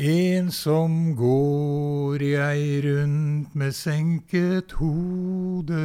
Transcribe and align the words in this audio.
Ensom 0.00 1.12
går 1.12 2.22
jeg 2.24 2.80
rundt 2.86 3.52
med 3.54 3.74
senket 3.76 4.72
hode 4.80 5.76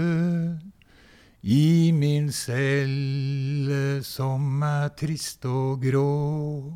i 1.44 1.92
min 1.92 2.32
celle 2.32 4.00
som 4.08 4.64
er 4.64 4.88
trist 4.96 5.44
og 5.52 5.84
grå. 5.84 6.72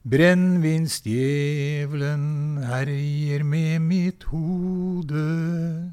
Brennevinsdjevelen 0.00 2.64
herjer 2.64 3.44
med 3.44 3.84
mitt 3.84 4.24
hode. 4.32 5.92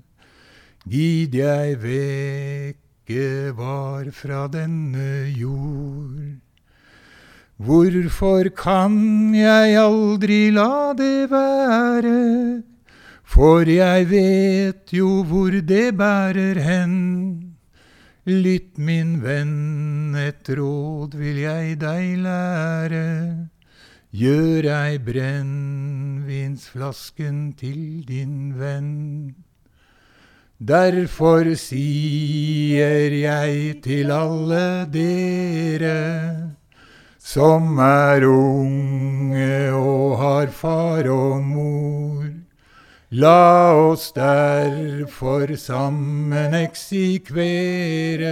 Gid 0.88 1.36
jeg 1.36 1.76
vekke 1.84 3.52
var 3.52 4.08
fra 4.16 4.48
denne 4.48 5.28
jord. 5.36 6.47
Hvorfor 7.58 8.54
kan 8.54 9.34
jeg 9.34 9.74
aldri 9.82 10.54
la 10.54 10.94
det 10.94 11.26
være? 11.32 12.62
For 13.26 13.66
jeg 13.66 14.10
vet 14.12 14.94
jo 14.94 15.24
hvor 15.26 15.50
det 15.50 15.98
bærer 15.98 16.62
hen. 16.62 17.58
Lytt, 18.30 18.78
min 18.78 19.24
venn, 19.24 20.14
et 20.14 20.50
råd 20.50 21.16
vil 21.18 21.38
jeg 21.48 21.80
deg 21.82 22.18
lære. 22.22 23.50
Gjør 24.14 24.64
ei 24.76 24.98
brennevinsflasken 25.02 27.54
til 27.58 28.06
din 28.06 28.54
venn. 28.60 29.34
Derfor 30.62 31.56
sier 31.58 33.12
jeg 33.18 33.82
til 33.82 34.12
alle 34.14 34.86
dere 34.94 36.57
som 37.28 37.76
er 37.84 38.24
unge 38.24 39.56
og 39.76 40.14
har 40.22 40.52
far 40.56 41.10
og 41.12 41.42
mor. 41.44 42.30
La 43.20 43.76
oss 43.76 44.14
derfor 44.16 45.52
sammen 45.60 46.56
eksikvere 46.56 48.32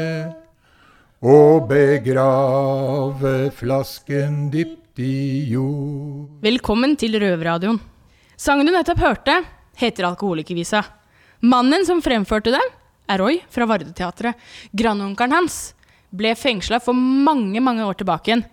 og 1.27 1.67
begrave 1.67 3.35
flasken 3.57 4.45
dypt 4.53 5.03
i 5.03 5.51
jord. 5.51 6.31
Velkommen 6.45 6.95
til 6.95 7.19
Røverradioen. 7.19 7.81
Sangen 8.39 8.67
du 8.67 8.71
nettopp 8.75 9.03
hørte, 9.03 9.41
heter 9.75 10.07
Alkoholikervisa. 10.07 10.85
Mannen 11.43 11.83
som 11.87 12.03
fremførte 12.03 12.55
den, 12.55 12.75
er 13.11 13.19
Roy 13.19 13.41
fra 13.51 13.67
Vardeteatret. 13.67 14.39
Grandonkelen 14.71 15.35
hans 15.35 15.65
ble 16.15 16.31
fengsla 16.39 16.79
for 16.79 16.95
mange, 16.95 17.59
mange 17.59 17.83
år 17.83 17.99
tilbake 17.99 18.31
igjen. 18.31 18.47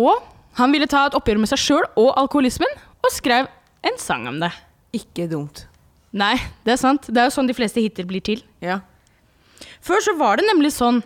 Og 0.00 0.20
han 0.60 0.72
ville 0.72 0.88
ta 0.90 1.06
et 1.08 1.16
oppgjør 1.16 1.40
med 1.42 1.50
seg 1.50 1.60
sjøl 1.60 1.86
og 2.00 2.12
alkoholismen, 2.20 2.70
og 3.04 3.12
skrev 3.12 3.48
en 3.86 3.98
sang 4.00 4.26
om 4.30 4.38
det. 4.42 4.52
Ikke 4.96 5.26
dumt. 5.30 5.66
Nei, 6.16 6.36
det 6.64 6.76
er 6.76 6.80
sant. 6.80 7.08
Det 7.10 7.20
er 7.20 7.28
jo 7.28 7.34
sånn 7.34 7.48
de 7.50 7.56
fleste 7.56 7.82
hiter 7.82 8.06
blir 8.08 8.24
til. 8.24 8.40
Ja. 8.64 8.80
Før 9.84 10.00
så 10.04 10.16
var 10.16 10.40
det 10.40 10.46
nemlig 10.48 10.72
sånn 10.76 11.02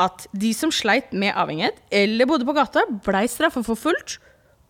at 0.00 0.24
de 0.34 0.50
som 0.56 0.72
sleit 0.74 1.12
med 1.14 1.36
avhengighet 1.38 1.76
eller 1.94 2.26
bodde 2.28 2.46
på 2.48 2.54
gata, 2.56 2.82
blei 3.04 3.26
straffeforfulgt 3.30 4.16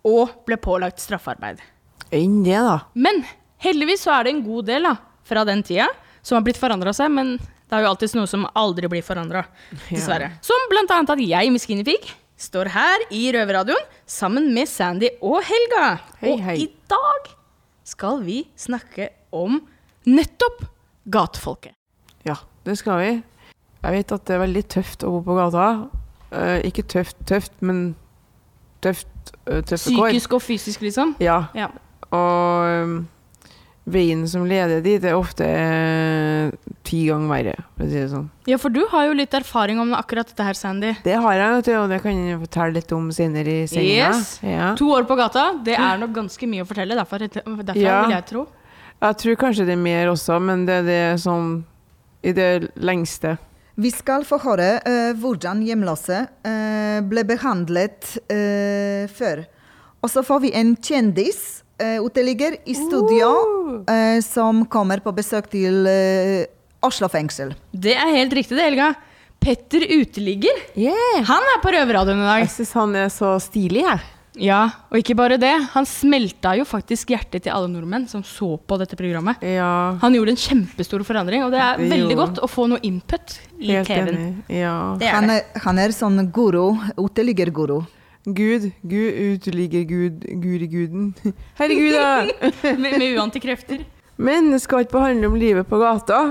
og 0.04 0.34
ble 0.48 0.58
pålagt 0.60 1.00
straffarbeid. 1.00 1.62
Enn 2.14 2.42
det, 2.44 2.58
da. 2.60 2.82
Men 2.92 3.22
heldigvis 3.64 4.04
så 4.04 4.18
er 4.18 4.26
det 4.26 4.34
en 4.34 4.44
god 4.44 4.68
del 4.68 4.90
da, 4.90 4.96
fra 5.24 5.46
den 5.48 5.62
tida 5.64 5.88
som 6.24 6.36
har 6.36 6.44
blitt 6.44 6.60
forandra 6.60 6.92
seg, 6.96 7.12
men 7.12 7.36
det 7.38 7.78
er 7.78 7.84
jo 7.84 7.92
alltid 7.94 8.18
noe 8.18 8.28
som 8.28 8.44
aldri 8.56 8.90
blir 8.92 9.04
forandra, 9.04 9.46
dessverre. 9.88 10.34
Som 10.44 10.68
blant 10.72 10.92
annet 10.92 11.14
at 11.14 11.22
jeg, 11.24 11.54
Guinea 11.64 11.88
Pig, 11.88 12.12
står 12.44 12.70
her 12.74 13.04
i 13.14 13.26
Røverradioen 13.34 13.88
sammen 14.06 14.50
med 14.54 14.68
Sandy 14.70 15.10
og 15.24 15.40
Helga. 15.46 15.86
Hei, 16.20 16.34
og 16.34 16.60
i 16.60 16.68
dag 16.90 17.30
skal 17.88 18.22
vi 18.24 18.42
snakke 18.58 19.10
om 19.34 19.60
nettopp 20.08 20.66
gatefolket. 21.10 21.74
Ja, 22.24 22.38
det 22.64 22.78
skal 22.80 23.00
vi. 23.00 23.10
Jeg 23.84 23.96
vet 23.98 24.14
at 24.16 24.24
det 24.28 24.36
er 24.36 24.44
veldig 24.44 24.64
tøft 24.72 25.04
å 25.04 25.12
bo 25.16 25.20
på 25.26 25.36
gata. 25.36 25.66
Uh, 26.34 26.58
ikke 26.66 26.86
tøft, 26.88 27.18
tøft, 27.28 27.52
men 27.64 27.92
tøft, 28.84 29.08
uh, 29.44 29.60
tøffe 29.60 29.92
kår. 29.92 30.08
Psykisk 30.08 30.36
og 30.38 30.44
fysisk, 30.44 30.84
liksom. 30.86 31.16
Ja. 31.22 31.44
Ja. 31.56 31.68
Og 32.14 32.84
um, 32.84 32.96
veien 33.84 34.22
som 34.28 34.46
leder 34.48 34.80
dit, 34.84 35.02
er 35.04 35.16
ofte 35.16 35.44
eh, 35.44 36.54
ti 36.86 37.02
ganger 37.10 37.28
verre, 37.28 37.54
for 37.76 37.84
å 37.84 37.88
si 37.90 37.98
det 37.98 38.08
sånn. 38.12 38.30
ja, 38.48 38.58
for 38.60 38.72
du 38.72 38.80
har 38.88 39.06
jo 39.10 39.16
litt 39.18 39.34
erfaring 39.36 39.80
om 39.82 39.92
akkurat 39.96 40.28
dette 40.30 40.46
her, 40.46 40.56
Sandy. 40.56 40.94
Det 41.04 41.18
har 41.20 41.36
jeg, 41.36 41.56
vet 41.58 41.68
du, 41.68 41.72
og 41.82 41.92
det 41.92 42.00
kan 42.04 42.16
jeg 42.16 42.40
fortelle 42.46 42.78
litt 42.78 42.94
om 42.96 43.10
senere 43.12 43.56
i 43.62 43.66
senga. 43.68 44.10
Yes. 44.10 44.38
Ja. 44.44 44.72
To 44.80 44.88
år 44.96 45.04
på 45.08 45.16
gata, 45.20 45.50
det 45.64 45.76
er 45.76 46.00
nok 46.00 46.14
ganske 46.16 46.48
mye 46.48 46.64
å 46.64 46.68
fortelle. 46.68 46.96
Derfor, 46.96 47.26
derfor 47.28 47.80
Ja. 47.80 48.02
vil 48.06 48.16
jeg 48.16 48.26
tro. 48.32 48.46
Jeg 49.04 49.16
tror 49.20 49.36
kanskje 49.36 49.66
det 49.68 49.74
er 49.76 49.82
mer 49.84 50.08
også, 50.08 50.40
men 50.40 50.64
det 50.64 50.80
er 50.80 50.86
det 50.88 51.02
sånn 51.20 51.64
i 52.24 52.32
det 52.32 52.70
lengste. 52.80 53.36
Vi 53.76 53.90
skal 53.90 54.22
få 54.24 54.38
høre 54.38 54.78
uh, 54.86 55.12
hvordan 55.18 55.60
hjemløse 55.66 56.22
uh, 56.46 57.00
ble 57.04 57.24
behandlet 57.26 58.14
uh, 58.30 59.04
før. 59.10 59.44
Og 60.00 60.12
så 60.12 60.22
får 60.22 60.40
vi 60.44 60.52
en 60.54 60.76
kjendis, 60.76 61.63
uteligger, 61.78 62.58
i 62.64 62.74
studio, 62.74 63.30
uh. 63.88 64.20
som 64.24 64.64
kommer 64.70 65.02
på 65.04 65.12
besøk 65.16 65.50
til 65.52 65.86
eh, 65.90 66.46
Oslo 66.84 67.08
fengsel. 67.08 67.54
Det 67.72 67.96
er 67.96 68.12
helt 68.14 68.34
riktig, 68.36 68.56
det, 68.58 68.68
Helga. 68.68 68.92
Petter 69.44 69.84
Uteligger. 70.00 70.60
Yeah. 70.78 71.24
Han 71.28 71.52
er 71.52 71.60
på 71.60 71.72
Røverradioen 71.74 72.22
i 72.22 72.28
dag. 72.28 72.44
Jeg 72.46 72.52
syns 72.54 72.74
han 72.78 72.94
er 72.96 73.10
så 73.12 73.34
stilig, 73.42 73.82
jeg. 73.84 74.04
Ja, 74.40 74.62
og 74.90 74.98
ikke 74.98 75.14
bare 75.14 75.36
det. 75.38 75.52
Han 75.76 75.86
smelta 75.86 76.54
jo 76.58 76.64
faktisk 76.66 77.12
hjertet 77.14 77.44
til 77.44 77.54
alle 77.54 77.68
nordmenn 77.70 78.08
som 78.10 78.24
så 78.26 78.54
på 78.58 78.78
dette 78.80 78.98
programmet. 78.98 79.42
Ja, 79.46 79.96
Han 80.00 80.16
gjorde 80.16 80.34
en 80.34 80.40
kjempestor 80.40 81.04
forandring, 81.06 81.44
og 81.46 81.52
det 81.54 81.60
er 81.62 81.78
veldig 81.78 82.16
jo. 82.16 82.18
godt 82.18 82.40
å 82.42 82.48
få 82.50 82.66
noe 82.72 82.82
input 82.82 83.36
i 83.60 83.76
helt 83.76 83.86
TV-en. 83.86 84.42
Ja. 84.50 84.96
Han 85.14 85.30
han 85.68 85.78
er 85.78 85.94
sånn 85.94 86.18
guru, 86.34 86.74
uteliggerguru. 86.98 87.84
Gud, 88.24 88.70
Gud, 88.82 89.12
uteligger 89.36 89.84
Gud, 89.84 90.24
Guriguden. 90.42 91.14
Herregud, 91.60 91.92
da! 91.92 92.24
med, 92.80 92.98
med 92.98 93.18
uante 93.18 93.40
krefter. 93.40 93.84
Men 94.16 94.52
det 94.52 94.62
skal 94.64 94.84
ikke 94.84 94.96
bare 94.96 95.12
handle 95.12 95.28
om 95.28 95.36
livet 95.36 95.68
på 95.68 95.78
gata. 95.82 96.22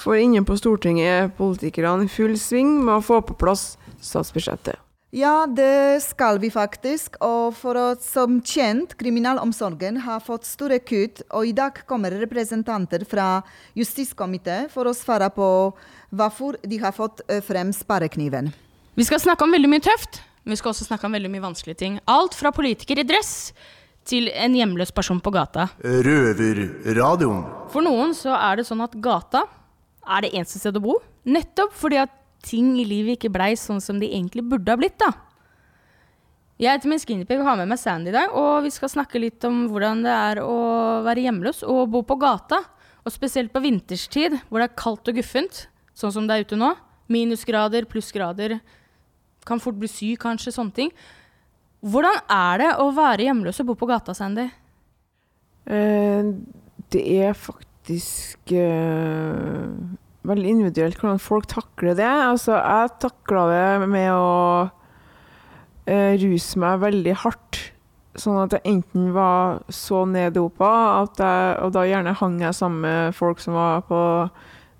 For 0.00 0.16
inne 0.16 0.44
på 0.44 0.56
Stortinget 0.56 1.06
er 1.08 1.30
politikerne 1.36 2.06
i 2.06 2.12
full 2.12 2.36
sving 2.40 2.78
med 2.84 2.98
å 2.98 3.04
få 3.04 3.20
på 3.24 3.36
plass 3.36 3.74
statsbudsjettet. 4.00 4.80
Ja, 5.16 5.46
det 5.48 6.02
skal 6.04 6.40
vi 6.42 6.50
faktisk. 6.52 7.16
Og 7.24 7.54
for 7.56 7.78
å, 7.78 7.86
som 8.02 8.40
kjent, 8.44 8.96
kriminalomsorgen 9.00 10.00
har 10.04 10.24
fått 10.24 10.48
store 10.48 10.80
kutt, 10.82 11.22
og 11.30 11.48
i 11.48 11.54
dag 11.56 11.78
kommer 11.88 12.16
representanter 12.16 13.06
fra 13.08 13.42
justiskomiteen 13.78 14.68
for 14.72 14.88
å 14.88 14.96
svare 14.96 15.30
på 15.32 15.48
hvorfor 16.16 16.58
de 16.64 16.80
har 16.82 16.96
fått 16.96 17.22
eh, 17.30 17.40
frem 17.44 17.72
sparekniven. 17.76 18.50
Vi 18.96 19.06
skal 19.08 19.22
snakke 19.22 19.46
om 19.46 19.52
veldig 19.56 19.70
mye 19.72 19.84
tøft, 19.84 20.20
men 20.46 20.54
vi 20.54 20.60
skal 20.60 20.70
også 20.70 20.86
snakke 20.86 21.08
om 21.08 21.16
veldig 21.16 21.32
mye 21.32 21.42
vanskelige 21.42 21.80
ting. 21.80 21.98
Alt 22.06 22.36
fra 22.38 22.52
politiker 22.54 23.00
i 23.02 23.04
dress 23.06 23.50
til 24.06 24.28
en 24.30 24.54
hjemløs 24.54 24.92
person 24.94 25.18
på 25.18 25.32
gata. 25.34 25.66
Røverradioen. 25.82 27.42
For 27.72 27.82
noen 27.82 28.14
så 28.14 28.36
er 28.38 28.60
det 28.60 28.68
sånn 28.68 28.84
at 28.84 28.94
gata 29.02 29.42
er 30.06 30.22
det 30.22 30.30
eneste 30.38 30.62
stedet 30.62 30.78
å 30.78 30.84
bo. 30.86 31.00
Nettopp 31.26 31.74
fordi 31.74 31.98
at 32.04 32.14
ting 32.46 32.76
i 32.78 32.86
livet 32.86 33.18
ikke 33.18 33.32
blei 33.34 33.56
sånn 33.58 33.82
som 33.82 33.98
de 33.98 34.06
egentlig 34.06 34.46
burde 34.46 34.70
ha 34.70 34.78
blitt. 34.78 34.94
da. 35.02 35.10
Jeg 36.62 36.78
heter 36.78 36.88
Min 36.88 37.02
Skinnypig 37.02 37.40
og 37.40 37.48
har 37.50 37.58
med 37.58 37.68
meg 37.68 37.82
Sandy 37.82 38.08
i 38.08 38.14
dag, 38.14 38.30
og 38.32 38.62
vi 38.64 38.70
skal 38.72 38.88
snakke 38.88 39.20
litt 39.20 39.42
om 39.44 39.66
hvordan 39.68 40.06
det 40.06 40.14
er 40.14 40.38
å 40.40 40.54
være 41.04 41.26
hjemløs 41.26 41.66
og 41.66 41.90
bo 41.92 42.00
på 42.06 42.16
gata. 42.22 42.62
Og 43.02 43.12
spesielt 43.14 43.52
på 43.54 43.60
vinterstid, 43.62 44.38
hvor 44.48 44.62
det 44.62 44.70
er 44.70 44.78
kaldt 44.78 45.10
og 45.10 45.18
guffent, 45.18 45.66
sånn 45.94 46.14
som 46.14 46.24
det 46.26 46.38
er 46.38 46.46
ute 46.46 46.56
nå. 46.58 46.72
Minusgrader, 47.12 47.84
plussgrader. 47.90 48.56
Kan 49.46 49.62
fort 49.62 49.78
bli 49.78 49.90
syk, 49.90 50.20
kanskje. 50.24 50.54
Sånne 50.54 50.74
ting. 50.76 50.92
Hvordan 51.86 52.22
er 52.32 52.62
det 52.62 52.70
å 52.82 52.88
være 52.94 53.28
hjemløs 53.28 53.60
og 53.62 53.68
bo 53.70 53.76
på 53.78 53.88
gata, 53.90 54.14
Sandy? 54.16 54.48
Eh, 55.66 56.32
det 56.94 57.02
er 57.18 57.36
faktisk 57.38 58.52
eh, 58.54 59.70
veldig 60.26 60.50
individuelt 60.50 60.98
hvordan 61.00 61.22
folk 61.22 61.48
takler 61.50 61.96
det. 61.98 62.08
Altså, 62.08 62.56
jeg 62.56 62.96
takla 63.02 63.46
det 63.50 63.88
med 63.90 64.10
å 64.14 64.34
eh, 65.86 66.14
ruse 66.22 66.62
meg 66.62 66.82
veldig 66.84 67.16
hardt. 67.22 67.62
Sånn 68.16 68.38
at 68.40 68.54
jeg 68.56 68.64
enten 68.70 69.10
var 69.12 69.60
så 69.68 70.06
jeg, 70.08 71.58
og 71.60 71.72
da 71.76 71.82
gjerne 71.84 72.16
hang 72.16 72.38
jeg 72.40 72.56
sammen 72.56 72.80
med 72.86 73.16
folk 73.16 73.42
som 73.42 73.58
var 73.58 73.84
på 73.84 74.00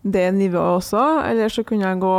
det 0.03 0.31
nivået 0.39 0.81
også. 0.81 1.03
Eller 1.29 1.53
så 1.53 1.67
kunne 1.67 1.91
jeg 1.91 2.01
gå 2.01 2.17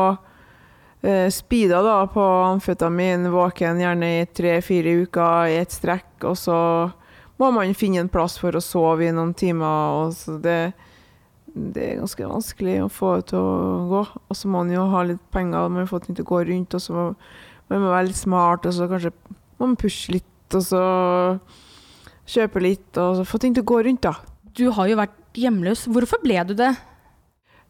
speeda 1.32 1.82
da 1.86 1.98
på 2.12 2.24
amfetamin, 2.24 3.30
våken 3.32 3.80
gjerne 3.82 4.10
i 4.20 4.26
tre-fire 4.36 4.96
uker 5.04 5.52
i 5.54 5.60
et 5.62 5.74
strekk, 5.74 6.10
og 6.28 6.36
så 6.40 6.58
må 7.38 7.52
man 7.54 7.76
finne 7.78 8.02
en 8.04 8.12
plass 8.12 8.38
for 8.42 8.58
å 8.58 8.64
sove 8.64 9.08
i 9.08 9.14
noen 9.14 9.36
timer. 9.38 10.02
Og 10.02 10.42
det, 10.44 10.58
det 11.54 11.84
er 11.86 12.02
ganske 12.02 12.28
vanskelig 12.28 12.80
å 12.84 12.90
få 12.92 13.14
det 13.20 13.30
til 13.32 13.40
å 13.40 13.86
gå. 13.92 14.02
Og 14.28 14.40
så 14.40 14.50
må 14.50 14.64
man 14.64 14.74
jo 14.74 14.88
ha 14.92 15.06
litt 15.08 15.24
penger, 15.36 15.70
man 15.70 15.86
må 15.86 15.88
få 15.90 16.02
ting 16.04 16.18
til 16.18 16.26
å 16.26 16.32
gå 16.34 16.42
rundt, 16.50 16.76
og 16.76 16.84
så 16.84 16.98
må 16.98 17.06
man 17.68 17.84
må 17.84 17.92
være 17.92 18.10
litt 18.10 18.20
smart, 18.20 18.66
og 18.66 18.76
så 18.76 18.88
kanskje 18.88 19.14
må 19.60 19.66
man 19.66 19.80
pushe 19.80 20.14
litt, 20.16 20.56
og 20.56 20.64
så 20.64 20.84
Kjøpe 22.28 22.60
litt 22.60 22.98
og 23.00 23.22
så 23.22 23.24
få 23.24 23.40
ting 23.40 23.54
til 23.56 23.64
å 23.64 23.70
gå 23.72 23.78
rundt, 23.88 24.04
da. 24.04 24.18
Du 24.58 24.68
har 24.76 24.90
jo 24.90 24.98
vært 25.00 25.16
hjemløs. 25.38 25.86
Hvorfor 25.88 26.20
ble 26.20 26.42
du 26.50 26.58
det? 26.60 26.74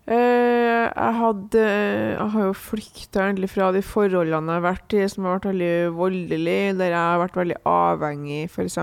Eh, 0.08 0.88
jeg 0.88 1.16
hadde 1.20 1.62
Jeg 1.68 2.30
har 2.32 2.44
jo 2.46 2.54
flykta 2.56 3.26
egentlig 3.26 3.50
fra 3.52 3.74
de 3.76 3.82
forholdene 3.84 4.54
jeg 4.54 4.62
har 4.62 4.64
vært 4.64 4.94
i, 4.96 5.02
som 5.12 5.26
har 5.28 5.36
vært 5.36 5.50
veldig 5.52 5.72
voldelige, 5.98 6.76
der 6.80 6.94
jeg 6.94 7.02
har 7.02 7.20
vært 7.20 7.40
veldig 7.42 7.58
avhengig 7.68 8.46
f.eks. 8.48 8.78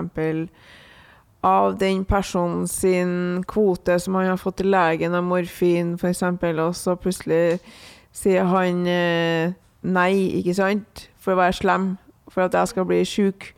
av 1.44 1.78
den 1.80 2.04
personen 2.04 2.68
sin 2.68 3.42
kvote 3.48 3.96
som 4.00 4.18
han 4.20 4.34
har 4.34 4.40
fått 4.40 4.60
til 4.60 4.68
legen 4.74 5.16
av 5.16 5.24
morfin, 5.24 5.94
f.eks., 5.96 6.22
og 6.28 6.76
så 6.76 6.96
plutselig 7.00 7.60
sier 8.12 8.44
han 8.44 8.84
eh, 8.86 9.56
nei, 9.80 10.12
ikke 10.40 10.56
sant, 10.60 11.06
for 11.16 11.32
å 11.32 11.40
være 11.40 11.56
slem, 11.56 11.88
for 12.28 12.44
at 12.44 12.56
jeg 12.56 12.72
skal 12.74 12.88
bli 12.88 13.00
sjuk. 13.08 13.48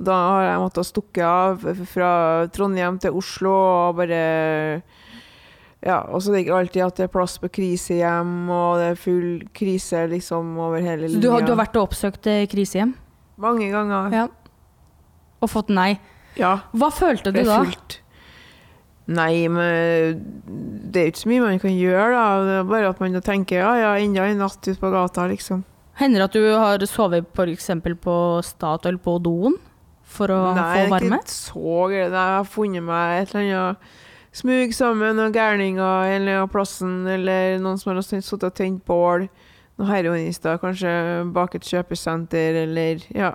Da 0.00 0.16
har 0.16 0.46
jeg 0.46 0.64
måttet 0.64 0.88
stukke 0.88 1.28
av 1.28 1.68
fra 1.92 2.10
Trondheim 2.48 2.96
til 3.00 3.20
Oslo 3.20 3.52
og 3.52 4.00
bare 4.00 4.24
ja, 5.86 6.00
og 6.12 6.20
så 6.20 6.30
er 6.30 6.36
det 6.36 6.42
ikke 6.44 6.58
alltid 6.58 6.82
at 6.84 6.96
det 7.00 7.04
er 7.06 7.12
plass 7.14 7.38
på 7.40 7.48
krisehjem, 7.56 8.32
og 8.52 8.76
det 8.80 8.88
er 8.92 8.98
full 9.00 9.30
krise 9.56 10.02
liksom 10.10 10.50
over 10.60 10.82
hele 10.84 11.08
Så 11.08 11.14
linja. 11.14 11.22
du 11.24 11.30
har, 11.32 11.40
du 11.46 11.52
har 11.54 11.60
vært 11.62 11.78
og 11.80 11.86
oppsøkt 11.88 12.26
eh, 12.28 12.42
krisehjem 12.52 12.92
Mange 13.40 13.70
ganger. 13.72 14.12
Ja. 14.12 14.26
og 15.40 15.48
fått 15.48 15.70
nei. 15.72 15.94
Ja. 16.36 16.58
Hva 16.76 16.90
følte 16.92 17.32
du 17.32 17.38
det 17.40 17.46
er 17.46 17.48
da? 17.48 17.62
fullt. 17.64 17.96
Nei, 19.10 19.48
men 19.50 20.20
det 20.92 21.00
er 21.00 21.06
jo 21.08 21.10
ikke 21.14 21.22
så 21.24 21.30
mye 21.32 21.42
man 21.42 21.58
kan 21.62 21.72
gjøre, 21.74 22.10
da. 22.14 22.26
Det 22.46 22.58
er 22.60 22.68
bare 22.68 22.90
at 22.92 23.00
man 23.02 23.16
tenker 23.26 23.58
ja, 23.58 23.70
ja, 23.80 23.94
enda 23.98 24.26
en 24.28 24.38
natt 24.44 24.60
ute 24.68 24.76
på 24.78 24.90
gata, 24.92 25.24
liksom. 25.32 25.64
Hender 25.98 26.22
det 26.22 26.28
at 26.28 26.36
du 26.36 26.44
har 26.52 26.84
sovet 26.86 27.26
f.eks. 27.34 27.66
på 28.04 28.14
Statoil 28.46 29.00
på 29.02 29.16
doen 29.24 29.56
for 30.10 30.30
å 30.30 30.38
Nei, 30.54 30.60
få 30.60 30.76
det 30.76 30.84
er 30.84 30.92
varme? 30.94 31.18
ikke 31.24 31.34
så 31.34 31.74
greit. 31.90 32.12
Jeg 32.12 32.36
har 32.36 32.46
funnet 32.52 32.86
meg 32.86 33.16
et 33.24 33.34
eller 33.34 33.42
annet 33.48 33.98
smug 34.36 34.74
sammen 34.76 35.18
noen 35.18 35.34
gærninger 35.34 36.14
eller 36.14 36.40
annen 36.40 36.52
plassen, 36.52 36.96
eller 37.10 37.58
noen 37.62 37.80
som 37.80 37.92
har 37.92 38.02
sittet 38.06 38.46
og 38.46 38.56
tent 38.56 38.82
bål. 38.86 39.28
Noen 39.80 39.90
heroinister, 39.90 40.58
kanskje 40.62 40.90
bak 41.34 41.56
et 41.56 41.66
kjøpesenter, 41.66 42.62
eller 42.66 43.06
ja. 43.16 43.34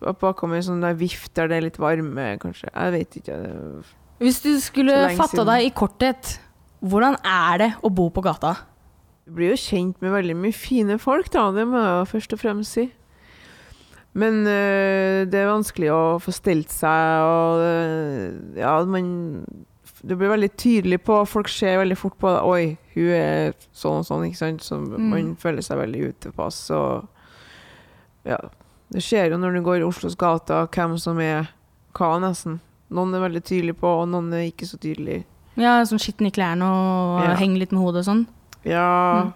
Bakom 0.00 0.54
en 0.56 0.64
sånn 0.64 0.80
der 0.80 0.94
vift 0.96 1.34
der 1.36 1.50
det 1.50 1.58
er 1.58 1.66
litt 1.66 1.80
varme, 1.80 2.30
kanskje. 2.40 2.70
Jeg 2.72 2.94
vet 2.94 3.18
ikke. 3.20 3.40
Hvis 4.20 4.40
du 4.44 4.54
skulle 4.62 4.96
fatta 5.18 5.44
deg 5.48 5.66
i 5.66 5.74
korthet, 5.76 6.38
hvordan 6.80 7.18
er 7.20 7.60
det 7.60 7.70
å 7.84 7.90
bo 7.92 8.08
på 8.12 8.24
gata? 8.24 8.54
Du 9.28 9.34
blir 9.36 9.52
jo 9.52 9.60
kjent 9.60 10.00
med 10.00 10.14
veldig 10.14 10.36
mye 10.38 10.56
fine 10.56 10.96
folk, 11.00 11.28
da. 11.34 11.50
Det 11.52 11.66
må 11.68 11.82
jeg 11.82 12.08
først 12.14 12.32
og 12.36 12.40
fremst 12.40 12.78
si. 12.78 12.86
Men 14.16 14.40
øh, 14.42 15.26
det 15.30 15.38
er 15.38 15.52
vanskelig 15.52 15.90
å 15.94 16.02
få 16.18 16.32
stelt 16.34 16.72
seg, 16.74 17.26
og 17.26 17.60
øh, 17.62 18.56
ja, 18.58 18.72
man 18.90 19.12
Det 20.02 20.16
blir 20.16 20.30
veldig 20.32 20.48
tydelig 20.56 20.98
på 21.04 21.26
Folk 21.28 21.48
ser 21.52 21.78
veldig 21.82 21.96
fort 21.98 22.16
på. 22.18 22.30
Oi, 22.48 22.78
hun 22.94 23.08
er 23.12 23.52
sånn 23.76 23.98
og 24.00 24.06
sånn, 24.08 24.24
ikke 24.30 24.36
sant. 24.40 24.60
Så 24.64 24.78
Mm. 24.80 25.36
føler 25.36 25.60
seg 25.62 25.76
veldig 25.78 26.14
utepass. 26.14 26.70
Og 26.70 27.06
ja. 28.24 28.38
Det 28.90 29.02
skjer 29.02 29.30
jo 29.30 29.36
når 29.38 29.54
du 29.54 29.62
går 29.62 29.78
i 29.80 29.86
Oslos 29.86 30.16
gater, 30.16 30.66
hvem 30.66 30.98
som 30.98 31.18
er 31.20 31.48
hva, 31.94 32.18
nesten. 32.20 32.60
Noen 32.90 33.14
er 33.14 33.28
veldig 33.28 33.42
tydelige 33.44 33.78
på, 33.78 33.86
og 34.02 34.08
noen 34.08 34.32
er 34.34 34.50
ikke 34.50 34.66
så 34.66 34.78
tydelige. 34.80 35.24
Ja, 35.56 35.82
sånn 35.84 36.00
skitten 36.00 36.26
i 36.26 36.30
klærne 36.30 36.62
og 36.64 37.22
Ja. 37.24 37.34
henge 37.36 37.58
litt 37.58 37.70
med 37.72 37.82
hodet 37.82 38.06
og 38.08 38.14
sånn. 38.14 38.26
Ja 38.64 39.22
Mm. 39.24 39.32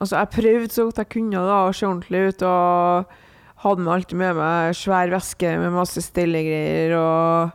Altså, 0.00 0.16
jeg 0.16 0.30
prøvde 0.30 0.72
så 0.72 0.84
godt 0.86 0.96
jeg 0.96 1.08
kunne 1.10 1.30
da, 1.32 1.68
å 1.68 1.74
se 1.74 1.86
ordentlig 1.86 2.28
ut, 2.28 2.42
og 2.42 3.06
hadde 3.58 3.86
alltid 3.86 4.16
med 4.16 4.36
meg 4.36 4.74
svær 4.74 5.10
veske 5.10 5.58
med 5.60 5.72
masse 5.72 6.00
stellegreier 6.00 6.94
og 6.96 7.52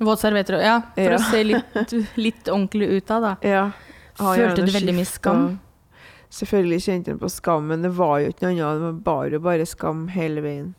Våtservietter 0.00 0.58
og 0.58 0.62
Ja, 0.66 0.80
for 0.94 1.02
Ja. 1.12 1.16
å 1.16 1.30
se 1.30 1.42
litt, 1.44 1.92
litt 2.16 2.44
ordentlig 2.52 2.88
ut 2.98 3.10
av, 3.10 3.22
da. 3.22 3.36
Ja. 3.46 3.70
Følte 4.16 4.64
du 4.64 4.72
veldig 4.72 4.94
mye 4.96 5.08
skam? 5.08 5.58
Selvfølgelig 6.32 6.80
kjente 6.84 7.12
jeg 7.12 7.20
på 7.20 7.28
skam, 7.30 7.66
men 7.68 7.82
det 7.82 7.92
var 7.96 8.18
jo 8.20 8.30
ikke 8.32 8.48
noe 8.48 8.64
annet. 8.64 8.80
Det 8.80 8.86
var 8.88 9.00
bare, 9.06 9.40
bare 9.40 9.66
skam 9.68 10.06
hele 10.08 10.40
veien. 10.44 10.74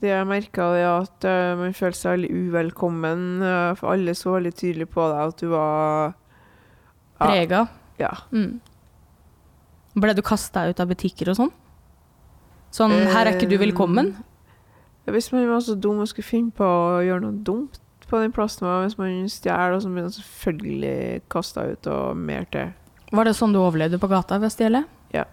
Det 0.00 0.08
jeg 0.10 0.26
merka, 0.28 0.68
er 0.76 0.86
at 1.02 1.24
eh, 1.24 1.54
man 1.56 1.72
følte 1.76 1.98
seg 1.98 2.14
veldig 2.16 2.30
uvelkommen, 2.46 3.24
eh, 3.42 3.74
for 3.78 3.92
alle 3.94 4.14
så 4.14 4.34
veldig 4.36 4.52
tydelig 4.54 4.88
på 4.92 5.06
deg 5.12 5.20
at 5.28 5.36
du 5.42 5.46
var 5.48 6.14
Ja. 7.18 7.26
Prega. 7.26 7.68
Ja. 7.98 8.12
Mm. 8.32 8.60
Ble 9.96 10.12
du 10.14 10.20
kasta 10.22 10.66
ut 10.68 10.80
av 10.80 10.88
butikker 10.90 11.30
og 11.32 11.36
sånn? 11.38 11.52
Sånn 12.70 12.92
'her 12.92 13.26
er 13.26 13.32
ikke 13.38 13.48
du 13.48 13.56
velkommen'? 13.58 14.14
Hvis 15.06 15.32
man 15.32 15.48
var 15.48 15.60
så 15.60 15.74
dum 15.80 16.00
og 16.00 16.08
skulle 16.08 16.24
finne 16.28 16.52
på 16.52 16.64
å 16.66 17.00
gjøre 17.06 17.22
noe 17.22 17.42
dumt 17.42 17.78
på 18.06 18.20
den 18.22 18.34
plassen, 18.34 18.66
og 18.68 18.84
hvis 18.84 18.98
man 18.98 19.14
stjeler, 19.30 19.76
og 19.76 19.82
så 19.82 19.90
blir 19.90 20.06
man 20.06 20.14
selvfølgelig 20.14 21.22
kasta 21.32 21.66
ut 21.72 21.88
og 21.90 22.20
mer 22.20 22.46
til. 22.52 22.70
Var 23.14 23.28
det 23.28 23.34
sånn 23.38 23.54
du 23.54 23.60
overlevde 23.62 24.00
på 24.02 24.10
gata 24.10 24.38
ved 24.40 24.50
å 24.50 24.54
stjele? 24.54 24.82
Ja. 25.14 25.24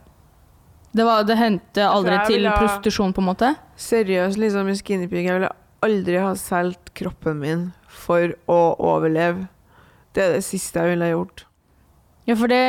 Det, 0.93 1.05
var, 1.05 1.23
det 1.25 1.37
hendte 1.39 1.87
aldri 1.89 2.19
til 2.29 2.49
prostitusjon, 2.49 3.13
på 3.15 3.23
en 3.23 3.29
måte? 3.31 3.53
Seriøst, 3.81 4.41
liksom 4.41 4.69
i 4.69 4.77
Skinny 4.77 5.09
Pig, 5.09 5.25
jeg 5.25 5.39
ville 5.39 5.53
aldri 5.83 6.19
ha 6.21 6.35
solgt 6.39 6.93
kroppen 6.97 7.41
min 7.41 7.63
for 7.89 8.35
å 8.49 8.59
overleve. 8.81 9.47
Det 10.13 10.21
er 10.21 10.37
det 10.37 10.45
siste 10.45 10.81
jeg 10.81 10.93
ville 10.93 11.09
ha 11.09 11.15
gjort. 11.15 11.47
Ja, 12.23 12.37
for 12.39 12.47
det, 12.47 12.59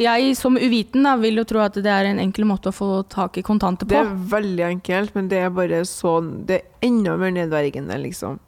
jeg 0.00 0.36
som 0.38 0.54
uviten 0.56 1.04
da, 1.04 1.18
vil 1.20 1.36
jo 1.42 1.44
tro 1.44 1.60
at 1.60 1.74
det 1.84 1.90
er 1.90 2.08
en 2.08 2.20
enkel 2.22 2.46
måte 2.48 2.70
å 2.70 2.76
få 2.76 3.02
tak 3.12 3.36
i 3.36 3.44
kontanter 3.44 3.84
på. 3.84 3.92
Det 3.92 4.00
er 4.00 4.14
veldig 4.30 4.64
enkelt, 4.70 5.12
men 5.18 5.28
det 5.28 5.42
er 5.42 5.52
bare 5.52 5.82
sånn 5.88 6.30
Det 6.48 6.62
er 6.62 6.88
enda 6.88 7.18
mer 7.20 7.34
nedverdigende, 7.34 7.98
liksom. 8.06 8.40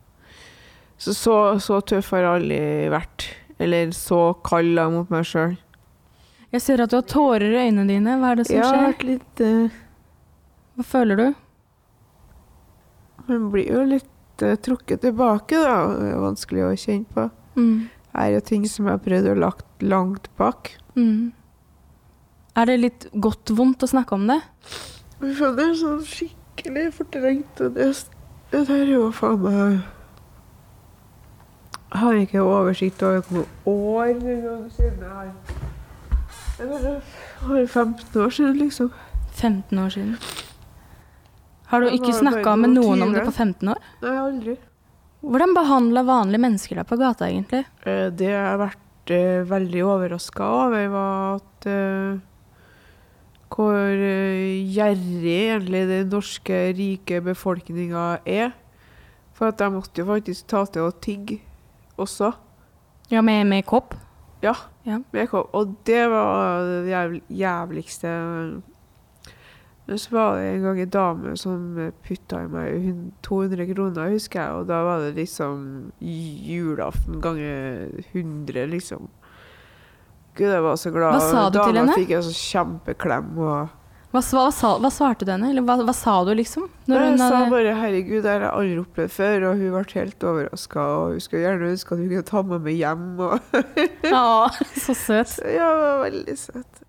Så 0.99 1.15
så, 1.17 1.37
så 1.61 1.81
tøff 1.83 2.13
har 2.15 2.25
jeg 2.25 2.35
aldri 2.39 2.61
vært. 2.93 3.29
Eller 3.63 3.93
så 3.95 4.21
kald 4.47 4.79
mot 4.95 5.11
meg 5.13 5.27
sjøl. 5.29 5.57
Jeg 6.55 6.63
ser 6.63 6.85
at 6.85 6.93
du 6.93 6.99
har 7.01 7.07
tårer 7.11 7.51
i 7.51 7.63
øynene 7.67 7.87
dine. 7.91 8.19
Hva 8.21 8.33
er 8.33 8.41
det 8.41 8.47
som 8.49 8.57
Jeg 8.57 8.65
har 8.65 8.77
skjer? 8.77 8.87
vært 8.93 9.07
litt 9.09 9.43
uh... 9.43 9.81
Hva 10.75 10.87
føler 10.87 11.21
du? 11.21 11.27
Man 13.29 13.49
blir 13.53 13.71
jo 13.71 13.83
litt 13.89 14.43
uh, 14.45 14.55
trukket 14.63 15.03
tilbake, 15.03 15.59
da. 15.59 15.77
Det 15.99 16.11
er 16.13 16.23
vanskelig 16.23 16.65
å 16.67 16.73
kjenne 16.79 17.11
på. 17.15 17.27
Mm. 17.59 17.77
Det 18.05 18.23
er 18.23 18.33
jo 18.37 18.43
ting 18.47 18.67
som 18.71 18.87
jeg 18.87 18.95
har 18.99 19.03
prøvd 19.03 19.31
å 19.33 19.37
lagt 19.43 19.85
langt 19.87 20.29
bak. 20.39 20.71
Mm. 20.95 21.33
Er 22.55 22.71
det 22.71 22.77
litt 22.79 23.07
godt 23.19 23.51
vondt 23.51 23.83
å 23.83 23.91
snakke 23.91 24.15
om 24.15 24.29
det? 24.31 24.39
Det 25.25 25.49
er 25.51 25.75
sånn 25.79 26.03
skikkelig 26.07 26.87
fortrengt, 26.95 27.63
og 27.65 27.75
det, 27.79 27.91
det 28.53 28.63
der 28.69 28.85
er 28.85 28.93
jo 28.93 29.09
faen 29.15 29.43
meg 29.43 29.81
har 31.95 32.19
ikke 32.19 32.43
oversikt 32.43 33.03
over 33.07 33.23
hvor 33.29 33.47
mange 33.99 34.35
år 34.51 34.69
siden 34.75 35.03
jeg 35.03 35.13
har 35.15 35.31
Det 36.59 36.69
har 37.45 37.67
15 37.67 38.23
år 38.23 38.31
siden, 38.31 38.59
liksom. 38.59 38.91
15 39.33 39.79
år 39.79 39.89
siden. 39.89 40.17
Har 41.67 41.81
du 41.83 41.89
ikke 41.91 42.13
snakka 42.15 42.55
med 42.61 42.77
noen 42.77 43.03
om 43.03 43.15
det 43.15 43.25
på 43.27 43.33
15 43.35 43.73
år? 43.73 43.81
Nei, 44.05 44.15
aldri. 44.21 44.55
Hvordan 45.25 45.55
behandla 45.57 46.05
vanlige 46.07 46.43
mennesker 46.45 46.79
deg 46.79 46.87
på 46.87 46.99
gata, 47.01 47.27
egentlig? 47.27 47.65
Eh, 47.87 48.11
Det 48.15 48.29
jeg 48.29 48.45
har 48.45 48.61
vært 48.61 49.11
eh, 49.11 49.43
veldig 49.49 49.83
overraska 49.89 50.45
over, 50.45 50.87
var 50.93 51.41
at 51.41 51.67
eh, 51.67 52.21
hvor 53.55 54.05
gjerrig 54.77 55.35
egentlig 55.49 55.83
den 55.89 56.09
norske 56.11 56.61
rike 56.75 57.21
befolkninga 57.25 58.05
er. 58.27 58.55
For 59.35 59.51
at 59.51 59.61
jeg 59.63 59.75
måtte 59.75 60.03
jo 60.03 60.11
faktisk 60.13 60.47
ta 60.51 60.65
til 60.71 60.87
å 60.87 60.95
tigge 61.03 61.41
også. 62.01 62.33
Ja, 63.11 63.21
med, 63.21 63.45
med 63.47 63.65
kopp? 63.69 63.95
Ja. 64.43 64.55
Ja. 64.85 65.01
med 65.13 65.29
kopp. 65.29 65.51
Og 65.57 65.75
det 65.87 66.05
var 66.11 66.65
det 66.65 66.89
jævl 66.91 67.21
jævligste. 67.31 68.09
Men 69.87 69.99
så 70.01 70.11
var 70.11 70.37
det 70.37 70.49
en 70.49 70.63
gang 70.63 70.81
en 70.81 70.89
dame 70.89 71.37
som 71.37 71.93
putta 72.07 72.41
i 72.41 72.49
meg 72.49 72.95
200 73.23 73.67
kroner, 73.75 74.13
husker 74.15 74.41
jeg. 74.41 74.53
Og 74.53 74.69
da 74.69 74.81
var 74.87 75.05
det 75.05 75.15
liksom 75.19 75.93
julaften 76.01 77.21
ganger 77.21 77.91
100, 78.13 78.67
liksom. 78.73 79.09
Gud, 80.35 80.49
jeg 80.49 80.63
var 80.65 80.77
så 80.81 80.91
glad. 80.91 81.19
Hva 81.19 81.21
sa 81.21 81.49
du 81.49 81.59
til 81.61 81.77
henne? 81.77 81.87
Dama 81.93 81.99
fikk 82.01 82.15
en 82.17 82.29
sånn 82.29 82.41
kjempeklem. 82.41 83.33
og... 83.39 83.81
Hva, 84.15 84.21
hva, 84.23 84.45
sa- 84.55 84.77
hva 84.79 84.91
svarte 84.95 85.27
du 85.27 85.33
henne? 85.35 85.49
Eller 85.51 85.65
hva, 85.67 85.75
hva 85.83 85.95
sa 85.97 86.21
du, 86.23 86.31
liksom? 86.39 86.69
Når 86.87 87.01
jeg 87.03 87.19
sa 87.19 87.41
bare 87.51 87.73
'herregud, 87.75 88.21
det 88.23 88.31
har 88.31 88.45
jeg 88.47 88.53
aldri 88.55 88.77
opplevd 88.85 89.11
før', 89.11 89.47
og 89.49 89.59
hun 89.59 89.73
ble 89.75 89.85
helt 89.99 90.27
overraska. 90.31 90.85
Og 91.01 91.09
hun 91.17 91.21
skulle 91.25 91.43
gjerne 91.43 91.71
ønske 91.75 91.93
at 91.97 91.99
hun 91.99 92.09
kunne 92.13 92.29
ta 92.29 92.43
med 92.47 92.63
meg 92.63 92.77
hjem. 92.79 93.07
Og 93.19 93.41
Ja, 94.15 94.49
så 94.79 94.95
søt. 94.95 95.35
ja, 95.43 95.67
det 95.75 95.83
var 95.91 96.05
veldig 96.07 96.37
søt. 96.39 96.81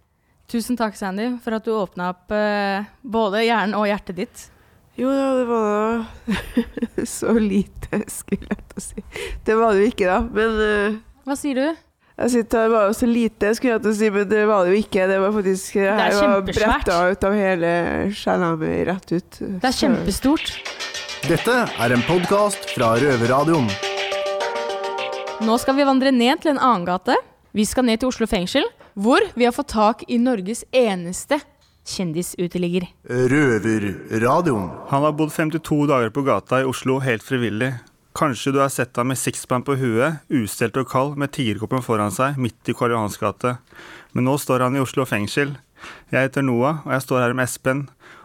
Tusen 0.47 0.77
takk, 0.77 0.93
Sandy, 0.95 1.31
for 1.41 1.57
at 1.57 1.65
du 1.65 1.71
åpna 1.73 2.11
opp 2.13 2.29
eh, 2.31 2.85
både 3.01 3.41
hjernen 3.47 3.73
og 3.73 3.87
hjertet 3.89 4.15
ditt. 4.21 4.43
Jo 4.95 5.09
da, 5.09 5.25
det 5.39 5.47
var 5.49 5.65
da 5.65 7.05
så 7.17 7.33
lite, 7.41 8.03
skulle 8.07 8.45
jeg 8.53 8.61
til 8.69 8.77
å 8.77 8.85
si. 8.85 9.03
Det 9.43 9.57
var 9.57 9.73
det 9.73 9.81
jo 9.81 9.89
ikke, 9.89 10.05
da. 10.13 10.19
Men 10.29 10.61
eh, 10.61 10.99
Hva 11.25 11.35
sier 11.41 11.57
du? 11.57 11.84
Jeg 12.15 12.31
sitter, 12.31 12.69
det 12.69 12.71
var 12.71 12.85
jo 12.87 12.93
så 12.95 13.07
lite, 13.09 13.49
skulle 13.57 13.73
jeg 13.73 13.81
til 13.83 13.91
å 13.91 13.95
si, 13.97 14.09
men 14.15 14.27
det 14.31 14.43
var 14.47 14.63
det 14.63 14.71
jo 14.71 14.81
ikke. 14.85 15.07
Det 15.11 15.15
var 15.19 15.33
faktisk 15.35 15.75
Jeg 15.81 15.87
er 15.91 16.13
var 16.15 16.45
bretta 16.47 16.99
ut 17.11 17.25
av 17.27 17.33
hele 17.35 17.71
sjela 18.15 18.51
mi 18.59 18.69
rett 18.87 19.11
ut. 19.11 19.39
Det 19.41 19.67
er 19.67 19.75
kjempestort. 19.75 20.53
Dette 21.27 21.55
er 21.67 21.95
en 21.95 22.05
podkast 22.07 22.69
fra 22.71 22.93
Røverradioen. 23.01 23.67
Nå 25.43 25.57
skal 25.59 25.75
vi 25.75 25.87
vandre 25.87 26.13
ned 26.15 26.39
til 26.43 26.53
en 26.53 26.61
annen 26.63 26.85
gate. 26.87 27.17
Vi 27.55 27.65
skal 27.67 27.87
ned 27.89 27.99
til 27.99 28.13
Oslo 28.13 28.27
fengsel, 28.31 28.63
hvor 28.95 29.25
vi 29.35 29.47
har 29.47 29.55
fått 29.55 29.73
tak 29.73 30.05
i 30.07 30.15
Norges 30.21 30.63
eneste 30.71 31.41
kjendisuteligger. 31.85 32.87
Røverradioen. 33.11 34.69
Han 34.93 35.03
har 35.03 35.17
bodd 35.19 35.35
52 35.35 35.81
dager 35.91 36.15
på 36.15 36.23
gata 36.23 36.61
i 36.63 36.69
Oslo 36.71 37.01
helt 37.03 37.27
frivillig. 37.27 37.73
Kanskje 38.15 38.53
du 38.55 38.61
har 38.61 38.69
sett 38.71 38.95
ham 38.95 39.09
med 39.11 39.19
sixpan 39.19 39.63
på 39.67 39.73
huet, 39.75 40.21
ustelt 40.31 40.77
og 40.79 40.87
kald, 40.87 41.17
med 41.19 41.33
tigerkoppen 41.35 41.81
foran 41.83 42.13
seg, 42.15 42.37
midt 42.39 42.69
i 42.71 42.75
Karl 42.77 42.93
Johans 42.93 43.17
gate. 43.19 43.57
Men 44.15 44.23
nå 44.29 44.37
står 44.39 44.63
han 44.63 44.77
i 44.77 44.79
Oslo 44.79 45.03
fengsel. 45.09 45.57
Jeg 46.13 46.29
heter 46.29 46.45
Noah, 46.47 46.79
og 46.85 46.93
jeg 46.95 47.03
står 47.03 47.25
her 47.25 47.35
med 47.35 47.49
Espen. 47.49 47.81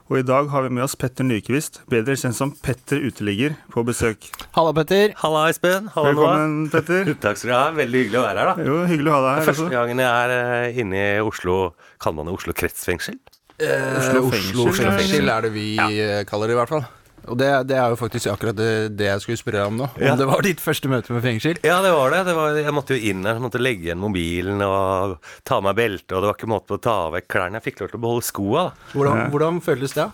Og 0.07 0.21
i 0.21 0.23
dag 0.27 0.47
har 0.53 0.63
vi 0.63 0.71
med 0.77 0.85
oss 0.85 0.95
Petter 0.99 1.27
Nyquist, 1.27 1.81
bedre 1.91 2.15
kjent 2.19 2.39
som 2.39 2.53
Petter 2.63 3.03
Uteligger, 3.03 3.57
på 3.75 3.83
besøk. 3.87 4.31
Halla, 4.55 4.77
Petter. 4.79 5.17
Halla, 5.25 5.43
Espen. 5.51 5.91
Halla, 5.97 6.15
Noah. 6.15 6.37
Velkommen, 6.37 6.71
Petter. 6.71 7.13
Takk 7.27 7.43
skal 7.43 7.51
du 7.51 7.57
ha. 7.57 7.67
Veldig 7.81 8.05
hyggelig 8.05 8.23
å 8.23 8.25
være 8.29 8.45
her, 8.45 8.53
da. 8.53 8.69
Jo, 8.71 8.79
hyggelig 8.93 9.11
å 9.11 9.17
ha 9.17 9.21
deg 9.27 9.41
her. 9.41 9.49
Første 9.51 9.69
gangen 9.75 10.05
jeg 10.05 10.23
er 10.29 10.37
eh, 10.37 10.81
inne 10.85 11.03
i 11.03 11.27
Oslo 11.27 11.59
Kaller 11.99 12.21
man 12.21 12.31
det 12.31 12.39
Oslo 12.39 12.55
kretsfengsel? 12.63 13.19
Oslo, 13.59 14.25
fengsel. 14.31 14.65
Oslo 14.71 14.95
fengsel 14.95 15.35
er 15.35 15.51
det 15.51 15.55
vi 15.59 15.69
ja. 15.75 15.91
kaller 16.31 16.47
det, 16.47 16.55
i 16.55 16.63
hvert 16.63 16.77
fall. 16.79 16.89
Og 17.29 17.37
det, 17.39 17.49
det 17.69 17.77
er 17.77 17.93
jo 17.93 17.99
faktisk 18.01 18.31
akkurat 18.33 18.57
det, 18.57 18.71
det 18.97 19.09
jeg 19.11 19.23
skulle 19.25 19.41
spørre 19.41 19.61
deg 19.61 19.71
om 19.73 19.81
nå. 19.83 19.89
Ja. 20.01 20.15
Om 20.15 20.21
det 20.23 20.29
var 20.31 20.45
ditt 20.47 20.63
første 20.65 20.91
møte 20.91 21.13
med 21.15 21.25
fengsel. 21.25 21.61
Ja, 21.67 21.81
det 21.85 21.93
var 21.95 22.15
det. 22.15 22.25
det 22.31 22.37
var, 22.39 22.59
jeg 22.59 22.77
måtte 22.77 22.97
jo 22.97 23.11
inn 23.13 23.25
her, 23.27 23.37
jeg 23.39 23.45
måtte 23.45 23.63
legge 23.63 23.89
igjen 23.91 24.01
mobilen 24.03 24.65
og 24.67 25.17
ta 25.47 25.61
av 25.61 25.67
meg 25.69 25.79
beltet, 25.81 26.15
og 26.17 26.23
det 26.25 26.31
var 26.33 26.39
ikke 26.39 26.53
måte 26.53 26.71
på 26.73 26.79
å 26.81 26.85
ta 26.89 26.97
av 27.07 27.17
vekk 27.19 27.29
klærne. 27.37 27.61
Jeg 27.61 27.71
fikk 27.71 27.83
lov 27.85 27.93
til 27.93 28.01
å 28.01 28.05
beholde 28.07 28.29
skoa. 28.31 28.63
da. 28.71 28.93
Hvordan, 28.95 29.27
hvordan 29.35 29.61
føltes 29.65 29.97
det? 29.99 30.09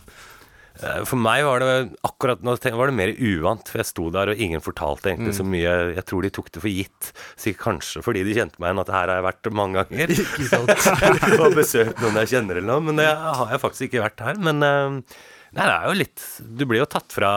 Eh, 0.83 1.03
For 1.09 1.21
meg 1.21 1.45
var 1.47 1.63
det 1.63 1.77
akkurat 2.07 2.43
nå 2.45 2.57
var 2.77 2.91
det 2.91 2.97
mer 2.99 3.13
uvant, 3.17 3.69
for 3.71 3.81
jeg 3.81 3.89
sto 3.89 4.09
der 4.13 4.33
og 4.33 4.43
ingen 4.43 4.65
fortalte 4.65 5.13
egentlig 5.13 5.37
så 5.39 5.47
mye. 5.47 5.77
Jeg 5.97 6.05
tror 6.09 6.27
de 6.27 6.33
tok 6.37 6.51
det 6.53 6.65
for 6.65 6.73
gitt. 6.73 7.13
Sikkert 7.41 7.63
kanskje 7.65 8.05
fordi 8.05 8.27
de 8.27 8.37
kjente 8.37 8.61
meg 8.61 8.73
igjen, 8.73 8.83
at 8.85 8.93
her 8.93 9.07
har 9.09 9.21
jeg 9.21 9.29
vært 9.31 9.53
mange 9.63 9.85
ganger. 9.87 10.13
Ikke 10.17 10.51
sant? 10.51 10.75
og 11.43 11.57
besøkt 11.57 12.03
noen 12.05 12.21
jeg 12.25 12.35
kjenner 12.35 12.61
eller 12.61 12.71
noe, 12.75 12.85
men 12.91 13.01
det 13.01 13.09
har 13.09 13.55
jeg 13.55 13.63
faktisk 13.65 13.89
ikke 13.89 14.05
vært 14.05 14.27
her. 14.27 14.43
Men 14.51 14.67
eh, 14.67 15.17
nei, 15.57 15.67
det 15.67 15.75
er 15.75 15.87
jo 15.89 15.95
litt 15.99 16.25
Du 16.61 16.65
blir 16.69 16.83
jo 16.83 16.89
tatt 16.91 17.13
fra 17.17 17.31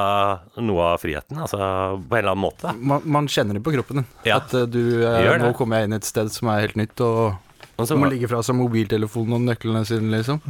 noe 0.59 0.89
av 0.93 1.01
friheten, 1.01 1.39
altså 1.39 1.57
på 1.59 2.17
en 2.17 2.19
eller 2.19 2.33
annen 2.35 2.43
måte. 2.43 2.73
Man, 2.77 3.05
man 3.07 3.29
kjenner 3.31 3.57
det 3.57 3.63
på 3.65 3.73
kroppen 3.77 4.01
din. 4.01 4.09
Ja. 4.27 4.41
At 4.41 4.53
eh, 4.53 4.67
du 4.69 4.81
eh. 5.07 5.29
Nå 5.41 5.53
kommer 5.57 5.79
jeg 5.79 5.89
inn 5.89 5.97
et 5.97 6.07
sted 6.07 6.31
som 6.33 6.51
er 6.51 6.65
helt 6.67 6.77
nytt, 6.79 6.99
og 7.05 7.39
Og 7.79 7.87
så 7.87 7.97
må 7.97 8.11
ligge 8.11 8.27
fra 8.31 8.43
seg 8.43 8.59
mobiltelefonen 8.59 9.37
og 9.39 9.47
nøklene 9.47 9.85
sine, 9.87 10.11
liksom. 10.17 10.43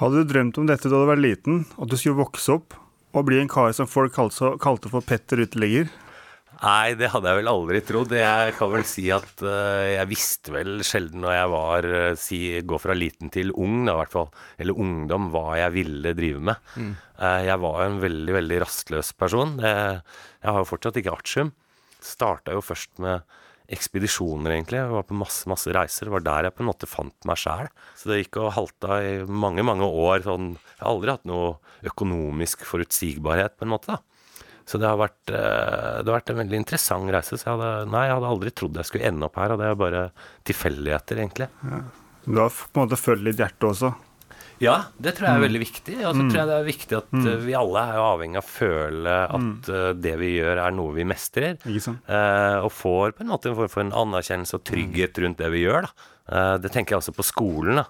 Hadde 0.00 0.22
du 0.22 0.30
drømt 0.32 0.58
om 0.60 0.68
dette 0.68 0.88
da 0.92 1.00
du 1.02 1.08
var 1.08 1.20
liten, 1.20 1.64
at 1.80 1.88
du 1.90 1.96
skulle 1.96 2.20
vokse 2.20 2.56
opp 2.58 2.76
og 3.12 3.26
bli 3.28 3.42
en 3.42 3.50
kar 3.52 3.72
som 3.76 3.88
folk 3.88 4.14
kalte, 4.16 4.54
kalte 4.60 4.88
for 4.92 5.04
Petter 5.04 5.42
Uteligger? 5.44 5.90
Nei, 6.62 6.94
det 6.94 7.08
hadde 7.10 7.26
jeg 7.26 7.40
vel 7.40 7.50
aldri 7.50 7.80
trodd. 7.82 8.12
Jeg 8.14 8.52
kan 8.54 8.70
vel 8.70 8.84
si 8.86 9.08
at 9.10 9.42
eh, 9.42 9.96
jeg 9.96 10.08
visste 10.12 10.52
vel 10.54 10.84
sjelden 10.86 11.24
når 11.24 11.34
jeg 11.34 11.50
var 11.50 11.88
eh, 11.90 12.12
si, 12.20 12.38
Gå 12.62 12.78
fra 12.78 12.94
liten 12.94 13.32
til 13.34 13.50
ung, 13.58 13.80
da, 13.88 13.96
i 13.96 13.98
hvert 13.98 14.14
fall. 14.14 14.28
Eller 14.62 14.78
ungdom, 14.78 15.26
hva 15.34 15.56
jeg 15.58 15.74
ville 15.74 16.12
drive 16.14 16.42
med. 16.52 16.70
Eh, 17.18 17.40
jeg 17.48 17.58
var 17.64 17.82
en 17.88 17.98
veldig, 18.04 18.36
veldig 18.38 18.60
rastløs 18.62 19.10
person. 19.18 19.56
Det, 19.58 19.72
jeg 19.72 20.54
har 20.54 20.62
jo 20.62 20.70
fortsatt 20.70 21.00
ikke 21.02 21.16
artium. 21.16 21.50
Starta 22.02 22.54
jo 22.54 22.62
først 22.62 23.02
med 23.02 23.26
ekspedisjoner, 23.72 24.54
egentlig. 24.54 24.78
Jeg 24.84 24.94
var 24.94 25.08
på 25.08 25.18
masse, 25.18 25.50
masse 25.50 25.74
reiser. 25.74 26.06
Det 26.06 26.14
var 26.14 26.26
der 26.28 26.46
jeg 26.46 26.54
på 26.54 26.62
en 26.62 26.70
måte 26.70 26.90
fant 26.90 27.26
meg 27.26 27.42
sjæl. 27.42 27.72
Så 27.98 28.10
det 28.10 28.20
gikk 28.22 28.38
og 28.44 28.54
halta 28.54 29.02
i 29.02 29.12
mange, 29.26 29.66
mange 29.66 29.86
år. 29.88 30.22
Sånn, 30.28 30.52
jeg 30.76 30.82
har 30.84 30.94
aldri 30.94 31.14
hatt 31.16 31.26
noe 31.26 31.56
økonomisk 31.90 32.62
forutsigbarhet, 32.70 33.58
på 33.58 33.66
en 33.66 33.74
måte. 33.74 33.96
da. 33.96 34.11
Så 34.68 34.78
det 34.78 34.88
har 34.88 35.00
vært, 35.00 35.20
eh, 35.28 35.98
det 36.02 36.06
har 36.06 36.20
vært 36.20 36.32
en 36.32 36.40
veldig 36.42 36.60
interessant 36.60 37.10
reise. 37.12 37.38
Så 37.38 37.48
jeg 37.48 37.56
hadde, 37.56 37.90
nei, 37.92 38.06
jeg 38.08 38.16
hadde 38.18 38.30
aldri 38.36 38.54
trodd 38.54 38.78
jeg 38.78 38.90
skulle 38.90 39.10
ende 39.10 39.26
opp 39.26 39.40
her, 39.40 39.54
og 39.54 39.60
det 39.60 39.68
er 39.68 39.82
bare 39.82 40.06
tilfeldigheter, 40.48 41.22
egentlig. 41.24 41.50
Du 42.24 42.38
har 42.38 42.54
på 42.54 42.78
en 42.78 42.84
måte 42.84 43.00
følt 43.00 43.24
litt 43.26 43.42
hjerte 43.42 43.70
også. 43.72 43.92
Ja, 44.62 44.76
det 45.02 45.16
tror 45.16 45.26
jeg 45.26 45.38
er 45.38 45.42
veldig 45.42 45.62
viktig. 45.62 45.96
Og 46.06 46.14
så 46.14 46.26
tror 46.28 46.38
jeg 46.38 46.50
det 46.50 46.56
er 46.56 46.68
viktig 46.68 46.98
at 47.00 47.10
mm. 47.16 47.26
vi 47.42 47.56
alle 47.58 47.82
er 47.82 47.98
avhengig 48.02 48.38
av 48.38 48.46
å 48.46 48.52
føle 48.52 49.16
at 49.24 49.48
mm. 49.48 49.98
det 50.04 50.14
vi 50.20 50.30
gjør, 50.36 50.60
er 50.62 50.76
noe 50.76 50.94
vi 50.94 51.06
mestrer. 51.08 51.58
Eh, 51.66 52.58
og 52.62 52.70
får 52.74 53.16
på 53.16 53.24
en 53.24 53.32
måte 53.32 53.50
en 53.50 53.58
form 53.58 53.72
for 53.72 53.82
en 53.82 53.94
anerkjennelse 54.04 54.60
og 54.60 54.64
trygghet 54.70 55.18
rundt 55.24 55.42
det 55.42 55.50
vi 55.54 55.64
gjør. 55.64 55.90
Eh, 56.30 56.54
det 56.62 56.70
tenker 56.74 56.94
jeg 56.94 57.02
også 57.02 57.16
på 57.16 57.26
skolen. 57.26 57.82
Da. 57.82 57.86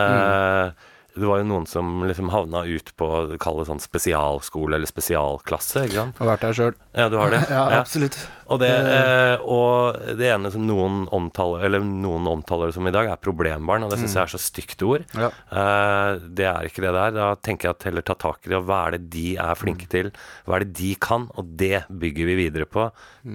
Eh, 0.00 0.90
Det 1.14 1.26
var 1.28 1.38
jo 1.42 1.46
noen 1.46 1.66
som 1.70 2.02
liksom 2.08 2.30
havna 2.32 2.64
ut 2.66 2.88
på 2.98 3.08
kall 3.42 3.60
det 3.60 3.68
sånn 3.68 3.82
spesialskole 3.82 4.78
eller 4.78 4.90
spesialklasse. 4.90 5.84
ikke 5.86 6.00
sant? 6.00 6.18
Har 6.18 6.32
vært 6.32 6.46
der 6.48 6.56
sjøl. 6.58 6.74
Ja, 6.94 7.08
du 7.12 7.18
har 7.20 7.30
det? 7.34 7.42
Ja, 7.54 7.68
absolutt. 7.78 8.16
Og 8.50 8.58
det, 8.60 8.68
eh, 8.68 9.40
og 9.40 9.96
det 10.18 10.26
ene 10.34 10.50
som 10.52 10.66
noen 10.68 11.04
omtaler, 11.14 11.62
eller 11.64 11.80
noen 11.86 12.26
omtaler 12.28 12.68
det 12.68 12.76
som 12.76 12.88
i 12.88 12.92
dag, 12.92 13.08
er 13.08 13.20
problembarn. 13.22 13.86
Og 13.86 13.92
det 13.94 14.00
syns 14.02 14.16
jeg 14.18 14.26
er 14.26 14.32
så 14.34 14.40
stygt 14.42 14.82
ord. 14.84 15.06
Ja. 15.16 15.30
Eh, 15.54 16.18
det 16.34 16.48
er 16.50 16.68
ikke 16.68 16.84
det 16.84 16.92
der. 16.96 17.14
Da 17.16 17.28
tenker 17.40 17.70
jeg 17.70 17.78
at 17.78 17.86
heller 17.88 18.04
ta 18.04 18.18
tak 18.20 18.42
i 18.44 18.50
det. 18.52 18.58
og 18.58 18.66
Hva 18.68 18.82
er 18.88 18.98
det 18.98 19.08
de 19.14 19.26
er 19.40 19.56
flinke 19.56 19.88
til? 19.92 20.10
Hva 20.44 20.58
er 20.58 20.66
det 20.66 20.74
de 20.80 20.90
kan? 21.00 21.28
Og 21.38 21.54
det 21.62 21.84
bygger 21.88 22.28
vi 22.32 22.36
videre 22.42 22.68
på. 22.68 22.88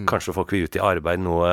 Kanskje 0.10 0.36
får 0.36 0.52
vi 0.54 0.62
ut 0.68 0.78
i 0.78 0.84
arbeid 0.84 1.24
noe 1.24 1.50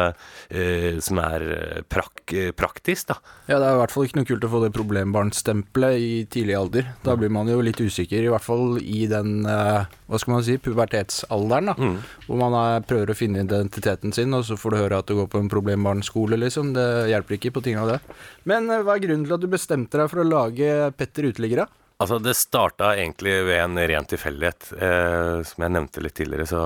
eh, 0.50 0.98
som 1.00 1.22
er 1.22 1.46
eh, 1.56 1.80
prak 1.88 2.26
praktisk, 2.58 3.12
da. 3.12 3.20
Ja, 3.46 3.60
det 3.62 3.68
er 3.68 3.76
i 3.76 3.80
hvert 3.80 3.92
fall 3.94 4.08
ikke 4.08 4.18
noe 4.18 4.26
kult 4.28 4.44
å 4.44 4.50
få 4.50 4.60
det 4.64 4.72
problembarnstempelet 4.74 6.00
i 6.02 6.15
tidlig 6.24 6.56
alder. 6.56 6.88
Da 7.04 7.16
blir 7.18 7.30
man 7.32 7.48
jo 7.50 7.60
litt 7.64 7.80
usikker, 7.80 8.24
i 8.24 8.30
hvert 8.32 8.44
fall 8.44 8.78
i 8.80 9.04
den, 9.10 9.44
eh, 9.46 9.86
hva 10.08 10.20
skal 10.20 10.34
man 10.34 10.44
si, 10.46 10.56
pubertetsalderen, 10.62 11.70
da. 11.70 11.74
Mm. 11.76 11.96
Hvor 12.26 12.40
man 12.40 12.56
er, 12.60 12.86
prøver 12.88 13.12
å 13.12 13.18
finne 13.18 13.44
identiteten 13.44 14.14
sin, 14.16 14.34
og 14.34 14.46
så 14.48 14.58
får 14.58 14.72
du 14.72 14.80
høre 14.80 15.00
at 15.02 15.10
du 15.10 15.16
går 15.20 15.28
på 15.32 15.42
en 15.42 15.50
problembarnskole, 15.52 16.38
liksom. 16.40 16.72
Det 16.76 17.10
hjelper 17.12 17.38
ikke 17.38 17.54
på 17.58 17.64
ting 17.68 17.80
av 17.82 17.92
det. 17.94 17.98
Men 18.44 18.70
eh, 18.70 18.84
hva 18.86 18.96
er 18.96 19.04
grunnen 19.04 19.26
til 19.28 19.36
at 19.36 19.44
du 19.44 19.50
bestemte 19.52 20.00
deg 20.00 20.08
for 20.12 20.24
å 20.24 20.30
lage 20.30 20.70
Petter 20.96 21.28
Uteliggere? 21.28 21.68
Altså, 21.96 22.18
det 22.20 22.34
starta 22.36 22.90
egentlig 22.92 23.38
ved 23.46 23.62
en 23.62 23.78
ren 23.88 24.08
tilfeldighet. 24.08 24.72
Eh, 24.76 25.38
som 25.48 25.64
jeg 25.64 25.72
nevnte 25.72 26.02
litt 26.04 26.16
tidligere, 26.18 26.48
så 26.50 26.60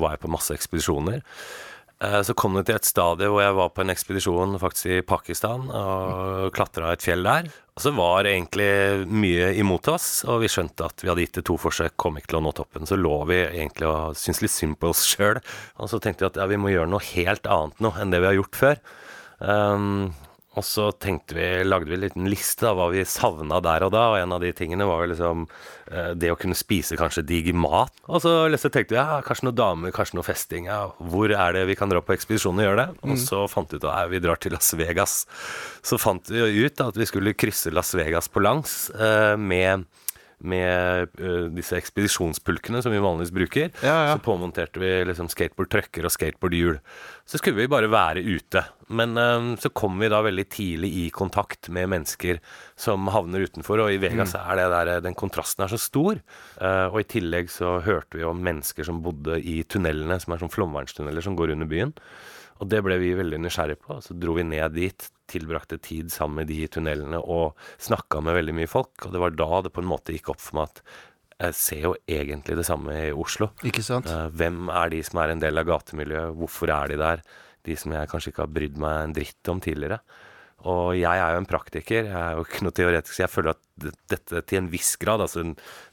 var 0.00 0.14
jeg 0.14 0.22
på 0.22 0.32
masse 0.32 0.56
ekspedisjoner. 0.56 1.20
Eh, 2.04 2.22
så 2.22 2.34
kom 2.34 2.54
det 2.56 2.64
til 2.68 2.78
et 2.78 2.88
stadie 2.88 3.28
hvor 3.28 3.42
jeg 3.44 3.56
var 3.58 3.72
på 3.76 3.82
en 3.84 3.92
ekspedisjon 3.92 4.56
faktisk 4.62 4.88
i 4.88 5.00
Pakistan 5.04 5.66
og 5.68 6.48
klatra 6.56 6.94
et 6.94 7.04
fjell 7.04 7.26
der. 7.26 7.50
Og 7.76 7.84
så 7.84 7.92
var 7.96 8.24
det 8.24 8.32
egentlig 8.32 9.08
mye 9.08 9.50
imot 9.60 9.88
oss, 9.92 10.08
og 10.28 10.40
vi 10.42 10.48
skjønte 10.52 10.88
at 10.88 11.04
vi 11.04 11.10
hadde 11.10 11.26
gitt 11.26 11.38
det 11.40 11.44
to 11.48 11.58
forsøk, 11.60 11.94
kom 12.00 12.16
ikke 12.16 12.32
til 12.32 12.40
å 12.40 12.44
nå 12.46 12.54
toppen. 12.56 12.88
Så 12.88 12.96
lå 12.96 13.14
vi 13.28 13.42
egentlig 13.44 13.88
og 13.88 14.16
syntes 14.20 14.42
litt 14.46 14.56
synd 14.56 14.80
på 14.80 14.94
oss 14.94 15.04
sjøl. 15.12 15.42
Og 15.80 15.92
så 15.92 16.00
tenkte 16.00 16.24
vi 16.24 16.30
at 16.32 16.40
ja, 16.40 16.48
vi 16.48 16.60
må 16.60 16.72
gjøre 16.72 16.90
noe 16.92 17.04
helt 17.12 17.48
annet 17.48 17.84
nå 17.84 17.92
enn 18.00 18.12
det 18.12 18.22
vi 18.24 18.30
har 18.30 18.40
gjort 18.40 18.60
før. 18.64 18.82
Um, 19.40 20.10
og 20.60 20.66
så 20.66 20.90
tenkte 20.92 21.36
vi, 21.38 21.44
lagde 21.64 21.88
vi 21.88 21.96
en 21.96 22.02
liten 22.04 22.26
liste 22.28 22.68
av 22.68 22.76
hva 22.76 22.90
vi 22.92 23.04
savna 23.08 23.62
der 23.64 23.86
og 23.86 23.94
da, 23.94 24.02
og 24.12 24.18
en 24.20 24.34
av 24.36 24.42
de 24.44 24.50
tingene 24.56 24.84
var 24.88 25.04
jo 25.04 25.12
liksom 25.14 25.46
eh, 25.46 26.10
det 26.20 26.32
å 26.32 26.36
kunne 26.40 26.58
spise 26.58 26.98
kanskje 27.00 27.24
digg 27.26 27.48
mat. 27.56 27.94
Og 28.10 28.20
så 28.20 28.34
tenkte 28.68 28.92
vi 28.92 29.00
ja, 29.00 29.22
kanskje 29.24 29.48
noen 29.48 29.58
damer, 29.60 29.94
kanskje 29.96 30.18
noe 30.18 30.26
festing. 30.26 30.68
Ja, 30.68 30.82
hvor 31.00 31.32
er 31.32 31.56
det 31.56 31.64
vi 31.70 31.78
kan 31.80 31.92
dra 31.92 32.02
på 32.04 32.14
ekspedisjon 32.16 32.60
og 32.60 32.68
gjøre 32.68 32.84
det? 32.84 33.00
Og 33.08 33.16
så 33.22 33.46
fant 33.50 33.72
vi 33.72 33.80
ut 33.80 33.88
at 33.88 34.12
vi 34.12 34.20
drar 34.20 34.40
til 34.42 34.54
Las 34.56 34.74
Vegas. 34.76 35.16
Så 35.86 35.96
fant 36.00 36.28
vi 36.28 36.44
ut 36.44 36.76
da, 36.76 36.90
at 36.92 37.00
vi 37.00 37.08
skulle 37.08 37.36
krysse 37.38 37.72
Las 37.72 37.94
Vegas 37.96 38.28
på 38.28 38.44
langs 38.44 38.90
eh, 38.92 39.34
med 39.40 39.88
med 40.40 41.10
uh, 41.20 41.48
disse 41.52 41.76
ekspedisjonspulkene 41.78 42.82
som 42.82 42.94
vi 42.94 43.02
vanligvis 43.02 43.32
bruker. 43.34 43.70
Ja, 43.84 43.96
ja. 44.08 44.14
Så 44.14 44.24
påmonterte 44.24 44.82
vi 44.82 44.92
liksom 45.08 45.28
skateboardtrucker 45.32 46.06
og 46.06 46.14
skateboardhjul. 46.14 46.80
Så 47.28 47.38
skulle 47.38 47.60
vi 47.60 47.70
bare 47.70 47.90
være 47.92 48.24
ute. 48.24 48.64
Men 48.88 49.14
uh, 49.18 49.52
så 49.60 49.72
kom 49.74 50.00
vi 50.00 50.10
da 50.12 50.22
veldig 50.24 50.46
tidlig 50.52 50.92
i 51.04 51.06
kontakt 51.14 51.70
med 51.72 51.90
mennesker 51.92 52.40
som 52.80 53.10
havner 53.12 53.46
utenfor, 53.46 53.84
og 53.84 53.92
i 53.94 54.00
Vegas 54.02 54.34
er 54.38 54.58
det 54.58 54.68
der, 54.72 54.92
den 55.04 55.18
kontrasten 55.18 55.66
er 55.66 55.72
så 55.72 55.80
stor. 55.80 56.20
Uh, 56.56 56.88
og 56.88 57.02
i 57.02 57.08
tillegg 57.18 57.52
så 57.52 57.78
hørte 57.84 58.20
vi 58.20 58.26
om 58.26 58.40
mennesker 58.44 58.86
som 58.86 59.02
bodde 59.04 59.38
i 59.40 59.60
tunnelene, 59.68 60.20
som 60.22 60.34
er 60.34 60.42
sånn 60.42 60.52
flomvernstunneler 60.52 61.24
som 61.24 61.38
går 61.38 61.54
under 61.56 61.70
byen. 61.70 61.96
Og 62.60 62.68
det 62.68 62.82
ble 62.84 62.98
vi 63.00 63.14
veldig 63.16 63.40
nysgjerrige 63.40 63.80
på. 63.80 63.98
Så 64.04 64.16
dro 64.20 64.34
vi 64.36 64.44
ned 64.44 64.74
dit, 64.76 65.06
tilbrakte 65.30 65.78
tid 65.80 66.10
sammen 66.12 66.42
med 66.42 66.50
de 66.50 66.58
i 66.64 66.70
tunnelene 66.72 67.20
og 67.20 67.58
snakka 67.80 68.20
med 68.24 68.36
veldig 68.36 68.56
mye 68.58 68.70
folk. 68.70 69.06
Og 69.06 69.14
det 69.14 69.22
var 69.22 69.36
da 69.36 69.62
det 69.64 69.72
på 69.72 69.84
en 69.84 69.90
måte 69.90 70.16
gikk 70.16 70.32
opp 70.34 70.42
for 70.42 70.60
meg 70.60 70.68
at 70.68 70.82
jeg 71.40 71.56
ser 71.56 71.84
jo 71.86 71.94
egentlig 72.04 72.58
det 72.58 72.66
samme 72.68 72.96
i 73.06 73.12
Oslo. 73.16 73.48
Ikke 73.64 73.84
sant? 73.84 74.10
Eh, 74.12 74.26
hvem 74.36 74.68
er 74.68 74.90
de 74.92 75.00
som 75.06 75.22
er 75.22 75.32
en 75.32 75.40
del 75.40 75.56
av 75.56 75.70
gatemiljøet? 75.70 76.36
Hvorfor 76.36 76.72
er 76.74 76.92
de 76.92 76.98
der? 77.00 77.22
De 77.64 77.76
som 77.80 77.94
jeg 77.96 78.10
kanskje 78.10 78.34
ikke 78.34 78.44
har 78.44 78.52
brydd 78.58 78.76
meg 78.80 78.98
en 79.06 79.14
dritt 79.16 79.52
om 79.52 79.62
tidligere. 79.64 80.02
Og 80.68 80.92
jeg 80.98 81.08
er 81.22 81.34
jo 81.34 81.40
en 81.40 81.48
praktiker, 81.48 82.08
jeg 82.10 82.16
er 82.20 82.34
jo 82.36 82.44
ikke 82.44 82.64
noe 82.66 82.76
teoretisk. 82.76 83.14
så 83.16 83.22
Jeg 83.22 83.32
føler 83.32 83.54
at 83.54 83.86
dette 84.12 84.42
til 84.44 84.60
en 84.60 84.68
viss 84.72 84.90
grad, 85.00 85.22
altså 85.24 85.44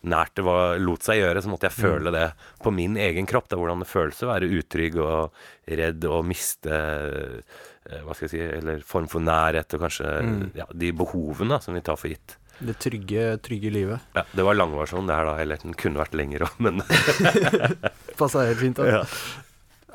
nært 0.04 0.34
det 0.36 0.44
var, 0.44 0.76
lot 0.84 1.08
seg 1.08 1.22
gjøre, 1.22 1.44
så 1.44 1.52
måtte 1.54 1.70
jeg 1.70 1.78
føle 1.78 2.12
det 2.12 2.26
på 2.64 2.74
min 2.76 2.98
egen 3.00 3.30
kropp. 3.30 3.48
Det 3.48 3.56
er 3.56 3.62
hvordan 3.64 3.86
det 3.86 3.92
føles 3.92 4.20
å 4.26 4.32
være 4.34 4.50
utrygg 4.60 5.00
og 5.04 5.40
redd 5.80 6.10
og 6.10 6.28
miste 6.28 6.82
eh, 6.82 8.02
hva 8.04 8.12
skal 8.12 8.28
jeg 8.28 8.34
si, 8.34 8.44
eller 8.60 8.84
form 8.84 9.08
for 9.12 9.24
nærhet 9.24 9.78
og 9.78 9.86
kanskje 9.86 10.12
ja, 10.60 10.68
de 10.76 10.92
behovene 10.92 11.62
som 11.64 11.78
vi 11.78 11.86
tar 11.88 12.00
for 12.00 12.12
gitt. 12.12 12.36
Det 12.58 12.74
trygge, 12.82 13.26
trygge 13.46 13.70
livet. 13.72 14.14
Ja, 14.18 14.24
det 14.34 14.44
var 14.44 14.58
langversjonen 14.58 15.08
det 15.08 15.16
her, 15.16 15.28
da. 15.30 15.36
Eller 15.44 15.60
den 15.62 15.76
kunne 15.78 16.02
vært 16.02 16.16
lengre 16.18 16.48
òg, 16.50 16.56
men 16.66 16.82
Passa 18.20 18.48
helt 18.48 18.60
fint. 18.60 18.80
Da. 18.82 18.88
ja. 18.90 19.04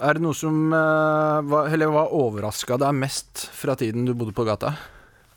Er 0.02 0.18
det 0.18 0.22
noe 0.24 0.34
som 0.34 0.72
eh, 0.74 1.72
Eller 1.72 1.92
hva 1.94 2.08
overraska 2.10 2.78
deg 2.82 2.96
mest 2.98 3.46
fra 3.54 3.76
tiden 3.78 4.04
du 4.08 4.14
bodde 4.18 4.34
på 4.36 4.44
gata? 4.48 4.74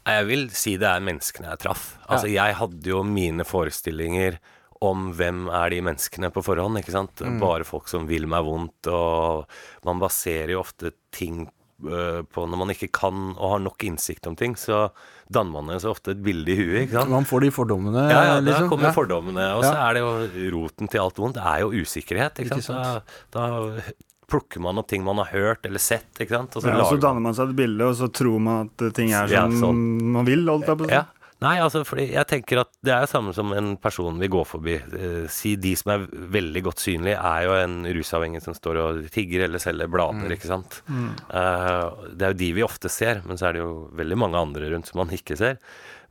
Jeg 0.06 0.26
vil 0.30 0.44
si 0.54 0.76
det 0.78 0.86
er 0.90 1.02
menneskene 1.02 1.50
jeg 1.50 1.62
traff. 1.64 1.86
Altså, 2.06 2.28
jeg 2.30 2.54
hadde 2.60 2.92
jo 2.92 3.00
mine 3.08 3.42
forestillinger 3.48 4.38
om 4.86 5.08
hvem 5.18 5.48
er 5.50 5.72
de 5.74 5.80
menneskene 5.82 6.30
på 6.36 6.44
forhånd, 6.46 6.78
ikke 6.78 6.94
sant. 6.94 7.24
Bare 7.42 7.66
folk 7.66 7.88
som 7.90 8.06
vil 8.06 8.28
meg 8.30 8.44
vondt, 8.46 8.86
og 8.92 9.48
man 9.88 10.02
baserer 10.04 10.52
jo 10.54 10.60
ofte 10.62 10.92
ting 11.16 11.48
øh, 11.88 12.22
på 12.30 12.46
Når 12.46 12.60
man 12.62 12.70
ikke 12.76 12.92
kan 12.94 13.32
og 13.34 13.56
har 13.56 13.64
nok 13.66 13.82
innsikt 13.88 14.28
om 14.30 14.36
ting, 14.38 14.54
så 14.60 14.92
danner 15.34 15.66
man 15.66 15.82
seg 15.82 15.90
ofte 15.96 16.14
et 16.14 16.22
bilde 16.22 16.54
i 16.54 16.60
huet, 16.60 16.84
ikke 16.86 17.00
sant. 17.00 17.10
Man 17.16 17.26
får 17.26 17.48
de 17.48 17.54
fordommene, 17.56 18.06
Ja, 18.12 18.22
ja, 18.30 18.36
da 18.38 18.46
liksom. 18.46 18.70
kommer 18.76 18.92
Ja. 18.92 18.96
fordommene. 19.00 19.48
Og 19.58 19.64
så 19.66 19.74
Ja. 19.74 19.90
er 19.90 19.94
det 19.98 20.06
jo 20.06 20.52
roten 20.60 20.88
til 20.92 21.02
alt 21.02 21.18
vondt. 21.18 21.40
Det 21.42 21.48
er 21.50 21.66
jo 21.66 21.72
usikkerhet. 21.82 22.44
Ikke, 22.46 22.60
Ikke 22.60 22.68
sant? 22.70 23.10
Da, 23.34 23.42
da 23.50 23.82
plukker 24.28 24.60
man 24.64 24.78
opp 24.82 24.88
ting 24.92 25.04
man 25.06 25.18
har 25.22 25.30
hørt 25.34 25.66
eller 25.66 25.80
sett, 25.80 26.10
ikke 26.20 26.30
sant. 26.38 26.56
Og 26.56 26.64
så 26.64 26.68
Ja, 26.72 26.80
og 26.82 26.92
så 26.94 27.00
danner 27.02 27.22
man 27.22 27.34
seg 27.38 27.50
et 27.52 27.56
bilde, 27.60 27.82
og 27.92 27.96
så 28.00 28.08
tror 28.12 28.40
man 28.42 28.70
at 28.70 28.94
ting 28.96 29.12
er 29.14 29.28
Ja, 29.32 29.46
som 29.50 29.60
sånn. 29.62 29.84
man 30.14 30.26
vil. 30.26 30.46
Holdt 30.48 30.68
jeg 30.68 30.78
på. 30.78 30.90
Ja. 30.90 31.06
Nei, 31.44 31.58
altså, 31.60 31.82
fordi 31.86 32.14
jeg 32.14 32.26
tenker 32.32 32.62
at 32.62 32.70
det 32.82 32.94
er 32.96 33.02
jo 33.04 33.10
samme 33.12 33.34
som 33.36 33.52
en 33.54 33.74
person 33.78 34.18
vi 34.18 34.30
går 34.32 34.46
forbi. 34.48 34.76
Eh, 34.80 35.28
si 35.30 35.56
de 35.60 35.74
som 35.76 35.92
er 35.92 36.06
veldig 36.08 36.64
godt 36.64 36.80
synlige, 36.80 37.18
er 37.20 37.44
jo 37.44 37.52
en 37.60 37.76
rusavhengig 37.86 38.42
som 38.42 38.56
står 38.56 38.80
og 38.82 39.10
tigger 39.12 39.44
eller 39.44 39.60
selger 39.60 39.92
blader, 39.92 40.32
ikke 40.32 40.48
sant. 40.48 40.80
Eh, 40.90 41.90
det 42.16 42.24
er 42.24 42.32
jo 42.34 42.40
de 42.40 42.54
vi 42.54 42.64
ofte 42.64 42.90
ser, 42.90 43.22
men 43.28 43.38
så 43.38 43.50
er 43.50 43.54
det 43.60 43.66
jo 43.66 43.90
veldig 44.00 44.18
mange 44.18 44.40
andre 44.40 44.72
rundt 44.72 44.88
som 44.88 45.02
man 45.04 45.10
ikke 45.14 45.36
ser. 45.38 45.60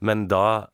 Men 0.05 0.27
da, 0.29 0.45
eh, 0.59 0.67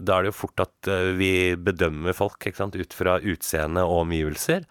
da 0.00 0.16
er 0.16 0.24
det 0.24 0.30
jo 0.30 0.36
fort 0.36 0.62
at 0.62 0.88
eh, 0.90 1.10
vi 1.18 1.32
bedømmer 1.56 2.16
folk 2.16 2.46
sant? 2.56 2.76
ut 2.76 2.94
fra 2.94 3.18
utseende 3.18 3.82
og 3.86 4.04
omgivelser. 4.04 4.66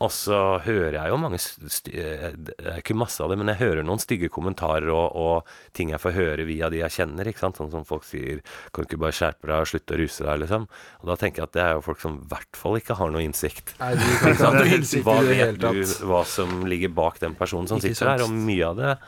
Og 0.00 0.10
så 0.12 0.38
hører 0.64 0.96
jeg 0.96 1.12
jo 1.12 1.18
mange 1.20 1.38
eh, 1.38 2.30
Det 2.34 2.56
er 2.58 2.80
ikke 2.80 2.96
masse 2.98 3.22
av 3.24 3.32
det, 3.32 3.38
men 3.40 3.52
jeg 3.52 3.60
hører 3.62 3.86
noen 3.86 4.02
stygge 4.02 4.30
kommentarer 4.32 4.88
og, 4.92 5.16
og 5.16 5.76
ting 5.76 5.92
jeg 5.92 6.02
får 6.02 6.16
høre 6.16 6.48
via 6.48 6.70
de 6.72 6.82
jeg 6.82 6.96
kjenner. 6.98 7.32
Sånn 7.38 7.70
som 7.70 7.84
folk 7.86 8.06
sier 8.08 8.40
'Kan 8.72 8.84
du 8.84 8.88
ikke 8.88 9.02
bare 9.04 9.16
skjerpe 9.16 9.46
deg 9.46 9.62
og 9.62 9.70
slutte 9.70 9.94
å 9.94 10.00
ruse 10.00 10.24
deg?' 10.24 10.42
liksom. 10.42 10.66
Og 11.02 11.06
da 11.12 11.16
tenker 11.20 11.42
jeg 11.42 11.48
at 11.50 11.56
det 11.56 11.64
er 11.64 11.72
jo 11.76 11.86
folk 11.86 12.00
som 12.00 12.18
i 12.18 12.28
hvert 12.32 12.56
fall 12.56 12.80
ikke 12.80 12.98
har 12.98 13.12
noe 13.14 13.24
innsikt. 13.24 13.74
Nei, 13.78 13.94
kan 14.20 14.34
ikke 14.34 14.52
ha 14.52 14.64
innsikt 14.64 15.06
Hva 15.06 15.20
vet 15.26 15.60
du 15.62 16.06
hva 16.08 16.24
som 16.26 16.66
ligger 16.66 16.92
bak 16.92 17.20
den 17.20 17.36
personen 17.38 17.68
som 17.68 17.80
sitter 17.80 18.14
der? 18.14 18.26
Og 18.26 18.32
mye 18.34 18.66
av 18.68 18.76
det 18.78 18.98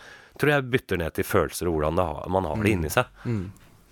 tror 0.40 0.54
jeg 0.54 0.70
bytter 0.72 1.00
ned 1.00 1.16
til 1.16 1.26
følelser 1.26 1.68
og 1.68 1.76
hvordan 1.76 2.00
har, 2.00 2.22
man 2.32 2.48
har 2.48 2.62
det 2.64 2.72
inni 2.72 2.92
seg. 2.92 3.10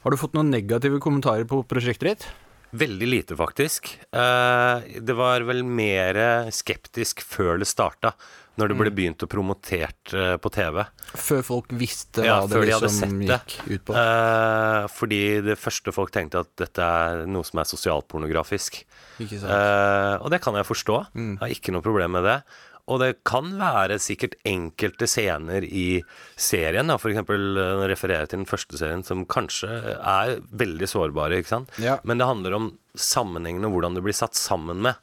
Har 0.05 0.15
du 0.15 0.21
fått 0.21 0.37
noen 0.39 0.53
negative 0.53 1.01
kommentarer 1.03 1.49
på 1.49 1.63
prosjektet 1.67 2.13
ditt? 2.13 2.29
Veldig 2.71 3.07
lite, 3.09 3.37
faktisk. 3.37 3.89
Eh, 4.13 5.01
det 5.01 5.15
var 5.17 5.41
vel 5.49 5.65
mer 5.65 6.19
skeptisk 6.53 7.23
før 7.25 7.57
det 7.63 7.69
starta, 7.69 8.13
når 8.61 8.71
det 8.71 8.77
ble 8.77 8.93
begynt 8.93 9.25
å 9.25 9.29
promotert 9.31 10.13
eh, 10.13 10.35
på 10.37 10.53
TV. 10.53 10.83
Før 11.17 11.43
folk 11.47 11.73
visste 11.81 12.27
hva 12.27 12.29
ja, 12.29 12.39
det 12.45 12.61
de 12.61 12.69
liksom 12.69 12.99
sett 12.99 13.17
det. 13.31 13.41
gikk 13.41 13.73
ut 13.73 13.87
på? 13.89 13.97
Eh, 14.03 14.85
fordi 14.93 15.23
det 15.49 15.57
første 15.59 15.95
folk 15.97 16.13
tenkte 16.13 16.45
at 16.45 16.53
dette 16.61 16.93
er 17.01 17.25
noe 17.31 17.49
som 17.49 17.63
er 17.63 17.71
sosialpornografisk. 17.73 18.83
Ikke 19.19 19.41
sant? 19.41 20.23
Og 20.23 20.29
det 20.31 20.43
kan 20.45 20.59
jeg 20.61 20.69
forstå. 20.69 21.01
Mm. 21.17 21.33
Jeg 21.33 21.43
har 21.43 21.57
ikke 21.57 21.75
noe 21.75 21.87
problem 21.87 22.19
med 22.19 22.29
det. 22.29 22.41
Og 22.89 23.03
det 23.03 23.11
kan 23.29 23.51
være 23.61 23.99
sikkert 24.01 24.39
enkelte 24.49 25.09
scener 25.11 25.65
i 25.67 26.01
serien, 26.41 26.89
da, 26.89 26.97
eksempel 27.13 27.61
eh, 27.61 27.85
refererer 27.93 28.29
til 28.31 28.43
den 28.43 28.49
første 28.49 28.81
serien, 28.81 29.05
som 29.05 29.27
kanskje 29.29 29.71
er 29.99 30.39
veldig 30.49 30.89
sårbare, 30.89 31.41
ikke 31.43 31.55
sant. 31.57 31.73
Ja. 31.83 31.99
Men 32.09 32.21
det 32.21 32.29
handler 32.31 32.57
om 32.57 32.71
sammenhengene 32.99 33.69
og 33.69 33.77
hvordan 33.77 33.99
det 33.99 34.05
blir 34.07 34.17
satt 34.17 34.39
sammen 34.39 34.81
med, 34.89 34.99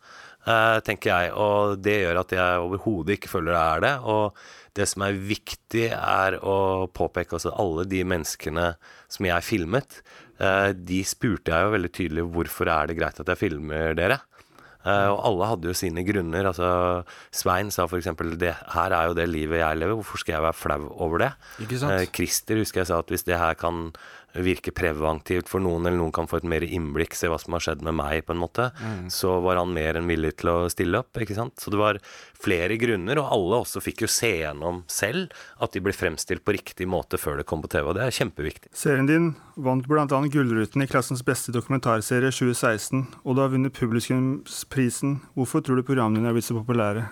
eh, 0.50 0.80
tenker 0.88 1.14
jeg. 1.14 1.34
Og 1.38 1.80
det 1.86 2.00
gjør 2.02 2.22
at 2.26 2.36
jeg 2.36 2.66
overhodet 2.66 3.20
ikke 3.20 3.32
føler 3.32 3.54
det 3.54 3.64
er 3.64 3.86
det. 3.86 3.96
Og 4.16 4.46
det 4.76 4.90
som 4.92 5.06
er 5.06 5.24
viktig, 5.32 5.88
er 5.96 6.40
å 6.44 6.58
påpeke 6.92 7.38
også 7.38 7.54
alle 7.56 7.86
de 7.88 8.04
menneskene 8.08 8.72
som 9.08 9.30
jeg 9.30 9.48
filmet. 9.48 10.02
eh, 10.40 10.72
de 10.74 11.04
spurte 11.08 11.54
jeg 11.54 11.64
jo 11.64 11.76
veldig 11.78 11.92
tydelig 11.96 12.30
hvorfor 12.34 12.68
er 12.68 12.90
det 12.90 12.98
greit 12.98 13.22
at 13.22 13.30
jeg 13.32 13.46
filmer 13.46 13.94
dere. 13.96 14.20
Eh, 14.86 15.08
og 15.10 15.22
alle 15.26 15.50
hadde 15.50 15.70
jo 15.72 15.78
sine 15.78 16.04
grunner. 16.06 16.52
Altså, 16.52 16.68
Svein 17.34 17.72
sa 17.74 17.88
f.eks.: 17.90 18.12
Det 18.38 18.54
her 18.76 18.94
er 18.94 19.10
jo 19.10 19.18
det 19.18 19.28
livet 19.30 19.64
jeg 19.64 19.82
lever, 19.82 19.98
hvorfor 19.98 20.22
skal 20.22 20.38
jeg 20.38 20.46
være 20.46 20.60
flau 20.60 20.82
over 21.02 21.24
det? 21.26 21.32
Ikke 21.66 21.80
sant? 21.82 21.96
Eh, 21.96 22.06
Christer 22.14 22.62
husker 22.62 22.84
jeg 22.84 22.92
sa 22.92 23.00
at 23.02 23.10
hvis 23.10 23.26
det 23.26 23.40
her 23.42 23.58
kan 23.58 23.90
virke 24.36 24.74
preventivt 24.76 25.48
for 25.48 25.64
noen, 25.64 25.86
eller 25.88 25.98
noen 25.98 26.12
kan 26.16 26.28
få 26.28 26.38
et 26.42 26.48
mer 26.52 26.62
innblikk, 26.68 27.16
se 27.16 27.30
hva 27.32 27.40
som 27.40 27.56
har 27.56 27.64
skjedd 27.64 27.82
med 27.86 27.96
meg, 27.96 28.26
på 28.28 28.36
en 28.36 28.42
måte, 28.42 28.72
Mm. 28.76 29.10
så 29.12 29.42
var 29.42 29.56
han 29.56 29.74
mer 29.74 29.96
enn 29.96 30.08
villig 30.08 30.36
til 30.38 30.50
å 30.52 30.70
stille 30.70 31.00
opp. 31.00 31.14
ikke 31.16 31.36
sant? 31.36 31.56
Så 31.60 31.72
det 31.72 31.78
var 31.80 32.00
flere 32.40 32.78
grunner, 32.78 33.18
og 33.18 33.32
alle 33.32 33.62
også 33.64 33.82
fikk 33.82 34.02
jo 34.04 34.08
se 34.08 34.32
gjennom 34.44 34.84
selv 34.88 35.32
at 35.62 35.72
de 35.72 35.80
ble 35.80 35.94
fremstilt 35.94 36.44
på 36.46 36.54
riktig 36.54 36.88
måte 36.88 37.18
før 37.18 37.38
det 37.38 37.46
kom 37.46 37.62
på 37.62 37.70
TV, 37.70 37.88
og 37.88 37.96
det 37.96 38.04
er 38.04 38.12
kjempeviktig. 38.12 38.70
Serien 38.74 39.08
din 39.08 39.36
vant 39.58 39.88
bl.a. 39.88 40.06
Gullruten 40.06 40.84
i 40.84 40.88
klassens 40.88 41.24
beste 41.24 41.52
dokumentarserie 41.56 42.30
2016, 42.32 43.08
og 43.24 43.36
du 43.36 43.42
har 43.42 43.50
vunnet 43.50 43.74
publikumsprisen. 43.74 45.22
Hvorfor 45.36 45.64
tror 45.64 45.78
du 45.80 45.84
programmene 45.88 46.20
dine 46.22 46.30
er 46.32 46.38
blitt 46.38 46.48
så 46.48 46.58
populære? 46.58 47.08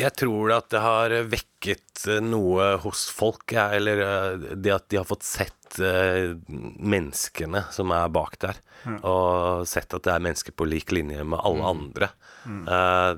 Jeg 0.00 0.14
tror 0.16 0.52
at 0.56 0.68
det 0.72 0.80
har 0.80 1.10
vekket 1.28 1.46
eh, 1.68 2.20
noe 2.24 2.72
hos 2.84 3.08
folk, 3.12 3.52
eller 3.52 4.02
eh, 4.06 4.48
det 4.56 4.72
at 4.74 4.88
de 4.88 5.00
har 5.00 5.08
fått 5.08 5.26
sett 5.26 5.80
eh, 5.80 6.32
menneskene 6.48 7.66
som 7.74 7.92
er 7.96 8.08
bak 8.08 8.38
der. 8.40 8.60
Og 9.04 9.66
sett 9.68 9.92
at 9.92 10.06
det 10.06 10.12
er 10.14 10.22
mennesker 10.24 10.56
på 10.56 10.64
lik 10.64 10.92
linje 10.96 11.20
med 11.24 11.42
alle 11.44 11.72
andre. 11.76 12.08
Mm. 12.40 12.62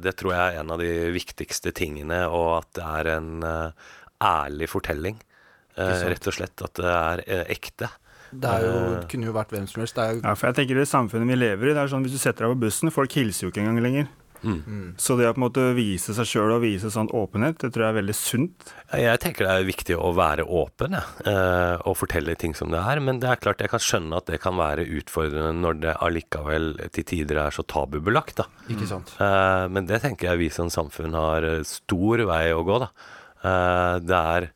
det 0.03 0.17
tror 0.19 0.33
jeg 0.35 0.43
er 0.43 0.57
en 0.59 0.73
av 0.75 0.81
de 0.83 0.89
viktigste 1.15 1.71
tingene, 1.71 2.25
og 2.27 2.57
at 2.57 2.73
det 2.75 2.87
er 2.89 3.11
en 3.13 3.45
ærlig 4.19 4.67
fortelling. 4.73 5.21
Eh, 5.79 6.07
rett 6.11 6.27
og 6.29 6.37
slett 6.37 6.65
at 6.67 6.81
det 6.81 6.93
er 6.93 7.23
ekte. 7.53 7.89
Det 8.33 8.49
er 8.49 8.65
jo, 8.65 8.77
det 8.97 9.09
kunne 9.13 9.29
jo 9.29 9.35
vært 9.37 9.53
hvem 9.53 9.67
som 9.69 9.83
helst. 9.83 9.97
Det 9.97 10.05
er 10.05 10.17
jo 10.17 10.21
Ja, 10.25 10.35
for 10.35 10.49
jeg 10.49 10.59
tenker 10.61 10.81
det 10.81 10.89
samfunnet 10.89 11.29
vi 11.29 11.37
lever 11.37 11.69
i, 11.69 11.75
det 11.77 11.83
er 11.83 11.93
sånn 11.93 12.05
hvis 12.05 12.17
du 12.17 12.21
setter 12.21 12.47
deg 12.47 12.55
på 12.55 12.63
bussen, 12.65 12.93
folk 12.93 13.13
hilser 13.13 13.47
jo 13.47 13.53
ikke 13.53 13.65
engang 13.65 13.81
lenger. 13.85 14.09
Mm. 14.43 14.95
Så 14.99 15.15
det 15.19 15.29
å 15.29 15.35
på 15.37 15.39
en 15.39 15.45
måte 15.47 15.65
vise 15.77 16.15
seg 16.17 16.27
sjøl 16.27 16.51
og 16.57 16.63
vise 16.65 16.91
sånn 16.91 17.09
åpenhet, 17.15 17.61
det 17.63 17.71
tror 17.73 17.85
jeg 17.87 17.93
er 17.95 17.99
veldig 18.01 18.17
sunt. 18.19 18.73
Jeg 18.99 19.21
tenker 19.23 19.47
det 19.47 19.53
er 19.55 19.69
viktig 19.69 19.97
å 19.99 20.11
være 20.17 20.45
åpen 20.47 20.97
ja, 20.99 21.03
eh, 21.31 21.77
og 21.87 21.97
fortelle 22.01 22.35
ting 22.37 22.55
som 22.59 22.71
det 22.75 22.81
er. 22.83 23.01
Men 23.01 23.21
det 23.23 23.31
er 23.31 23.41
klart 23.43 23.63
jeg 23.63 23.71
kan 23.71 23.83
skjønne 23.83 24.19
at 24.19 24.27
det 24.27 24.41
kan 24.43 24.59
være 24.59 24.85
utfordrende 24.99 25.53
når 25.63 25.81
det 25.85 25.95
allikevel 26.03 26.73
til 26.93 27.05
tider 27.13 27.39
er 27.45 27.55
så 27.55 27.63
tabubelagt. 27.63 28.37
da. 28.43 28.49
Ikke 28.69 28.89
sant. 28.91 29.15
Eh, 29.23 29.69
Men 29.73 29.87
det 29.87 30.03
tenker 30.03 30.33
jeg 30.33 30.39
vi 30.43 30.51
som 30.51 30.69
samfunn 30.75 31.15
har 31.15 31.43
eh, 31.47 31.63
stor 31.63 32.27
vei 32.27 32.45
å 32.53 32.65
gå. 32.67 32.81
da. 32.83 32.91
Eh, 33.47 33.99
Det 34.11 34.19
er 34.37 34.51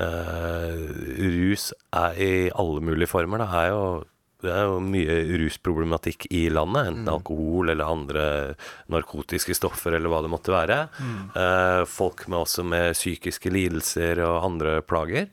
eh, 0.00 0.84
Rus 1.20 1.70
er 1.92 2.18
i 2.20 2.32
alle 2.50 2.80
mulige 2.84 3.08
former. 3.10 3.38
Det 3.44 3.48
er 3.62 3.68
jo, 3.72 3.82
det 4.42 4.52
er 4.52 4.68
jo 4.68 4.78
mye 4.84 5.16
rusproblematikk 5.40 6.26
i 6.34 6.44
landet. 6.52 6.90
Enten 6.90 7.10
alkohol 7.12 7.72
eller 7.72 7.92
andre 7.92 8.26
narkotiske 8.92 9.56
stoffer 9.56 9.96
eller 9.96 10.12
hva 10.12 10.22
det 10.24 10.32
måtte 10.32 10.54
være. 10.54 10.78
Eh, 11.36 11.82
folk 11.90 12.26
med 12.28 12.42
også 12.42 12.64
med 12.66 12.94
psykiske 12.98 13.52
lidelser 13.52 14.22
og 14.26 14.44
andre 14.50 14.78
plager. 14.86 15.28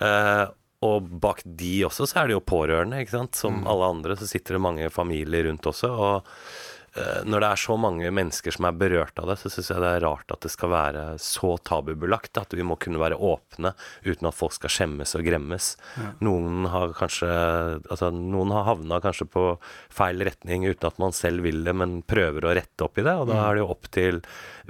Eh, 0.00 0.44
og 0.82 1.08
bak 1.22 1.44
de 1.46 1.74
også 1.86 2.08
så 2.10 2.22
er 2.22 2.28
det 2.28 2.36
jo 2.36 2.44
pårørende, 2.44 2.98
ikke 3.02 3.14
sant. 3.14 3.38
Som 3.38 3.62
alle 3.70 3.90
andre 3.94 4.18
så 4.18 4.26
sitter 4.26 4.58
det 4.58 4.66
mange 4.66 4.90
familier 4.90 5.46
rundt 5.48 5.68
også. 5.70 5.92
og 5.92 6.32
når 7.24 7.40
det 7.40 7.48
er 7.48 7.60
så 7.60 7.76
mange 7.80 8.10
mennesker 8.12 8.52
som 8.52 8.66
er 8.68 8.76
berørt 8.76 9.16
av 9.20 9.30
det, 9.30 9.38
så 9.40 9.48
syns 9.52 9.70
jeg 9.72 9.80
det 9.80 9.92
er 9.96 10.04
rart 10.04 10.32
at 10.34 10.44
det 10.44 10.50
skal 10.52 10.72
være 10.72 11.04
så 11.22 11.54
tabubelagt. 11.64 12.36
At 12.36 12.52
vi 12.52 12.64
må 12.66 12.76
kunne 12.80 13.00
være 13.00 13.16
åpne 13.16 13.72
uten 14.04 14.28
at 14.28 14.36
folk 14.36 14.52
skal 14.56 14.72
skjemmes 14.72 15.14
og 15.16 15.24
gremmes. 15.24 15.72
Noen 16.24 16.68
har 16.72 16.92
kanskje 16.98 17.30
Altså, 17.92 18.10
noen 18.12 18.52
har 18.54 18.66
havna 18.66 18.98
kanskje 19.02 19.26
på 19.32 19.44
feil 19.92 20.22
retning 20.26 20.66
uten 20.68 20.88
at 20.88 21.00
man 21.00 21.14
selv 21.16 21.46
vil 21.46 21.62
det, 21.66 21.74
men 21.76 22.00
prøver 22.08 22.44
å 22.44 22.54
rette 22.56 22.84
opp 22.84 23.00
i 23.00 23.06
det. 23.06 23.14
Og 23.22 23.28
da 23.30 23.38
er 23.42 23.56
det 23.56 23.62
jo 23.62 23.70
opp 23.72 23.88
til 23.94 24.20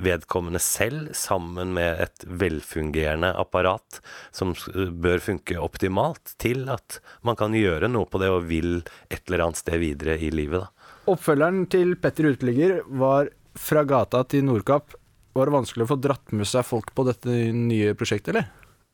vedkommende 0.03 0.63
selv, 0.63 1.11
sammen 1.17 1.75
med 1.77 2.01
et 2.07 2.27
velfungerende 2.27 3.33
apparat 3.39 4.01
som 4.35 4.55
bør 4.75 5.23
funke 5.23 5.59
optimalt, 5.61 6.37
til 6.43 6.69
at 6.73 7.01
man 7.27 7.39
kan 7.39 7.57
gjøre 7.57 7.91
noe 7.91 8.09
på 8.09 8.23
det 8.23 8.31
og 8.33 8.47
vil 8.51 8.81
et 9.11 9.23
eller 9.27 9.49
annet 9.49 9.63
sted 9.63 9.83
videre 9.83 10.19
i 10.19 10.31
livet. 10.35 10.65
da. 10.65 10.82
Oppfølgeren 11.11 11.65
til 11.73 11.97
Petter 11.99 12.29
Uteligger 12.31 12.81
var 13.01 13.31
Fra 13.59 13.83
gata 13.85 14.23
til 14.31 14.45
Nordkapp. 14.47 14.95
Var 15.35 15.49
det 15.49 15.55
vanskelig 15.57 15.87
å 15.87 15.91
få 15.95 15.99
dratt 16.01 16.33
med 16.37 16.49
seg 16.49 16.65
folk 16.69 16.93
på 16.95 17.05
dette 17.09 17.35
nye 17.57 17.95
prosjektet, 17.99 18.35
eller? 18.35 18.47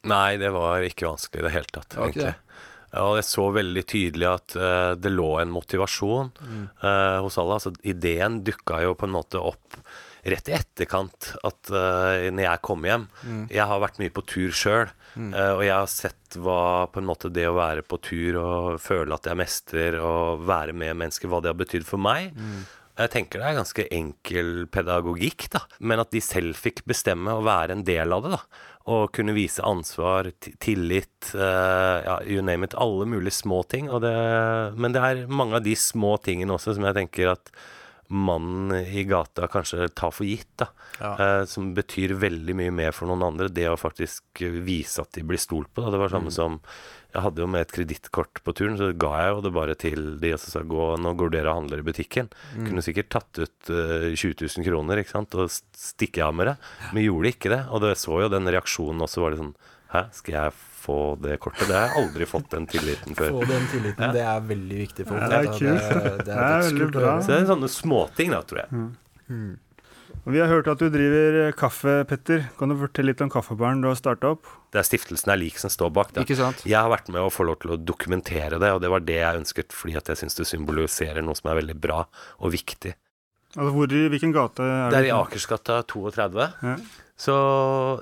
Nei, 0.09 0.37
det 0.40 0.51
var 0.55 0.85
ikke 0.87 1.09
vanskelig 1.11 1.42
i 1.42 1.47
det 1.49 1.53
hele 1.57 1.73
tatt, 1.75 1.97
egentlig. 1.99 2.31
Det. 2.31 2.59
og 3.03 3.16
jeg 3.18 3.27
så 3.29 3.47
veldig 3.53 3.83
tydelig 3.90 4.29
at 4.31 4.55
uh, 4.57 4.92
det 4.97 5.11
lå 5.12 5.31
en 5.42 5.51
motivasjon 5.53 6.31
Mm. 6.38 6.62
uh, 6.83 7.18
hos 7.27 7.38
alle. 7.42 7.59
Altså, 7.59 7.75
ideen 7.83 8.40
dukka 8.47 8.81
jo 8.87 8.94
på 8.99 9.09
en 9.09 9.16
måte 9.18 9.42
opp 9.42 9.81
rett 10.24 10.50
i 10.50 10.57
etterkant 10.57 11.33
at 11.46 11.70
uh, 11.74 12.28
når 12.33 12.44
jeg 12.44 12.62
kom 12.66 12.87
hjem 12.87 13.07
Jeg 13.52 13.66
har 13.70 13.83
vært 13.83 14.00
mye 14.02 14.14
på 14.14 14.24
tur 14.28 14.54
sjøl, 14.54 14.90
og 15.18 15.62
jeg 15.64 15.74
har 15.74 15.88
sett 15.90 16.37
hva 16.38 16.87
på 16.92 17.00
en 17.00 17.09
måte 17.09 17.31
det 17.33 17.46
å 17.48 17.57
være 17.57 17.83
på 17.83 17.98
tur 18.04 18.37
og 18.38 18.81
føle 18.83 19.16
at 19.16 19.26
jeg 19.26 19.38
mestrer 19.40 19.96
og 20.02 20.44
være 20.46 20.74
med 20.76 20.98
mennesker, 21.00 21.31
hva 21.31 21.40
det 21.42 21.50
har 21.50 21.59
betydd 21.59 21.87
for 21.88 21.98
meg. 22.02 22.35
Jeg 22.98 23.12
tenker 23.14 23.38
det 23.38 23.46
er 23.46 23.59
ganske 23.61 23.85
enkel 23.94 24.48
pedagogikk, 24.74 25.46
da. 25.54 25.62
Men 25.78 26.02
at 26.02 26.11
de 26.14 26.22
selv 26.24 26.59
fikk 26.59 26.83
bestemme 26.88 27.37
og 27.37 27.46
være 27.46 27.76
en 27.76 27.85
del 27.87 28.14
av 28.14 28.24
det, 28.24 28.33
da. 28.35 28.40
Og 28.88 29.12
kunne 29.14 29.35
vise 29.37 29.62
ansvar, 29.62 30.31
tillit, 30.64 31.31
uh, 31.37 31.98
ja, 32.02 32.16
you 32.26 32.42
name 32.42 32.66
it. 32.66 32.74
Alle 32.74 33.07
mulige 33.07 33.37
små 33.38 33.62
ting. 33.70 33.90
Og 33.92 34.02
det, 34.02 34.14
men 34.81 34.96
det 34.96 35.04
er 35.04 35.26
mange 35.31 35.61
av 35.61 35.66
de 35.66 35.76
små 35.78 36.16
tingene 36.24 36.57
også 36.57 36.74
som 36.74 36.88
jeg 36.88 36.96
tenker 36.98 37.35
at 37.37 37.52
mannen 38.09 38.87
i 38.87 39.05
gata 39.05 39.49
kanskje 39.53 39.88
tar 39.97 40.12
for 40.14 40.27
gitt, 40.29 40.51
da. 40.61 40.68
Eh, 41.01 41.42
som 41.49 41.73
betyr 41.77 42.16
veldig 42.18 42.57
mye 42.57 42.73
mer 42.75 42.94
for 42.97 43.11
noen 43.11 43.27
andre. 43.27 43.51
Det 43.53 43.66
å 43.68 43.79
faktisk 43.79 44.42
vise 44.64 45.03
at 45.05 45.12
de 45.16 45.25
blir 45.27 45.40
stolt 45.40 45.71
på. 45.75 45.85
Da. 45.85 45.92
Det 45.92 46.01
var 46.01 46.14
samme 46.14 46.33
som 46.35 46.62
Jeg 47.09 47.25
hadde 47.25 47.40
jo 47.40 47.47
med 47.49 47.62
et 47.64 47.71
kredittkort 47.73 48.42
på 48.44 48.53
turen, 48.53 48.75
så 48.77 48.90
ga 48.92 49.14
jeg 49.16 49.31
jo 49.33 49.38
det 49.47 49.53
bare 49.57 49.75
til 49.81 50.03
de 50.21 50.35
og 50.37 50.42
sa 50.42 50.61
gå, 50.61 50.88
nå 51.01 51.14
går 51.16 51.31
dere 51.33 51.49
og 51.49 51.62
handler 51.62 51.81
i 51.81 51.87
butikken. 51.87 52.29
Kunne 52.53 52.85
sikkert 52.85 53.09
tatt 53.14 53.40
ut 53.40 53.71
uh, 53.73 54.12
20 54.12 54.37
000 54.44 54.66
kroner 54.66 55.01
ikke 55.01 55.14
sant? 55.14 55.33
og 55.33 55.49
stikke 55.49 56.27
av 56.27 56.37
med 56.37 56.51
det, 56.51 56.57
men 56.92 57.07
gjorde 57.07 57.33
ikke 57.33 57.55
det. 57.55 57.62
Og 57.73 57.81
det 57.81 57.94
så 57.97 58.21
jo 58.21 58.29
den 58.29 58.53
reaksjonen 58.53 59.01
også, 59.09 59.25
var 59.25 59.33
det 59.33 59.40
sånn 59.40 59.57
Hæ, 59.88 60.03
skal 60.12 60.35
jeg 60.35 60.57
få 60.83 60.96
det 61.22 61.38
kortet? 61.40 61.64
Det 61.68 61.77
har 61.77 61.87
jeg 61.88 62.03
aldri 62.03 62.27
fått 62.29 62.51
den 62.53 62.66
tilliten 62.68 63.16
før. 63.16 63.38
Få 63.38 63.46
den 63.48 63.64
tilliten, 63.72 64.12
det 64.12 64.24
er 64.24 64.42
veldig 64.51 64.83
viktig 64.83 65.07
for 65.09 65.16
Ja, 65.16 65.31
det 65.33 65.38
er 65.38 65.48
kult. 65.55 65.62
Det, 65.62 66.03
det 66.11 66.27
Det 66.29 66.37
er 66.42 66.66
veldig 66.66 66.90
bra. 66.92 67.14
Så 67.22 67.33
det 67.33 67.38
er 67.38 67.48
sånne 67.55 67.72
småting, 67.72 68.35
da, 68.37 68.42
tror 68.44 68.62
jeg. 68.64 68.85
Mm. 69.29 69.57
vi 70.29 70.40
har 70.42 70.53
hørt 70.53 70.68
at 70.68 70.85
du 70.85 70.90
driver 70.92 71.57
kaffe, 71.57 71.96
Petter. 72.09 72.44
Kan 72.61 72.72
du 72.72 72.77
fortelle 72.81 73.14
litt 73.14 73.24
om 73.24 73.33
kaffebaren 73.33 73.81
du 73.81 73.88
har 73.88 73.96
starta 73.96 74.35
opp? 74.37 74.53
Det 74.72 74.83
er 74.83 74.85
stiftelsen 74.90 75.33
Erlik 75.33 75.57
som 75.61 75.72
står 75.72 75.92
bak. 75.96 76.12
Da. 76.12 76.24
Ikke 76.29 76.37
sant? 76.37 76.61
Jeg 76.68 76.77
har 76.77 76.92
vært 76.92 77.09
med 77.09 77.24
å 77.24 77.33
få 77.33 77.48
lov 77.48 77.61
til 77.64 77.72
å 77.72 77.81
dokumentere 77.81 78.61
det, 78.61 78.72
og 78.77 78.85
det 78.85 78.92
var 78.92 79.05
det 79.09 79.16
jeg 79.22 79.40
ønsket, 79.40 79.72
fordi 79.72 79.96
at 79.96 80.12
jeg 80.12 80.20
syns 80.20 80.37
det 80.37 80.51
symboliserer 80.53 81.24
noe 81.24 81.37
som 81.38 81.48
er 81.48 81.62
veldig 81.62 81.81
bra 81.81 82.05
og 82.44 82.53
viktig. 82.53 82.92
Altså, 83.57 83.72
hvor 83.72 83.88
hvilken 84.12 84.33
gate 84.37 84.61
er 84.61 84.90
Det 84.92 84.98
er 85.01 85.09
i 85.09 85.14
Akersgata 85.16 85.81
32. 85.88 86.51
Ja. 86.61 86.77
Så 87.18 87.35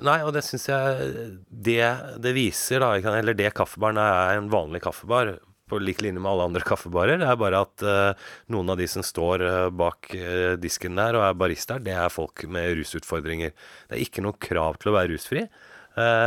Nei, 0.05 0.21
og 0.27 0.35
det 0.37 0.45
syns 0.45 0.69
jeg 0.69 1.11
det, 1.49 1.83
det 2.23 2.37
viser, 2.37 2.85
da 2.85 3.17
Eller 3.17 3.37
det 3.37 3.55
kaffebaren 3.57 4.01
er 4.03 4.37
en 4.37 4.51
vanlig 4.53 4.85
kaffebar. 4.85 5.39
På 5.67 5.81
lik 5.83 5.99
linje 6.05 6.21
med 6.23 6.31
alle 6.31 6.45
andre 6.47 6.63
kaffebarer. 6.63 7.19
Det 7.19 7.27
er 7.27 7.39
bare 7.41 7.61
at 7.65 7.83
uh, 7.83 8.27
noen 8.55 8.69
av 8.71 8.77
de 8.79 8.87
som 8.87 9.03
står 9.03 9.43
uh, 9.43 9.55
bak 9.75 10.13
uh, 10.15 10.53
disken 10.63 10.95
der 10.95 11.19
og 11.19 11.25
er 11.27 11.41
baristaer, 11.41 11.83
det 11.83 11.97
er 11.97 12.13
folk 12.13 12.45
med 12.47 12.77
rusutfordringer. 12.79 13.51
Det 13.89 13.97
er 13.97 14.05
ikke 14.05 14.23
noe 14.23 14.39
krav 14.39 14.79
til 14.79 14.93
å 14.93 14.95
være 15.01 15.17
rusfri. 15.17 15.49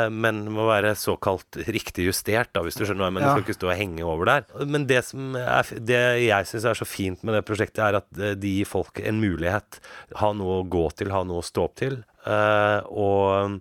men 0.10 0.38
må 0.50 0.64
være 0.66 0.96
såkalt 0.98 1.60
riktig 1.70 2.08
justert, 2.08 2.50
da, 2.58 2.64
hvis 2.66 2.74
du 2.74 2.88
skjønner 2.88 3.04
hva 3.04 3.10
jeg 3.12 3.16
mener. 3.20 3.28
Ja. 3.28 3.34
Du 3.36 3.38
skal 3.38 3.46
ikke 3.46 3.60
stå 3.60 3.68
og 3.70 3.78
henge 3.78 4.04
over 4.04 4.26
der. 4.26 4.66
Men 4.66 4.88
det 4.90 5.04
som 5.06 5.36
er, 5.38 5.70
det 5.78 6.02
jeg 6.26 6.48
syns 6.50 6.66
er 6.66 6.80
så 6.80 6.88
fint 6.90 7.22
med 7.22 7.38
det 7.38 7.46
prosjektet, 7.46 7.84
er 7.86 8.00
at 8.02 8.40
de 8.42 8.56
gir 8.58 8.68
folk 8.68 8.98
en 8.98 9.22
mulighet. 9.22 9.78
Ha 10.20 10.34
noe 10.34 10.64
å 10.64 10.66
gå 10.66 10.88
til, 10.98 11.14
ha 11.14 11.22
noe 11.22 11.44
å 11.44 11.46
stå 11.46 11.68
opp 11.70 11.78
til. 11.86 12.00
Eh, 12.28 12.80
og 12.90 13.60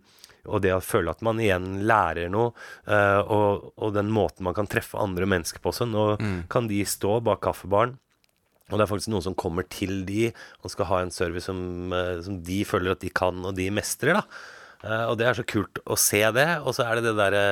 og 0.48 0.62
det 0.64 0.72
å 0.72 0.80
føle 0.80 1.12
at 1.12 1.20
man 1.24 1.40
igjen 1.42 1.82
lærer 1.84 2.30
noe, 2.32 2.54
uh, 2.88 3.20
og, 3.20 3.66
og 3.76 3.90
den 3.92 4.08
måten 4.08 4.46
man 4.46 4.56
kan 4.56 4.68
treffe 4.70 4.96
andre 4.96 5.26
mennesker 5.28 5.60
på 5.60 5.72
også. 5.72 5.84
Nå 5.88 6.04
kan 6.48 6.70
de 6.70 6.78
stå 6.88 7.18
bak 7.26 7.42
kaffebaren, 7.44 7.98
og 8.68 8.76
det 8.76 8.84
er 8.84 8.90
faktisk 8.90 9.12
noen 9.12 9.26
som 9.26 9.36
kommer 9.36 9.66
til 9.68 10.06
de 10.08 10.30
og 10.62 10.72
skal 10.72 10.88
ha 10.90 11.02
en 11.02 11.12
service 11.14 11.48
som, 11.48 11.60
uh, 11.92 12.16
som 12.24 12.40
de 12.44 12.62
føler 12.68 12.94
at 12.94 13.04
de 13.04 13.12
kan, 13.12 13.44
og 13.44 13.58
de 13.58 13.68
mestrer. 13.74 14.16
da. 14.22 14.24
Eh, 14.86 15.04
og 15.10 15.16
det 15.18 15.28
er 15.28 15.38
så 15.38 15.46
kult 15.48 15.80
å 15.86 15.98
se 15.98 16.22
det. 16.34 16.48
Og 16.62 16.76
så 16.76 16.86
er 16.86 16.98
det 16.98 17.08
det 17.08 17.16
derre 17.18 17.44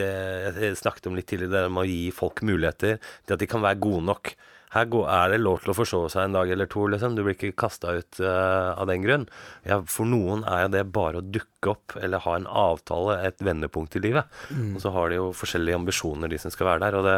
det 0.00 0.12
Jeg 0.66 0.80
snakket 0.82 1.10
om 1.10 1.18
litt 1.18 1.28
tidligere, 1.30 1.66
det 1.66 1.74
med 1.74 1.86
å 1.86 1.90
gi 1.90 2.14
folk 2.14 2.42
muligheter. 2.46 2.98
Det 3.26 3.36
at 3.36 3.42
de 3.42 3.50
kan 3.50 3.64
være 3.64 3.82
gode 3.82 4.06
nok. 4.10 4.34
Her 4.70 4.86
går, 4.86 5.06
er 5.10 5.32
det 5.32 5.40
lov 5.40 5.64
til 5.64 5.72
å 5.72 5.74
forsove 5.74 6.08
seg 6.12 6.28
en 6.28 6.36
dag 6.36 6.50
eller 6.54 6.68
to, 6.70 6.84
liksom. 6.92 7.16
Du 7.18 7.24
blir 7.26 7.34
ikke 7.34 7.56
kasta 7.58 7.96
ut 7.98 8.20
uh, 8.22 8.70
av 8.78 8.86
den 8.86 9.02
grunn. 9.02 9.24
Ja, 9.66 9.80
for 9.82 10.06
noen 10.06 10.44
er 10.46 10.62
jo 10.62 10.68
det 10.76 10.84
bare 10.94 11.18
å 11.18 11.24
dukke 11.26 11.72
opp 11.72 11.96
eller 11.98 12.22
ha 12.22 12.36
en 12.38 12.46
avtale, 12.46 13.16
et 13.26 13.42
vendepunkt 13.42 13.98
i 13.98 14.02
livet. 14.04 14.30
Og 14.76 14.78
så 14.84 14.92
har 14.94 15.10
de 15.10 15.18
jo 15.18 15.32
forskjellige 15.34 15.80
ambisjoner, 15.80 16.30
de 16.30 16.38
som 16.38 16.54
skal 16.54 16.70
være 16.70 16.84
der. 16.84 16.98
Og 17.00 17.08
det, 17.08 17.16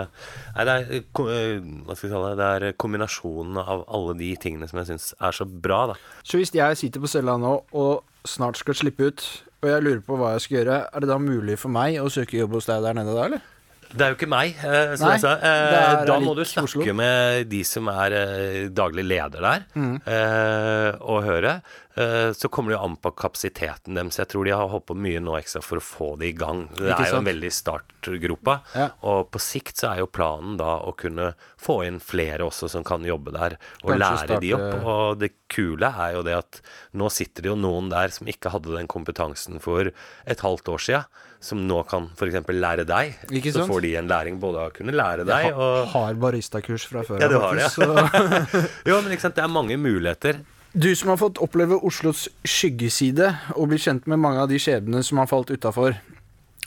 nei, 0.57 0.64
det, 0.64 0.79
er, 0.79 1.03
eh, 1.35 1.68
hva 1.85 1.99
skal 1.99 2.09
jeg 2.09 2.14
kalle 2.14 2.31
det, 2.33 2.40
det 2.40 2.71
er 2.73 2.81
kombinasjonen 2.87 3.61
av 3.61 3.85
alle 3.85 4.16
de 4.23 4.33
tingene 4.40 4.71
som 4.71 4.81
jeg 4.81 4.95
syns 4.95 5.12
er 5.21 5.37
så 5.37 5.45
bra, 5.45 5.83
da. 5.92 6.01
Så 6.25 6.40
hvis 6.40 6.57
jeg 6.57 6.81
sitter 6.81 7.05
på 7.05 7.12
cella 7.12 7.37
nå 7.37 7.53
og 7.68 8.01
snart 8.29 8.59
skal 8.61 8.77
slippe 8.79 9.11
ut, 9.11 9.25
og 9.63 9.71
jeg 9.71 9.83
lurer 9.83 10.03
på 10.07 10.19
hva 10.19 10.35
jeg 10.35 10.45
skal 10.45 10.59
gjøre, 10.61 10.79
er 10.93 11.05
det 11.05 11.11
da 11.11 11.19
mulig 11.23 11.59
for 11.61 11.73
meg 11.75 11.99
å 12.03 12.11
søke 12.13 12.39
jobb 12.41 12.59
hos 12.59 12.69
deg 12.71 12.83
der 12.85 12.99
nede 12.99 13.15
da, 13.15 13.27
eller? 13.29 13.52
Det 13.93 14.01
er 14.07 14.13
jo 14.15 14.17
ikke 14.17 14.29
meg, 14.33 14.55
eh, 14.65 14.95
som 14.97 15.09
Nei, 15.09 15.15
jeg 15.19 15.21
sa. 15.21 15.33
Eh, 15.37 16.05
da 16.09 16.19
må 16.23 16.35
du 16.39 16.43
snakke 16.49 16.65
Oslo. 16.81 16.95
med 16.97 17.49
de 17.53 17.63
som 17.69 17.89
er 17.93 18.13
eh, 18.17 18.69
daglig 18.73 19.05
leder 19.05 19.41
der, 19.45 19.65
Mm. 19.77 19.97
eh, 20.07 20.97
og 21.01 21.25
høre. 21.25 21.61
Så 21.93 22.49
kommer 22.49 22.71
det 22.73 22.79
jo 22.79 22.85
an 22.87 22.95
på 22.97 23.11
kapasiteten 23.15 23.93
deres. 23.99 24.17
Jeg 24.17 24.29
tror 24.33 24.47
de 24.47 24.51
har 24.57 24.67
holdt 24.73 24.87
på 24.89 24.95
mye 24.97 25.21
nå 25.21 25.35
ekstra 25.37 25.61
for 25.63 25.77
å 25.77 25.83
få 25.85 26.07
det 26.19 26.31
i 26.31 26.33
gang. 26.33 26.63
Det 26.73 26.89
Ikke 26.89 27.05
er 27.05 27.11
jo 27.13 27.19
en 27.19 27.27
veldig 27.27 27.51
startgropa. 27.53 28.55
Ja. 28.75 28.87
Og 29.05 29.31
på 29.31 29.39
sikt 29.39 29.77
så 29.77 29.91
er 29.93 29.99
jo 30.01 30.07
planen 30.09 30.57
da 30.57 30.79
å 30.81 30.95
kunne 30.97 31.35
få 31.61 31.83
inn 31.85 32.01
flere 32.01 32.47
også 32.49 32.71
som 32.73 32.83
kan 32.83 33.05
jobbe 33.05 33.35
der, 33.37 33.59
og 33.85 33.91
Kanskje 33.93 33.99
lære 34.29 34.41
de 34.41 34.55
opp. 34.57 34.87
Og 34.89 35.19
det 35.21 35.33
kule 35.53 35.85
er 35.93 36.15
jo 36.17 36.23
det 36.25 36.39
at 36.39 36.63
nå 36.97 37.11
sitter 37.13 37.43
det 37.45 37.53
jo 37.53 37.57
noen 37.61 37.91
der 37.93 38.09
som 38.09 38.27
ikke 38.27 38.55
hadde 38.57 38.73
den 38.75 38.89
kompetansen 38.89 39.61
for 39.61 39.93
et 39.93 40.41
halvt 40.41 40.73
år 40.73 40.81
sia, 40.81 41.05
som 41.43 41.61
nå 41.67 41.81
kan 41.91 42.07
f.eks. 42.15 42.39
lære 42.55 42.85
deg. 42.87 43.17
Ikke 43.35 43.53
så 43.55 43.67
får 43.67 43.83
de 43.85 43.93
en 43.99 44.11
læring 44.11 44.39
både 44.43 44.63
av 44.63 44.71
å 44.71 44.75
kunne 44.77 44.95
lære 44.95 45.25
Jeg 45.27 45.31
deg 45.33 45.59
ha, 45.59 45.69
og 45.69 45.93
har 45.93 46.19
baristakurs 46.23 46.87
fra 46.87 47.03
før. 47.07 47.19
Ja, 47.23 47.29
du 47.33 47.39
har 47.43 47.59
det, 47.59 47.69
Ja. 47.83 48.63
Jo, 48.93 49.01
men 49.03 49.15
ikke 49.17 49.27
sant, 49.27 49.37
det 49.39 49.45
er 49.45 49.51
mange 49.53 49.79
muligheter. 49.81 50.41
Du 50.73 50.89
som 50.97 51.11
har 51.13 51.19
fått 51.21 51.43
oppleve 51.45 51.77
Oslos 51.85 52.29
skyggeside 52.49 53.29
og 53.59 53.69
bli 53.73 53.81
kjent 53.83 54.07
med 54.09 54.23
mange 54.23 54.41
av 54.41 54.49
de 54.49 54.61
skjebnene 54.63 55.03
som 55.05 55.21
har 55.21 55.29
falt 55.29 55.51
utafor, 55.53 55.99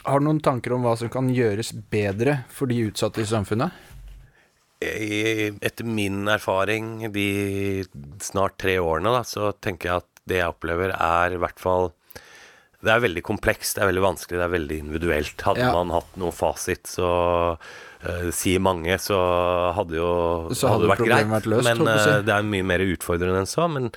har 0.06 0.22
du 0.22 0.28
noen 0.28 0.38
tanker 0.44 0.76
om 0.76 0.84
hva 0.86 0.92
som 1.00 1.10
kan 1.10 1.32
gjøres 1.34 1.72
bedre 1.90 2.44
for 2.54 2.70
de 2.70 2.84
utsatte 2.86 3.24
i 3.24 3.26
samfunnet? 3.26 3.74
Etter 4.78 5.88
min 5.88 6.28
erfaring 6.28 7.08
de 7.10 7.26
snart 8.22 8.58
tre 8.60 8.76
årene, 8.78 9.10
da, 9.16 9.24
så 9.26 9.50
tenker 9.58 9.88
jeg 9.90 10.04
at 10.04 10.22
det 10.28 10.40
jeg 10.42 10.52
opplever, 10.52 10.92
er 10.94 11.34
i 11.34 11.40
hvert 11.40 11.58
fall 11.62 11.90
Det 12.84 12.92
er 12.92 13.00
veldig 13.00 13.22
komplekst, 13.24 13.76
det 13.78 13.82
er 13.84 13.88
veldig 13.92 14.04
vanskelig, 14.04 14.36
det 14.38 14.44
er 14.46 14.52
veldig 14.58 14.78
individuelt. 14.84 15.40
Hadde 15.46 15.64
Ja. 15.64 15.72
man 15.72 15.90
hatt 15.94 16.16
noe 16.20 16.30
fasit, 16.32 16.84
så 16.86 17.08
uh, 17.56 18.28
sier 18.30 18.60
mange, 18.60 18.98
så 19.02 19.16
hadde 19.74 19.96
jo 19.96 20.10
Så 20.54 20.68
hadde 20.68 20.84
det 20.86 20.92
vært 20.92 21.06
greit. 21.08 21.26
vært 21.32 21.48
løst, 21.50 21.64
men 21.72 21.88
eh, 21.88 22.22
det 22.22 22.34
er 22.36 22.42
mye 22.46 22.62
mer 22.68 22.84
utfordrende 22.84 23.40
enn 23.42 23.50
så. 23.50 23.66
Men 23.72 23.90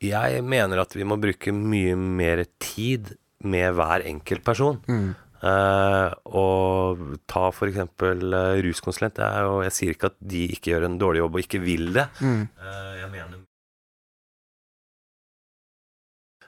jeg 0.00 0.42
mener 0.46 0.80
at 0.84 0.94
vi 0.94 1.04
må 1.04 1.18
bruke 1.20 1.52
mye 1.52 1.96
mer 1.96 2.44
tid 2.62 3.16
med 3.44 3.74
hver 3.76 4.06
enkelt 4.08 4.44
person. 4.46 4.80
Mm. 4.88 5.14
Uh, 5.44 6.08
og 6.32 7.02
ta 7.28 7.50
f.eks. 7.52 7.76
Uh, 8.00 8.62
ruskonsulent. 8.64 9.18
Jo, 9.20 9.58
jeg 9.66 9.74
sier 9.76 9.92
ikke 9.92 10.08
at 10.08 10.16
de 10.24 10.46
ikke 10.54 10.72
gjør 10.72 10.86
en 10.88 10.96
dårlig 11.02 11.20
jobb 11.20 11.34
og 11.36 11.42
ikke 11.44 11.60
vil 11.60 11.90
det. 11.92 12.06
Mm. 12.24 12.46
Uh, 12.56 12.94
jeg 13.02 13.10
mener 13.12 13.43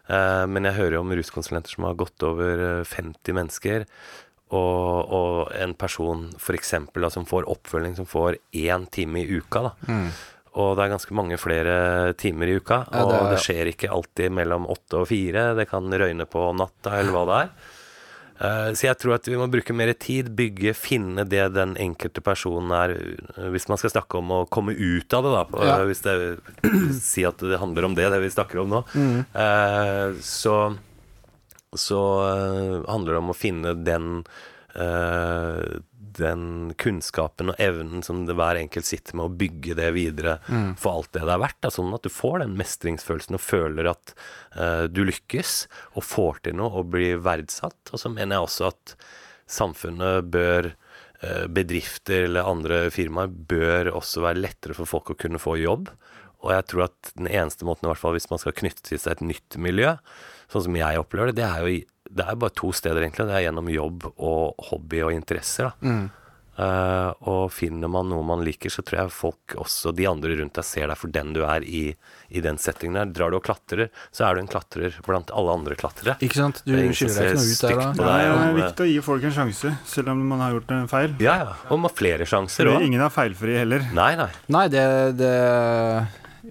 Men 0.08 0.64
jeg 0.68 0.76
hører 0.78 0.96
jo 0.98 1.00
om 1.02 1.12
ruskonsulenter 1.18 1.72
som 1.74 1.84
har 1.88 1.94
gått 1.98 2.22
over 2.22 2.62
eh, 2.80 2.84
50 2.86 3.34
mennesker. 3.34 3.86
Og, 4.54 5.10
og 5.10 5.48
en 5.58 5.72
person 5.74 6.28
for 6.38 6.54
eksempel, 6.54 7.02
da, 7.02 7.10
som 7.10 7.24
får 7.26 7.48
oppfølging, 7.50 7.96
som 7.98 8.06
får 8.06 8.36
én 8.54 8.84
time 8.94 9.24
i 9.24 9.40
uka. 9.40 9.64
Da. 9.66 9.72
Mm. 9.90 10.10
Og 10.56 10.70
det 10.78 10.84
er 10.86 10.92
ganske 10.94 11.16
mange 11.18 11.36
flere 11.36 11.74
timer 12.16 12.48
i 12.52 12.54
uka. 12.60 12.78
Og 12.86 13.10
det 13.10 13.16
det, 13.26 13.32
er- 13.40 13.42
skjer 13.48 13.72
ikke 13.72 13.90
alltid 13.92 14.32
mellom 14.38 14.68
åtte 14.72 15.02
og 15.02 15.08
fire. 15.10 15.48
Det 15.58 15.66
kan 15.68 15.90
røyne 15.90 16.24
på 16.30 16.46
natta, 16.56 16.94
eller 17.00 17.12
hva 17.12 17.24
det 17.28 17.40
er. 17.42 17.50
Eh, 18.40 18.70
Så 18.76 18.86
jeg 18.88 18.98
tror 19.00 19.14
at 19.16 19.28
vi 19.28 19.36
må 19.40 19.46
bruke 19.48 19.72
mer 19.76 19.92
tid, 19.96 20.28
bygge, 20.36 20.74
finne 20.76 21.24
det 21.24 21.46
den 21.54 21.74
enkelte 21.80 22.20
personen 22.20 22.70
er 22.76 22.92
eh, 22.96 23.46
Hvis 23.54 23.68
man 23.70 23.78
skal 23.80 23.94
snakke 23.94 24.18
om 24.20 24.30
å 24.30 24.42
komme 24.52 24.74
ut 24.76 25.14
av 25.16 25.24
det, 25.24 25.32
da. 25.36 25.64
Ja. 25.64 25.78
Hvis 25.88 26.02
det 26.04 26.16
Si 27.00 27.24
at 27.24 27.38
det 27.40 27.58
handler 27.62 27.88
om 27.88 27.94
det, 27.96 28.10
det 28.12 28.20
vi 28.20 28.32
snakker 28.34 28.60
om 28.64 28.74
nå. 28.76 28.82
Mm. 28.94 29.24
Eh, 29.32 30.20
Så 30.20 30.58
så 31.76 31.98
eh, 32.24 32.84
handler 32.88 33.12
det 33.12 33.18
om 33.20 33.32
å 33.32 33.36
finne 33.36 33.74
den 33.84 34.22
eh, 34.80 35.76
den 36.18 36.72
kunnskapen 36.80 37.52
og 37.52 37.60
evnen 37.62 38.04
som 38.06 38.24
det 38.28 38.36
hver 38.38 38.58
enkelt 38.60 38.88
sitter 38.88 39.16
med, 39.16 39.26
å 39.28 39.38
bygge 39.42 39.76
det 39.78 39.90
videre 39.96 40.38
for 40.80 41.00
alt 41.00 41.12
det 41.16 41.24
det 41.26 41.34
er 41.34 41.42
verdt. 41.42 41.60
Da, 41.64 41.72
sånn 41.74 41.94
at 41.96 42.06
du 42.06 42.12
får 42.12 42.40
den 42.44 42.56
mestringsfølelsen 42.58 43.38
og 43.38 43.44
føler 43.44 43.90
at 43.92 44.16
uh, 44.56 44.84
du 44.90 45.04
lykkes 45.06 45.54
og 45.94 46.06
får 46.06 46.42
til 46.46 46.58
noe 46.60 46.82
og 46.82 46.90
blir 46.94 47.22
verdsatt. 47.24 47.78
Og 47.92 48.02
så 48.02 48.12
mener 48.12 48.38
jeg 48.38 48.48
også 48.48 48.68
at 48.72 48.96
samfunnet 49.46 50.26
bør 50.34 50.72
eh, 51.22 51.44
Bedrifter 51.46 52.26
eller 52.26 52.48
andre 52.50 52.78
firmaer 52.90 53.30
bør 53.30 53.92
også 53.94 54.24
være 54.24 54.42
lettere 54.42 54.74
for 54.74 54.90
folk 54.90 55.12
å 55.12 55.18
kunne 55.18 55.38
få 55.38 55.54
jobb. 55.60 55.92
og 56.42 56.50
jeg 56.52 56.66
tror 56.70 56.82
at 56.88 57.12
den 57.14 57.28
eneste 57.30 57.66
måten, 57.66 57.86
i 57.86 57.90
hvert 57.92 58.02
fall 58.02 58.16
hvis 58.16 58.28
man 58.30 58.42
skal 58.42 58.56
knytte 58.58 58.82
til 58.86 58.98
seg 58.98 59.16
et 59.16 59.28
nytt 59.30 59.56
miljø, 59.62 59.94
sånn 60.52 60.66
som 60.66 60.78
jeg 60.78 60.98
opplever 61.00 61.30
det, 61.30 61.40
det 61.40 61.46
er 61.46 61.62
jo 61.62 61.70
det 62.10 62.26
er 62.26 62.38
bare 62.40 62.54
to 62.56 62.72
steder, 62.76 63.02
egentlig. 63.02 63.28
Det 63.30 63.38
er 63.38 63.46
gjennom 63.48 63.72
jobb 63.72 64.06
og 64.14 64.68
hobby 64.70 65.02
og 65.06 65.14
interesser. 65.16 65.72
da. 65.80 66.08
Eh, 66.56 67.10
og 67.28 67.50
finner 67.52 67.90
man 67.92 68.08
noe 68.08 68.24
man 68.24 68.40
liker, 68.44 68.72
så 68.72 68.80
tror 68.86 69.02
jeg 69.02 69.12
folk 69.12 69.56
også, 69.60 69.92
de 69.96 70.06
andre 70.08 70.38
rundt 70.38 70.56
deg, 70.56 70.64
ser 70.64 70.88
deg 70.88 70.96
for 70.96 71.12
den 71.12 71.34
du 71.36 71.42
er 71.44 71.64
i, 71.68 71.90
i 72.32 72.42
den 72.44 72.56
settingen 72.60 72.96
der. 72.96 73.12
Drar 73.12 73.34
du 73.34 73.38
og 73.38 73.44
klatrer, 73.44 73.90
så 74.08 74.24
er 74.28 74.36
du 74.36 74.44
en 74.44 74.50
klatrer 74.50 74.96
blant 75.06 75.32
alle 75.36 75.56
andre 75.60 75.76
klatrere. 75.76 76.16
Ikke 76.24 76.40
sant? 76.40 76.62
Du 76.64 76.72
er 76.72 76.88
skiller 76.96 77.28
deg 77.28 77.36
ikke 77.36 77.42
noe 77.42 77.52
ut 77.52 77.64
der, 77.66 77.76
da. 77.76 77.88
Nei, 78.00 78.20
deg. 78.22 78.30
det 78.32 78.46
er 78.48 78.60
viktig 78.62 78.86
å 78.86 78.90
gi 78.92 79.00
folk 79.10 79.28
en 79.28 79.36
sjanse, 79.36 79.74
selv 79.92 80.14
om 80.14 80.22
man 80.32 80.44
har 80.46 80.56
gjort 80.56 80.76
en 80.78 80.92
feil. 80.92 81.16
Ja, 81.20 81.40
ja. 81.44 81.56
Og 81.68 81.82
med 81.84 81.96
flere 81.98 82.28
sjanser 82.28 82.72
òg. 82.72 82.86
ingen 82.88 83.04
er 83.04 83.12
feilfrie 83.12 83.60
heller. 83.60 83.84
Nei, 83.96 84.14
nei. 84.16 84.30
Nei, 84.56 84.68
det, 84.72 84.86
det 85.20 85.34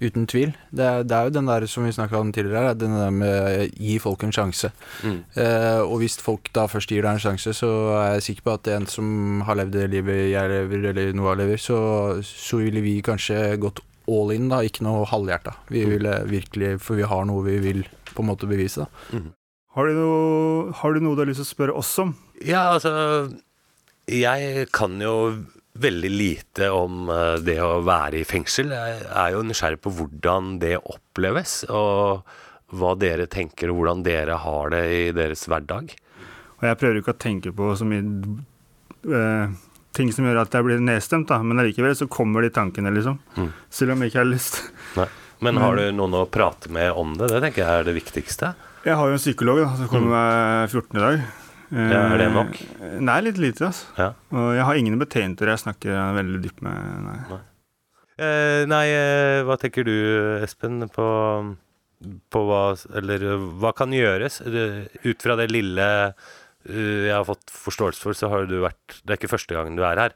Uten 0.01 0.25
tvil. 0.27 0.51
Det, 0.75 0.83
er- 0.85 1.03
det 1.07 1.15
er 1.15 1.23
jo 1.29 1.33
den 1.37 1.47
der 1.47 1.65
som 1.71 1.85
vi 1.87 1.91
snakka 1.95 2.17
om 2.19 2.31
tidligere, 2.35 2.73
den 2.77 2.91
der 2.97 3.11
med 3.15 3.71
gi 3.79 3.97
folk 4.03 4.23
en 4.27 4.33
sjanse. 4.35 4.71
Mm. 5.03 5.19
Eh, 5.39 5.81
og 5.85 5.99
hvis 6.01 6.17
folk 6.21 6.51
da 6.55 6.65
først 6.67 6.89
gir 6.91 7.01
deg 7.05 7.15
en 7.15 7.23
sjanse, 7.23 7.53
så 7.55 7.69
er 8.01 8.13
jeg 8.17 8.25
sikker 8.29 8.47
på 8.49 8.53
at 8.57 8.67
en 8.75 8.87
som 8.91 9.41
har 9.47 9.55
levd 9.61 9.71
det 9.77 9.89
livet 9.93 10.31
jeg 10.33 10.51
lever, 10.51 10.89
eller 10.91 11.13
Noah 11.15 11.37
lever, 11.39 11.57
så, 11.61 11.77
så 12.27 12.59
ville 12.63 12.81
vi 12.83 12.97
kanskje 13.05 13.55
gått 13.61 13.79
all 14.11 14.35
in, 14.35 14.49
da, 14.51 14.59
ikke 14.61 14.83
noe 14.85 15.05
halvhjerta. 15.09 15.55
Vi 15.73 15.85
ville 15.89 16.19
virkelig, 16.29 16.75
for 16.83 16.99
vi 16.99 17.07
har 17.09 17.23
noe 17.25 17.41
vi 17.47 17.55
vil 17.63 17.85
på 18.13 18.21
en 18.21 18.29
måte 18.29 18.45
bevise, 18.51 18.85
da. 18.85 19.23
Har 19.75 19.87
du, 19.89 19.95
noe, 19.97 20.71
har 20.77 20.93
du 20.93 21.01
noe 21.03 21.15
du 21.17 21.23
har 21.23 21.27
lyst 21.27 21.41
til 21.41 21.47
å 21.47 21.53
spørre 21.55 21.73
oss 21.81 21.89
om? 21.99 22.13
Ja, 22.45 22.67
altså 22.75 22.91
Jeg 24.07 24.67
kan 24.75 24.99
jo 25.01 25.15
veldig 25.75 26.11
lite 26.11 26.69
om 26.71 27.09
eh, 27.11 27.35
det 27.43 27.59
å 27.63 27.81
være 27.85 28.21
i 28.21 28.27
fengsel. 28.27 28.71
Jeg 28.71 29.05
er 29.11 29.35
jo 29.35 29.43
nysgjerrig 29.45 29.81
på 29.83 29.93
hvordan 29.97 30.55
det 30.61 30.77
oppleves, 30.79 31.63
og 31.69 32.25
hva 32.75 32.95
dere 32.99 33.27
tenker, 33.31 33.71
og 33.71 33.81
hvordan 33.81 34.03
dere 34.05 34.39
har 34.41 34.73
det 34.73 34.83
i 34.93 35.05
deres 35.15 35.45
hverdag. 35.51 35.93
Og 36.55 36.67
jeg 36.69 36.79
prøver 36.81 37.01
ikke 37.01 37.15
å 37.15 37.23
tenke 37.25 37.53
på 37.55 37.73
så 37.77 37.87
mye 37.87 38.03
eh, 39.11 39.55
ting 39.95 40.11
som 40.15 40.27
gjør 40.27 40.43
at 40.45 40.55
jeg 40.55 40.67
blir 40.67 40.81
nedstemt, 40.83 41.29
da. 41.31 41.41
men 41.43 41.61
allikevel 41.61 41.95
så 41.97 42.09
kommer 42.11 42.45
de 42.45 42.53
tankene, 42.55 42.93
liksom. 42.95 43.19
Mm. 43.35 43.51
Selv 43.69 43.95
om 43.95 44.03
jeg 44.03 44.13
ikke 44.13 44.23
har 44.23 44.31
lyst. 44.31 44.63
Nei. 44.99 45.11
Men 45.43 45.59
har 45.59 45.75
du 45.75 45.89
noen 45.91 46.15
å 46.15 46.27
prate 46.31 46.71
med 46.71 46.95
om 46.95 47.17
det? 47.19 47.27
Det 47.29 47.41
tenker 47.43 47.65
jeg 47.65 47.81
er 47.81 47.89
det 47.89 47.95
viktigste. 47.97 48.53
Jeg 48.85 48.95
har 48.95 49.09
jo 49.09 49.17
en 49.17 49.21
psykolog 49.21 49.59
da, 49.59 49.73
som 49.75 49.89
kommer 49.91 50.13
med 50.15 50.71
14. 50.71 51.01
dag. 51.01 51.25
Ja, 51.73 52.01
er 52.13 52.17
det 52.21 52.27
nok? 52.33 52.57
Eh, 52.81 52.97
Nei, 53.01 53.17
litt 53.25 53.37
lite. 53.41 53.65
altså. 53.71 53.85
Ja. 53.97 54.11
Og 54.35 54.51
jeg 54.57 54.65
har 54.67 54.75
ingen 54.79 54.99
betjenter 55.01 55.49
jeg 55.49 55.63
snakker 55.63 56.15
veldig 56.19 56.41
dypt 56.43 56.61
med. 56.65 57.05
Nei. 57.07 57.39
Eh, 58.15 58.63
nei, 58.69 58.85
eh, 58.95 59.41
hva 59.43 59.57
tenker 59.59 59.83
du, 59.83 59.93
Espen, 60.45 60.85
på, 60.87 61.07
på 62.31 62.43
hva 62.47 62.61
Eller 62.95 63.25
hva 63.59 63.73
kan 63.75 63.91
gjøres? 63.91 64.37
Eh, 64.47 64.85
Ut 65.03 65.21
fra 65.25 65.35
det 65.39 65.49
lille 65.51 65.87
jeg 66.65 67.11
har 67.13 67.25
fått 67.27 67.51
forståelse 67.53 68.01
for, 68.01 68.17
så 68.17 68.25
har 68.31 68.47
du 68.49 68.55
vært 68.63 68.95
Det 69.03 69.11
er 69.13 69.19
ikke 69.19 69.29
første 69.35 69.53
gangen 69.53 69.75
du 69.77 69.83
er 69.85 69.99
her. 70.01 70.15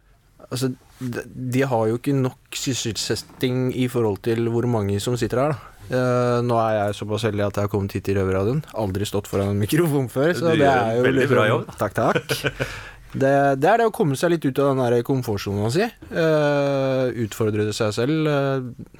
Altså, 0.49 0.71
de, 0.97 1.21
de 1.53 1.61
har 1.69 1.83
jo 1.91 1.99
ikke 1.99 2.15
nok 2.17 2.57
sysselsetting 2.57 3.67
i 3.77 3.85
forhold 3.91 4.23
til 4.25 4.47
hvor 4.49 4.65
mange 4.65 4.95
som 5.03 5.13
sitter 5.19 5.43
her, 5.43 5.53
da. 5.53 5.78
Eh, 5.89 6.37
nå 6.45 6.57
er 6.61 6.75
jeg 6.77 6.99
såpass 6.99 7.25
heldig 7.25 7.47
at 7.47 7.57
jeg 7.57 7.65
har 7.65 7.71
kommet 7.71 7.95
hit 7.97 8.09
i 8.11 8.15
Røverradioen. 8.17 8.61
Aldri 8.77 9.07
stått 9.09 9.29
foran 9.29 9.55
en 9.55 9.61
mikrofon 9.61 10.09
før. 10.11 10.35
Så 10.37 10.53
det 10.53 10.69
er 10.69 10.99
jo 10.99 11.05
veldig 11.07 11.27
bra 11.31 11.45
jobb. 11.49 11.75
Takk, 11.81 11.97
takk. 11.97 12.65
Det, 13.09 13.31
det 13.57 13.69
er 13.71 13.81
det 13.81 13.87
å 13.89 13.93
komme 13.93 14.17
seg 14.19 14.35
litt 14.35 14.45
ut 14.45 14.59
av 14.61 14.77
den 14.77 15.05
komfortsona 15.05 15.71
si. 15.73 15.87
Uh, 16.13 17.09
utfordre 17.25 17.71
seg 17.73 17.95
selv. 17.97 18.29
Uh, 18.29 18.99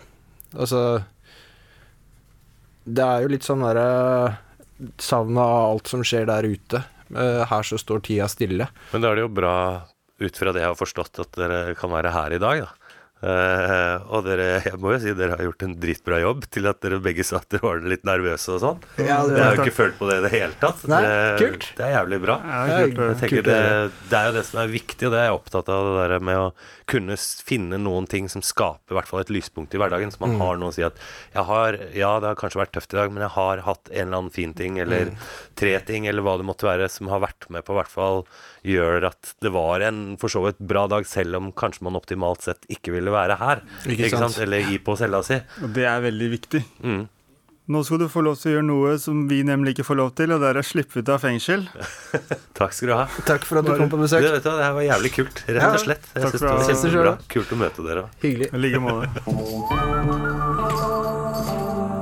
altså 0.57 0.81
Det 2.89 3.05
er 3.05 3.21
jo 3.21 3.29
litt 3.35 3.45
sånn 3.45 3.61
derre 3.67 4.39
Savnet 4.97 5.43
av 5.43 5.75
alt 5.75 5.91
som 5.91 6.01
skjer 6.07 6.25
der 6.29 6.47
ute. 6.47 6.81
Uh, 7.11 7.45
her 7.51 7.67
så 7.67 7.77
står 7.77 8.01
tida 8.07 8.29
stille. 8.31 8.69
Men 8.95 9.03
da 9.03 9.11
er 9.11 9.19
det 9.19 9.27
jo 9.27 9.31
bra, 9.41 9.53
ut 10.23 10.41
fra 10.41 10.53
det 10.55 10.63
jeg 10.63 10.71
har 10.71 10.79
forstått, 10.79 11.19
at 11.21 11.37
dere 11.37 11.75
kan 11.77 11.91
være 11.93 12.13
her 12.15 12.37
i 12.37 12.41
dag, 12.41 12.63
da. 12.63 12.78
Eh, 13.19 13.95
og 14.15 14.23
dere, 14.23 14.45
jeg 14.63 14.77
må 14.79 14.93
jo 14.93 14.99
si 15.03 15.11
dere 15.17 15.35
har 15.35 15.43
gjort 15.43 15.63
en 15.65 15.73
dritbra 15.75 16.19
jobb 16.21 16.45
til 16.55 16.69
at 16.71 16.77
dere 16.85 17.01
begge 17.03 17.25
sa 17.27 17.41
at 17.41 17.49
dere 17.51 17.65
var 17.65 17.81
litt 17.83 18.05
nervøse 18.07 18.53
og 18.55 18.61
sånn. 18.63 18.77
Ja, 18.95 19.17
jeg 19.27 19.43
har 19.43 19.57
jo 19.57 19.65
ikke 19.65 19.75
følt 19.75 19.97
på 19.99 20.07
det 20.07 20.19
i 20.21 20.23
det 20.23 20.31
hele 20.37 20.55
tatt. 20.61 20.85
Nei, 20.87 21.01
det, 21.03 21.17
kult. 21.41 21.67
det 21.75 21.85
er 21.89 21.91
jævlig 21.97 22.19
bra. 22.23 22.37
Ja, 22.39 22.61
kult, 22.85 23.01
Jeg 23.03 23.19
tenker 23.19 23.35
Kult 23.35 23.49
det, 23.49 23.59
det 24.13 24.19
er 24.21 24.29
jo 24.29 24.35
det 24.39 24.45
som 24.47 24.61
er 24.63 24.71
viktig, 24.71 25.09
og 25.09 25.11
det 25.15 25.19
er 25.19 25.27
jeg 25.27 25.35
opptatt 25.39 25.71
av. 25.75 25.89
Det 25.99 26.07
der 26.13 26.25
med 26.29 26.39
å 26.45 26.47
kunne 26.89 27.17
finne 27.19 27.77
noen 27.83 28.07
ting 28.09 28.31
som 28.31 28.41
skaper 28.45 28.95
i 28.95 28.97
hvert 28.97 29.11
fall 29.11 29.21
et 29.25 29.33
lyspunkt 29.35 29.75
i 29.75 29.81
hverdagen. 29.81 30.09
Så 30.15 30.23
man 30.23 30.37
Mm. 30.39 30.41
har 30.45 30.57
noe 30.61 30.69
å 30.71 30.73
si 30.73 30.83
at 30.85 30.95
jeg 31.33 31.43
har, 31.43 31.73
ja, 31.93 32.13
det 32.21 32.27
har 32.31 32.35
kanskje 32.39 32.61
vært 32.63 32.71
tøft 32.77 32.93
i 32.93 32.97
dag, 33.01 33.11
men 33.11 33.21
jeg 33.27 33.33
har 33.35 33.61
hatt 33.65 33.89
en 33.91 34.07
eller 34.07 34.17
annen 34.23 34.31
fin 34.33 34.53
ting, 34.53 34.79
eller 34.79 35.09
Mm. 35.11 35.17
tre 35.59 35.75
ting, 35.81 36.07
eller 36.07 36.21
hva 36.23 36.37
det 36.37 36.45
måtte 36.47 36.63
være, 36.69 36.87
som 36.89 37.07
har 37.11 37.19
vært 37.19 37.49
med 37.49 37.65
på 37.65 37.73
i 37.75 37.79
hvert 37.81 37.91
fall 37.91 38.25
gjør 38.65 39.09
at 39.11 39.35
det 39.43 39.51
var 39.53 39.83
en 39.87 40.17
for 40.19 40.31
så 40.31 40.43
vidt 40.45 40.59
bra 40.59 40.87
dag, 40.91 41.07
selv 41.07 41.39
om 41.39 41.51
kanskje 41.55 41.85
man 41.87 41.99
optimalt 41.99 42.43
sett 42.45 42.67
ikke 42.71 42.93
ville 42.95 43.13
være 43.13 43.39
her. 43.39 43.63
Ikke 43.89 44.11
sant. 44.15 44.39
Eller 44.43 44.67
i 44.73 44.81
på 44.83 44.97
cella 44.99 45.23
si. 45.25 45.39
Og 45.63 45.71
det 45.75 45.87
er 45.89 46.03
veldig 46.03 46.29
viktig. 46.35 46.63
Mm. 46.83 47.07
Nå 47.69 47.83
skal 47.85 47.99
du 48.01 48.07
få 48.09 48.23
lov 48.25 48.33
til 48.39 48.49
å 48.49 48.53
gjøre 48.55 48.65
noe 48.65 48.95
som 48.97 49.27
vi 49.29 49.43
nemlig 49.45 49.75
ikke 49.75 49.83
får 49.91 49.97
lov 49.99 50.07
til, 50.17 50.31
og 50.33 50.41
det 50.41 50.47
er 50.49 50.57
å 50.57 50.63
slippe 50.65 51.03
ut 51.03 51.09
av 51.13 51.21
fengsel. 51.21 51.67
Takk 52.57 52.73
skal 52.73 52.89
du 52.89 52.93
ha. 52.97 53.03
Takk 53.27 53.45
for 53.45 53.61
at 53.61 53.67
du 53.67 53.75
kom 53.77 53.91
på 53.91 53.99
besøk. 54.01 54.25
besøk. 54.25 54.39
vet 54.39 54.47
du, 54.47 54.49
det 54.57 54.65
her 54.65 54.73
var 54.73 54.87
jævlig 54.87 55.11
kult, 55.13 55.43
rett 55.45 55.67
og 55.67 55.83
slett. 55.83 56.07
Jeg 56.15 56.23
takk 56.23 56.33
synes 56.33 56.41
for 56.41 56.49
det 56.49 56.55
var 56.55 56.65
kjempebra. 56.71 57.13
Kult 57.35 57.53
å 57.53 57.59
møte 57.61 57.85
dere. 57.85 58.07
Hyggelig. 58.23 58.49
I 58.49 58.63
like 58.63 58.81
måte. 58.81 59.07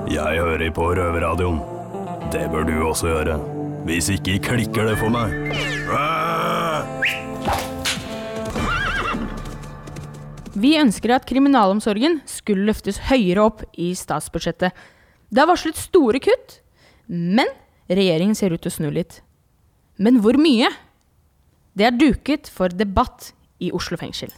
Jeg 0.07 0.39
hører 0.39 0.71
på 0.79 0.87
Røverradioen. 1.01 1.59
Det 2.31 2.47
bør 2.53 2.63
du 2.71 2.77
også 2.87 3.11
gjøre. 3.11 3.35
Hvis 3.91 4.07
ikke 4.15 4.39
klikker 4.47 4.87
det 4.87 4.95
for 5.03 5.11
meg. 5.11 5.76
Vi 10.57 10.71
ønsker 10.79 11.11
at 11.13 11.27
kriminalomsorgen 11.29 12.21
skulle 12.25 12.65
løftes 12.65 12.97
høyere 13.11 13.43
opp 13.45 13.59
i 13.77 13.91
statsbudsjettet. 13.93 14.73
Det 15.29 15.41
er 15.43 15.49
varslet 15.49 15.77
store 15.77 16.21
kutt, 16.23 16.55
men 17.05 17.45
regjeringen 17.91 18.33
ser 18.37 18.55
ut 18.55 18.63
til 18.63 18.71
å 18.71 18.77
snu 18.79 18.87
litt. 18.95 19.19
Men 20.01 20.17
hvor 20.23 20.39
mye? 20.41 20.71
Det 21.77 21.85
er 21.85 21.99
duket 21.99 22.49
for 22.49 22.73
debatt 22.73 23.35
i 23.61 23.69
Oslo 23.75 23.99
fengsel. 24.01 24.33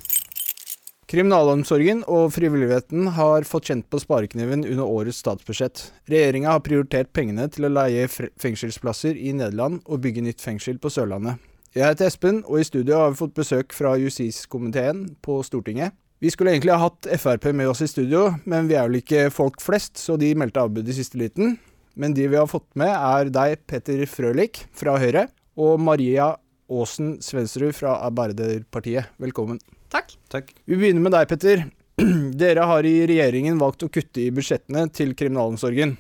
Kriminalomsorgen 1.09 2.03
og 2.11 2.33
frivilligheten 2.35 3.07
har 3.15 3.47
fått 3.47 3.71
kjent 3.71 3.87
på 3.89 4.01
sparekniven 4.03 4.65
under 4.67 4.83
årets 4.83 5.21
statsbudsjett. 5.23 5.85
Regjeringa 6.11 6.51
har 6.51 6.65
prioritert 6.67 7.13
pengene 7.15 7.47
til 7.53 7.69
å 7.69 7.71
leie 7.71 8.09
fengselsplasser 8.11 9.15
i 9.15 9.31
Nederland 9.39 9.79
og 9.87 10.03
bygge 10.03 10.25
nytt 10.27 10.43
fengsel 10.43 10.83
på 10.83 10.91
Sørlandet. 10.91 11.39
Jeg 11.73 11.85
heter 11.85 12.11
Espen, 12.11 12.43
og 12.43 12.59
i 12.59 12.67
studio 12.67 12.99
har 12.99 13.15
vi 13.15 13.21
fått 13.23 13.39
besøk 13.39 13.73
fra 13.77 13.95
justiskomiteen 14.01 15.07
på 15.23 15.39
Stortinget. 15.47 15.95
Vi 16.19 16.27
skulle 16.31 16.51
egentlig 16.51 16.73
ha 16.75 16.81
hatt 16.83 17.07
Frp 17.15 17.45
med 17.55 17.69
oss 17.71 17.79
i 17.81 17.87
studio, 17.87 18.25
men 18.43 18.67
vi 18.67 18.75
er 18.75 18.89
vel 18.89 18.99
ikke 18.99 19.29
folk 19.31 19.61
flest, 19.63 19.95
så 20.01 20.17
de 20.19 20.33
meldte 20.35 20.59
avbud 20.59 20.89
i 20.91 20.95
siste 20.97 21.15
liten. 21.19 21.53
Men 21.95 22.11
de 22.15 22.25
vi 22.27 22.35
har 22.35 22.49
fått 22.51 22.67
med, 22.79 22.91
er 22.91 23.31
deg, 23.31 23.61
Petter 23.63 24.03
Frølich 24.03 24.65
fra 24.75 24.97
Høyre, 24.99 25.29
og 25.55 25.79
Maria 25.79 26.33
Aasen 26.67 27.13
Svensrud 27.23 27.71
fra 27.77 27.95
Arbeiderpartiet. 28.09 29.13
Velkommen. 29.23 29.61
Takk. 29.93 30.51
Vi 30.67 30.75
begynner 30.75 31.07
med 31.07 31.15
deg, 31.15 31.31
Petter. 31.31 31.63
Dere 32.43 32.67
har 32.67 32.83
i 32.83 32.97
regjeringen 33.07 33.55
valgt 33.63 33.87
å 33.87 33.91
kutte 33.91 34.25
i 34.25 34.29
budsjettene 34.35 34.89
til 34.91 35.15
kriminalomsorgen. 35.15 35.95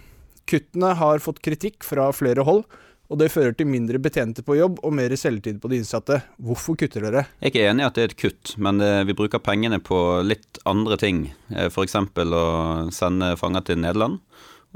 Kuttene 0.51 0.91
har 0.99 1.23
fått 1.23 1.39
kritikk 1.47 1.87
fra 1.87 2.11
flere 2.11 2.43
hold, 2.43 2.65
og 3.09 3.17
det 3.17 3.31
fører 3.33 3.55
til 3.57 3.65
mindre 3.69 3.97
betjente 4.01 4.43
på 4.45 4.59
jobb 4.59 4.79
og 4.85 4.93
mer 4.93 5.13
selvtid 5.17 5.57
på 5.61 5.71
de 5.71 5.79
innsatte. 5.81 6.19
Hvorfor 6.37 6.77
kutter 6.77 7.07
dere? 7.07 7.23
Jeg 7.39 7.47
er 7.47 7.53
ikke 7.53 7.67
enig 7.71 7.81
i 7.83 7.87
at 7.87 7.97
det 7.97 8.03
er 8.03 8.11
et 8.13 8.19
kutt, 8.21 8.53
men 8.61 8.81
eh, 8.85 9.01
vi 9.09 9.15
bruker 9.17 9.41
pengene 9.41 9.79
på 9.81 9.97
litt 10.25 10.61
andre 10.69 10.97
ting. 11.01 11.23
F.eks. 11.49 11.97
å 11.97 12.43
sende 12.93 13.33
fanger 13.41 13.65
til 13.65 13.81
Nederland. 13.81 14.19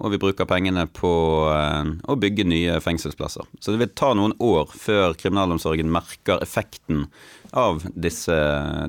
Og 0.02 0.10
vi 0.10 0.18
bruker 0.18 0.48
pengene 0.50 0.88
på 0.90 1.12
eh, 1.54 1.92
å 2.10 2.16
bygge 2.18 2.48
nye 2.50 2.80
fengselsplasser. 2.82 3.46
Så 3.62 3.76
det 3.76 3.84
vil 3.84 3.94
ta 3.94 4.16
noen 4.18 4.34
år 4.42 4.74
før 4.74 5.14
kriminalomsorgen 5.14 5.92
merker 5.94 6.42
effekten 6.42 7.06
av 7.54 7.86
disse, 7.94 8.34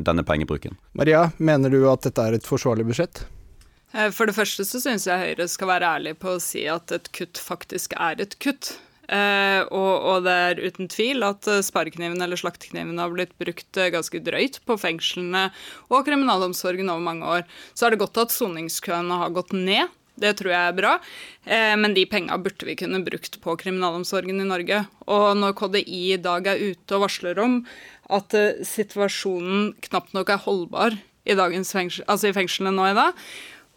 denne 0.01 0.25
pengebruken. 0.25 0.79
Maria, 0.97 1.27
mener 1.37 1.69
du 1.69 1.83
at 1.91 2.09
dette 2.09 2.25
er 2.25 2.39
et 2.39 2.49
forsvarlig 2.49 2.89
budsjett? 2.89 3.27
Eh, 3.93 4.09
For 4.09 4.25
det 4.25 4.39
første 4.41 4.65
så 4.65 4.81
syns 4.81 5.05
jeg 5.05 5.21
Høyre 5.21 5.51
skal 5.53 5.69
være 5.75 5.93
ærlig 5.99 6.17
på 6.25 6.39
å 6.39 6.41
si 6.41 6.65
at 6.73 6.97
et 6.97 7.13
kutt 7.13 7.37
faktisk 7.37 7.93
er 8.01 8.25
et 8.25 8.39
kutt. 8.41 8.79
Eh, 9.05 9.61
og, 9.69 9.93
og 10.11 10.23
det 10.25 10.37
er 10.47 10.63
uten 10.65 10.89
tvil 10.93 11.27
at 11.27 11.49
sparekniven 11.67 12.23
eller 12.25 12.41
slaktekniven 12.41 13.01
har 13.01 13.13
blitt 13.13 13.35
brukt 13.41 13.81
eh, 13.81 13.93
ganske 13.95 14.23
drøyt 14.25 14.61
på 14.65 14.79
fengslene 14.81 15.49
og 15.91 16.07
kriminalomsorgen 16.07 16.93
over 16.93 17.05
mange 17.05 17.35
år. 17.41 17.45
Så 17.77 17.87
er 17.87 17.95
det 17.95 18.03
godt 18.05 18.23
at 18.23 18.35
soningskøene 18.35 19.21
har 19.25 19.37
gått 19.37 19.53
ned. 19.57 19.93
Det 20.15 20.31
tror 20.39 20.53
jeg 20.53 20.71
er 20.71 20.77
bra, 20.79 20.93
eh, 21.43 21.73
men 21.75 21.95
de 21.97 22.05
penga 22.07 22.37
burde 22.39 22.69
vi 22.69 22.77
kunne 22.79 23.03
brukt 23.03 23.41
på 23.43 23.57
kriminalomsorgen 23.59 24.39
i 24.39 24.47
Norge. 24.47 24.85
Og 25.11 25.33
når 25.41 25.57
KDI 25.59 26.03
i 26.15 26.21
dag 26.23 26.47
er 26.53 26.63
ute 26.63 26.95
og 26.95 27.09
varsler 27.09 27.41
om 27.43 27.65
at 28.15 28.37
eh, 28.39 28.63
situasjonen 28.63 29.73
knapt 29.89 30.15
nok 30.15 30.31
er 30.31 30.45
holdbar 30.47 31.01
i 31.25 31.35
fengsel, 31.35 32.05
altså 32.07 32.29
i 32.29 32.37
fengslene 32.37 32.71
nå 32.77 32.87
i 32.91 32.97
dag, 32.97 33.17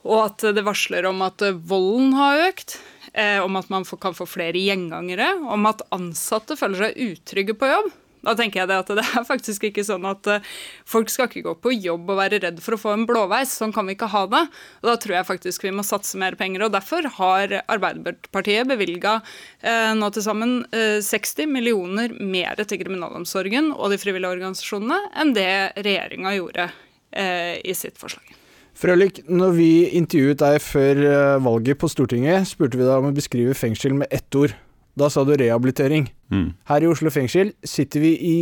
og 0.07 0.23
at 0.23 0.47
det 0.55 0.65
varsler 0.65 1.07
om 1.09 1.21
at 1.25 1.43
eh, 1.45 1.57
volden 1.69 2.15
har 2.17 2.47
økt. 2.47 2.79
Eh, 3.17 3.39
om 3.41 3.55
at 3.57 3.69
man 3.73 3.85
kan 3.97 4.13
få 4.13 4.27
flere 4.29 4.59
gjengangere, 4.59 5.31
om 5.49 5.65
at 5.65 5.81
ansatte 5.95 6.57
føler 6.59 6.87
seg 6.87 6.99
utrygge 7.07 7.55
på 7.57 7.69
jobb. 7.71 7.87
Da 8.25 8.33
tenker 8.35 8.59
jeg 8.61 8.69
det 8.69 8.77
at 8.81 8.89
det 8.97 9.03
er 9.05 9.25
faktisk 9.27 9.67
ikke 9.69 9.85
sånn 9.85 10.05
at 10.09 10.27
uh, 10.27 10.45
folk 10.89 11.11
skal 11.13 11.29
ikke 11.29 11.45
gå 11.45 11.53
på 11.63 11.73
jobb 11.75 12.09
og 12.11 12.19
være 12.19 12.41
redd 12.43 12.61
for 12.63 12.75
å 12.75 12.79
få 12.81 12.93
en 12.95 13.05
blåveis. 13.09 13.53
Sånn 13.59 13.73
kan 13.75 13.87
vi 13.87 13.95
ikke 13.95 14.09
ha 14.11 14.23
det. 14.31 14.43
Og 14.81 14.89
da 14.89 14.95
tror 15.01 15.15
jeg 15.19 15.29
faktisk 15.29 15.67
vi 15.67 15.73
må 15.75 15.85
satse 15.87 16.19
mer 16.19 16.37
penger. 16.39 16.65
Og 16.65 16.73
derfor 16.75 17.07
har 17.19 17.59
Arbeiderpartiet 17.63 18.67
bevilga 18.69 19.19
eh, 19.61 19.93
nå 19.97 20.09
til 20.13 20.25
sammen 20.25 20.57
eh, 20.75 20.97
60 21.05 21.53
millioner 21.53 22.17
mer 22.17 22.59
til 22.65 22.81
kriminalomsorgen 22.81 23.71
og 23.77 23.93
de 23.93 24.01
frivillige 24.01 24.33
organisasjonene 24.39 24.99
enn 25.21 25.37
det 25.37 25.53
regjeringa 25.77 26.35
gjorde 26.37 26.69
i 27.17 27.73
sitt 27.73 27.95
forslag. 27.97 28.46
Frølik, 28.77 29.23
når 29.25 29.55
vi 29.57 29.71
intervjuet 29.97 30.37
deg 30.37 30.61
før 30.61 31.03
valget 31.41 31.79
på 31.81 31.89
Stortinget, 31.89 32.45
spurte 32.45 32.77
vi 32.77 32.85
deg 32.85 32.93
om 32.93 33.09
å 33.09 33.15
beskrive 33.15 33.57
fengsel 33.57 33.95
med 33.97 34.11
ett 34.13 34.37
ord. 34.37 34.53
Da 34.97 35.09
sa 35.13 35.23
du 35.25 35.33
rehabilitering. 35.37 36.07
Mm. 36.33 36.47
Her 36.69 36.85
i 36.85 36.89
Oslo 36.89 37.11
fengsel 37.13 37.53
sitter 37.65 38.01
vi 38.01 38.13
i 38.21 38.37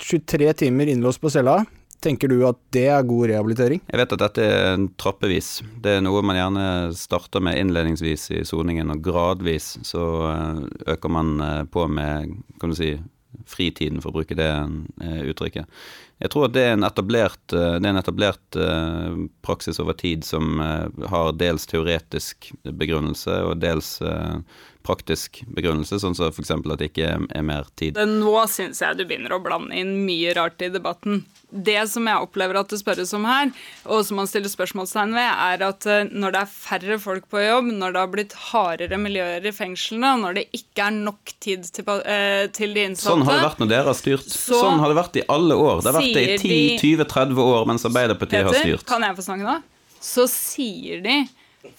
23 0.00 0.52
timer 0.64 0.90
innlåst 0.92 1.22
på 1.22 1.32
cella. 1.32 1.62
Tenker 2.04 2.28
du 2.28 2.42
at 2.44 2.58
det 2.74 2.84
er 2.92 3.06
god 3.08 3.30
rehabilitering? 3.30 3.80
Jeg 3.88 4.00
vet 4.02 4.12
at 4.12 4.22
dette 4.26 4.44
er 4.44 4.74
en 4.74 4.88
trappevis. 5.00 5.62
Det 5.80 5.96
er 5.96 6.02
noe 6.04 6.20
man 6.26 6.36
gjerne 6.36 6.66
starter 6.98 7.40
med 7.44 7.56
innledningsvis 7.62 8.26
i 8.36 8.42
soningen, 8.44 8.92
og 8.92 9.00
gradvis 9.06 9.70
så 9.86 10.04
eh, 10.28 10.60
øker 10.94 11.12
man 11.12 11.32
eh, 11.40 11.62
på 11.64 11.86
med 11.88 12.34
kan 12.60 12.74
du 12.74 12.76
si, 12.76 12.92
fritiden, 13.50 14.00
for 14.02 14.12
å 14.12 14.18
bruke 14.20 14.36
det 14.38 14.50
eh, 14.50 15.22
uttrykket. 15.30 15.80
Jeg 16.22 16.30
tror 16.32 16.46
at 16.46 16.54
det 16.54 16.62
er 16.64 16.76
en 16.76 16.86
etablert, 16.86 17.40
det 17.50 17.62
er 17.74 17.88
en 17.90 17.98
etablert 17.98 18.56
praksis 19.42 19.80
over 19.82 19.96
tid 19.98 20.22
som 20.24 20.60
har 21.10 21.32
dels 21.34 21.66
teoretisk 21.66 22.52
begrunnelse 22.62 23.34
og 23.48 23.58
dels 23.64 23.96
praktisk 24.84 25.42
begrunnelse, 25.48 25.98
sånn 26.02 26.16
som 26.16 26.28
f.eks. 26.28 26.52
at 26.54 26.80
det 26.80 26.90
ikke 26.90 27.14
er 27.16 27.46
mer 27.46 27.68
tid. 27.78 27.96
Nå 27.96 28.34
syns 28.52 28.82
jeg 28.84 28.98
du 28.98 29.06
begynner 29.08 29.34
å 29.36 29.40
blande 29.42 29.76
inn 29.78 29.96
mye 30.04 30.34
rart 30.36 30.62
i 30.64 30.70
debatten. 30.72 31.22
Det 31.54 31.78
som 31.86 32.08
jeg 32.10 32.26
opplever 32.26 32.58
at 32.58 32.72
det 32.72 32.80
spørres 32.80 33.12
om 33.14 33.26
her, 33.28 33.52
og 33.86 34.02
som 34.06 34.18
man 34.18 34.28
stiller 34.28 34.50
spørsmålstegn 34.50 35.14
ved, 35.14 35.28
er 35.46 35.62
at 35.68 35.86
eh, 35.86 36.08
når 36.10 36.34
det 36.34 36.40
er 36.42 36.50
færre 36.50 36.98
folk 37.02 37.28
på 37.30 37.42
jobb, 37.44 37.70
når 37.78 37.94
det 37.94 38.02
har 38.02 38.10
blitt 38.14 38.34
hardere 38.50 38.98
miljøer 38.98 39.46
i 39.46 39.54
fengslene, 39.54 40.16
og 40.16 40.24
når 40.24 40.40
det 40.40 40.44
ikke 40.58 40.88
er 40.88 40.96
nok 40.98 41.34
tid 41.44 41.68
til, 41.76 41.86
eh, 42.10 42.48
til 42.54 42.74
de 42.74 42.88
innsatte 42.90 43.12
Sånn 43.12 43.24
har 43.28 43.38
det 43.38 43.46
vært 43.46 43.62
når 43.62 43.70
dere 43.70 43.88
har 43.92 43.98
styrt. 43.98 44.26
Så 44.26 44.58
sånn 44.58 44.82
har 44.82 44.90
det 44.90 44.98
vært 44.98 45.20
i 45.22 45.24
alle 45.36 45.60
år. 45.60 45.84
Det 45.84 45.92
har 45.92 46.00
vært 46.00 46.18
det 46.18 46.26
i 46.50 46.58
10-20-30 46.82 47.40
år 47.44 47.70
mens 47.70 47.86
Arbeiderpartiet 47.88 48.40
Peter, 48.40 48.50
har 48.50 48.66
styrt. 48.66 48.86
Kan 48.90 49.06
jeg 49.06 49.16
få 49.20 49.26
snakke 49.28 49.46
nå? 49.46 49.56
Så 50.04 50.26
sier 50.28 51.00
de 51.06 51.22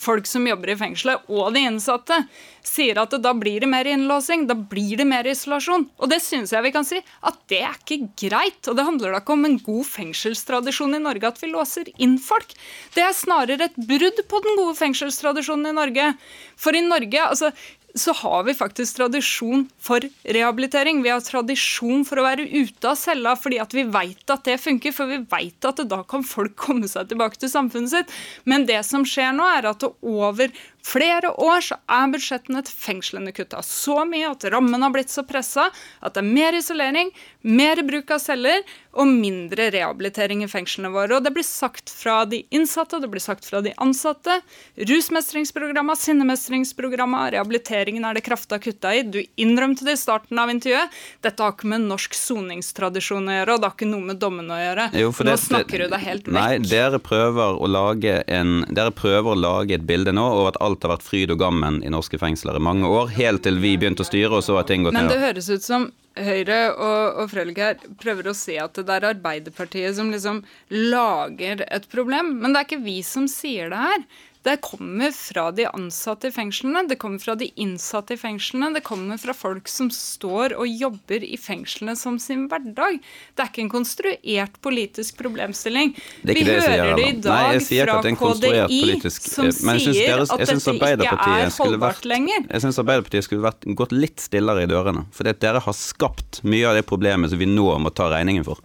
folk 0.02 0.28
som 0.28 0.48
jobber 0.48 0.71
i 0.74 0.78
fengselet, 0.80 1.26
og 1.30 1.54
de 1.56 1.63
innsatte, 1.67 2.17
sier 2.65 2.98
at 2.98 3.13
da 3.21 3.34
blir 3.38 3.62
det 3.62 3.69
mer 3.69 3.88
innlåsing, 3.89 4.48
da 4.50 4.56
blir 4.58 4.98
det 4.98 5.06
mer 5.08 5.28
isolasjon. 5.30 5.86
Og 6.02 6.10
det 6.12 6.21
syns 6.26 6.54
jeg 6.56 6.65
vi 6.65 6.74
kan 6.74 6.88
si 6.88 7.00
at 7.00 7.39
det 7.52 7.62
er 7.67 7.78
ikke 7.78 8.10
greit. 8.26 8.62
Og 8.65 8.78
det 8.78 8.88
handler 8.88 9.13
da 9.13 9.21
ikke 9.21 9.38
om 9.38 9.45
en 9.48 9.60
god 9.62 9.86
fengselstradisjon 9.89 10.98
i 10.98 11.04
Norge 11.04 11.30
at 11.30 11.41
vi 11.43 11.52
låser 11.54 11.91
inn 12.02 12.17
folk. 12.21 12.56
Det 12.98 13.06
er 13.06 13.15
snarere 13.15 13.69
et 13.69 13.78
brudd 13.78 14.21
på 14.26 14.43
den 14.45 14.60
gode 14.60 14.78
fengselstradisjonen 14.82 15.71
i 15.71 15.78
Norge. 15.78 16.12
For 16.58 16.76
i 16.76 16.84
Norge, 16.86 17.21
altså 17.21 17.54
så 17.96 18.12
har 18.14 18.44
vi 18.44 18.54
faktisk 18.54 18.98
tradisjon 18.98 19.66
for 19.80 20.04
rehabilitering. 20.24 21.00
Vi 21.04 21.12
har 21.14 21.22
tradisjon 21.24 22.04
for 22.08 22.20
å 22.20 22.26
være 22.26 22.44
ute 22.44 22.90
av 22.92 22.98
cella 23.00 23.36
fordi 23.40 23.62
at 23.64 23.76
vi 23.76 23.86
veit 23.88 24.34
at 24.34 24.44
det 24.48 24.58
funker. 24.60 24.92
For 24.96 25.08
vi 25.08 25.22
veit 25.32 25.68
at 25.68 25.80
da 25.88 26.02
kan 26.04 26.26
folk 26.28 26.58
komme 26.60 26.90
seg 26.92 27.08
tilbake 27.12 27.40
til 27.40 27.52
samfunnet 27.52 27.94
sitt. 27.94 28.16
Men 28.44 28.68
det 28.68 28.82
som 28.88 29.08
skjer 29.08 29.32
nå, 29.38 29.48
er 29.48 29.70
at 29.72 29.88
over 29.88 30.52
flere 30.86 31.32
år 31.41 31.63
så 31.65 31.80
er 31.91 32.12
budsjettene 32.13 32.62
til 32.65 32.80
fengslene 32.86 33.34
kutta 33.36 33.63
så 33.65 34.04
mye 34.08 34.30
at 34.32 34.45
rammen 34.54 34.86
har 34.86 34.93
blitt 34.93 35.13
så 35.13 35.26
pressa 35.28 35.67
at 36.00 36.15
det 36.15 36.21
er 36.24 36.30
mer 36.30 36.58
isolering, 36.58 37.12
mer 37.41 37.82
bruk 37.88 38.13
av 38.13 38.21
celler 38.24 38.63
og 38.95 39.10
mindre 39.12 39.67
rehabilitering 39.74 40.43
i 40.45 40.50
fengslene 40.50 40.91
våre. 40.93 41.17
Og 41.17 41.26
det 41.26 41.34
blir 41.36 41.45
sagt 41.45 41.91
fra 41.91 42.21
de 42.30 42.41
innsatte, 42.56 43.00
det 43.04 43.10
blir 43.12 43.24
sagt 43.24 43.48
fra 43.48 43.62
de 43.65 43.74
ansatte. 43.84 44.38
Rusmestringsprogramma, 44.80 45.98
sinnemestringsprogramma, 46.00 47.26
rehabiliteringen 47.36 48.08
er 48.08 48.17
det 48.17 48.24
krafta 48.26 48.60
kutta 48.63 48.93
i. 48.95 49.04
Du 49.04 49.19
innrømte 49.41 49.88
det 49.88 49.98
i 49.98 50.00
starten 50.00 50.39
av 50.39 50.52
intervjuet. 50.54 50.95
Dette 51.26 51.43
har 51.43 51.56
ikke 51.56 51.71
med 51.74 51.88
norsk 51.89 52.15
soningstradisjon 52.15 53.28
å 53.28 53.38
gjøre, 53.39 53.58
og 53.58 53.63
det 53.63 53.69
har 53.69 53.76
ikke 53.76 53.91
noe 53.91 54.10
med 54.13 54.21
dommene 54.21 54.56
å 54.56 54.62
gjøre. 54.62 54.88
Jo, 55.04 55.12
Nå 55.12 55.28
det, 55.34 55.38
snakker 55.43 55.84
du 55.84 55.88
deg 55.91 56.06
helt 56.06 56.30
vekk. 56.30 56.38
Nei, 56.39 56.63
dere 56.63 57.02
prøver 57.04 57.60
å 57.60 57.69
lage 57.69 58.21
en 58.32 58.63
Dere 58.76 58.91
prøver 58.95 59.34
å 59.34 59.38
lage 59.38 59.76
et 59.78 59.84
bilde 59.88 60.13
nå 60.15 60.24
over 60.32 60.54
at 60.54 60.58
alt 60.63 60.75
har 60.84 60.96
vært 60.96 61.06
fryd 61.06 61.32
og 61.32 61.40
gammen 61.40 61.80
i 61.86 61.92
norske 61.94 62.20
fengsler 62.20 62.58
i 62.60 62.64
mange 62.64 62.90
år, 62.90 63.14
helt 63.16 63.46
til 63.46 63.62
vi 63.64 63.78
begynte 63.80 64.04
å 64.04 64.10
styre, 64.10 64.34
og 64.36 64.44
så 64.44 64.58
har 64.60 64.68
ting 64.68 64.84
gått 64.84 64.98
Men 64.98 65.08
det 65.12 65.22
høres 65.22 65.50
ut 65.50 65.64
som 65.64 65.92
Høyre 66.16 66.60
og, 66.72 67.18
og 67.20 67.32
Frølich 67.34 67.82
prøver 68.00 68.30
å 68.32 68.36
se 68.38 68.56
at 68.62 68.78
det 68.78 68.94
er 68.94 69.10
Arbeiderpartiet 69.10 69.98
som 69.98 70.14
liksom 70.14 70.46
lager 70.72 71.66
et 71.68 71.90
problem. 71.92 72.38
Men 72.40 72.54
det 72.56 72.62
er 72.62 72.70
ikke 72.70 72.86
vi 72.86 73.02
som 73.04 73.28
sier 73.28 73.74
det 73.74 73.82
her. 73.82 74.06
Det 74.46 74.60
kommer 74.62 75.10
fra 75.12 75.48
de 75.52 75.66
ansatte 75.66 76.30
i 76.30 76.32
fengslene, 76.34 76.84
det 76.86 77.00
kommer 77.02 77.18
fra 77.18 77.34
de 77.36 77.48
innsatte 77.58 78.14
i 78.14 78.18
fengslene, 78.22 78.68
det 78.76 78.84
kommer 78.86 79.18
fra 79.18 79.34
folk 79.34 79.66
som 79.72 79.88
står 79.90 80.54
og 80.54 80.70
jobber 80.70 81.24
i 81.26 81.38
fengslene 81.42 81.96
som 81.98 82.20
sin 82.22 82.44
hverdag. 82.52 83.00
Det 83.34 83.42
er 83.42 83.50
ikke 83.50 83.64
en 83.64 83.72
konstruert 83.74 84.60
politisk 84.62 85.18
problemstilling. 85.18 85.96
Vi 86.22 86.36
det 86.38 86.44
hører 86.46 86.94
det 87.00 87.08
i 87.08 87.16
dag 87.26 87.56
Nei, 87.56 87.64
fra 87.66 87.96
KDI 88.06 88.82
politisk 88.84 89.26
som 89.34 89.50
sier 89.50 90.14
deres- 90.14 90.30
at 90.30 90.44
dette 90.44 90.76
ikke 90.76 90.92
er 90.94 91.50
holdbart 91.50 92.04
vært- 92.04 92.06
lenger. 92.06 92.46
Jeg 92.52 92.62
syns 92.62 92.78
Arbeiderpartiet 92.84 93.26
skulle 93.26 93.48
vært, 93.48 93.66
gått 93.76 93.96
litt 93.98 94.20
stillere 94.22 94.62
i 94.62 94.70
dørene. 94.70 95.08
For 95.12 95.24
dere 95.24 95.60
har 95.60 95.74
skapt 95.74 96.44
mye 96.44 96.70
av 96.70 96.76
det 96.76 96.86
problemet 96.86 97.32
som 97.32 97.40
vi 97.40 97.46
nå 97.50 97.80
må 97.82 97.90
ta 97.90 98.12
regningen 98.14 98.46
for. 98.46 98.60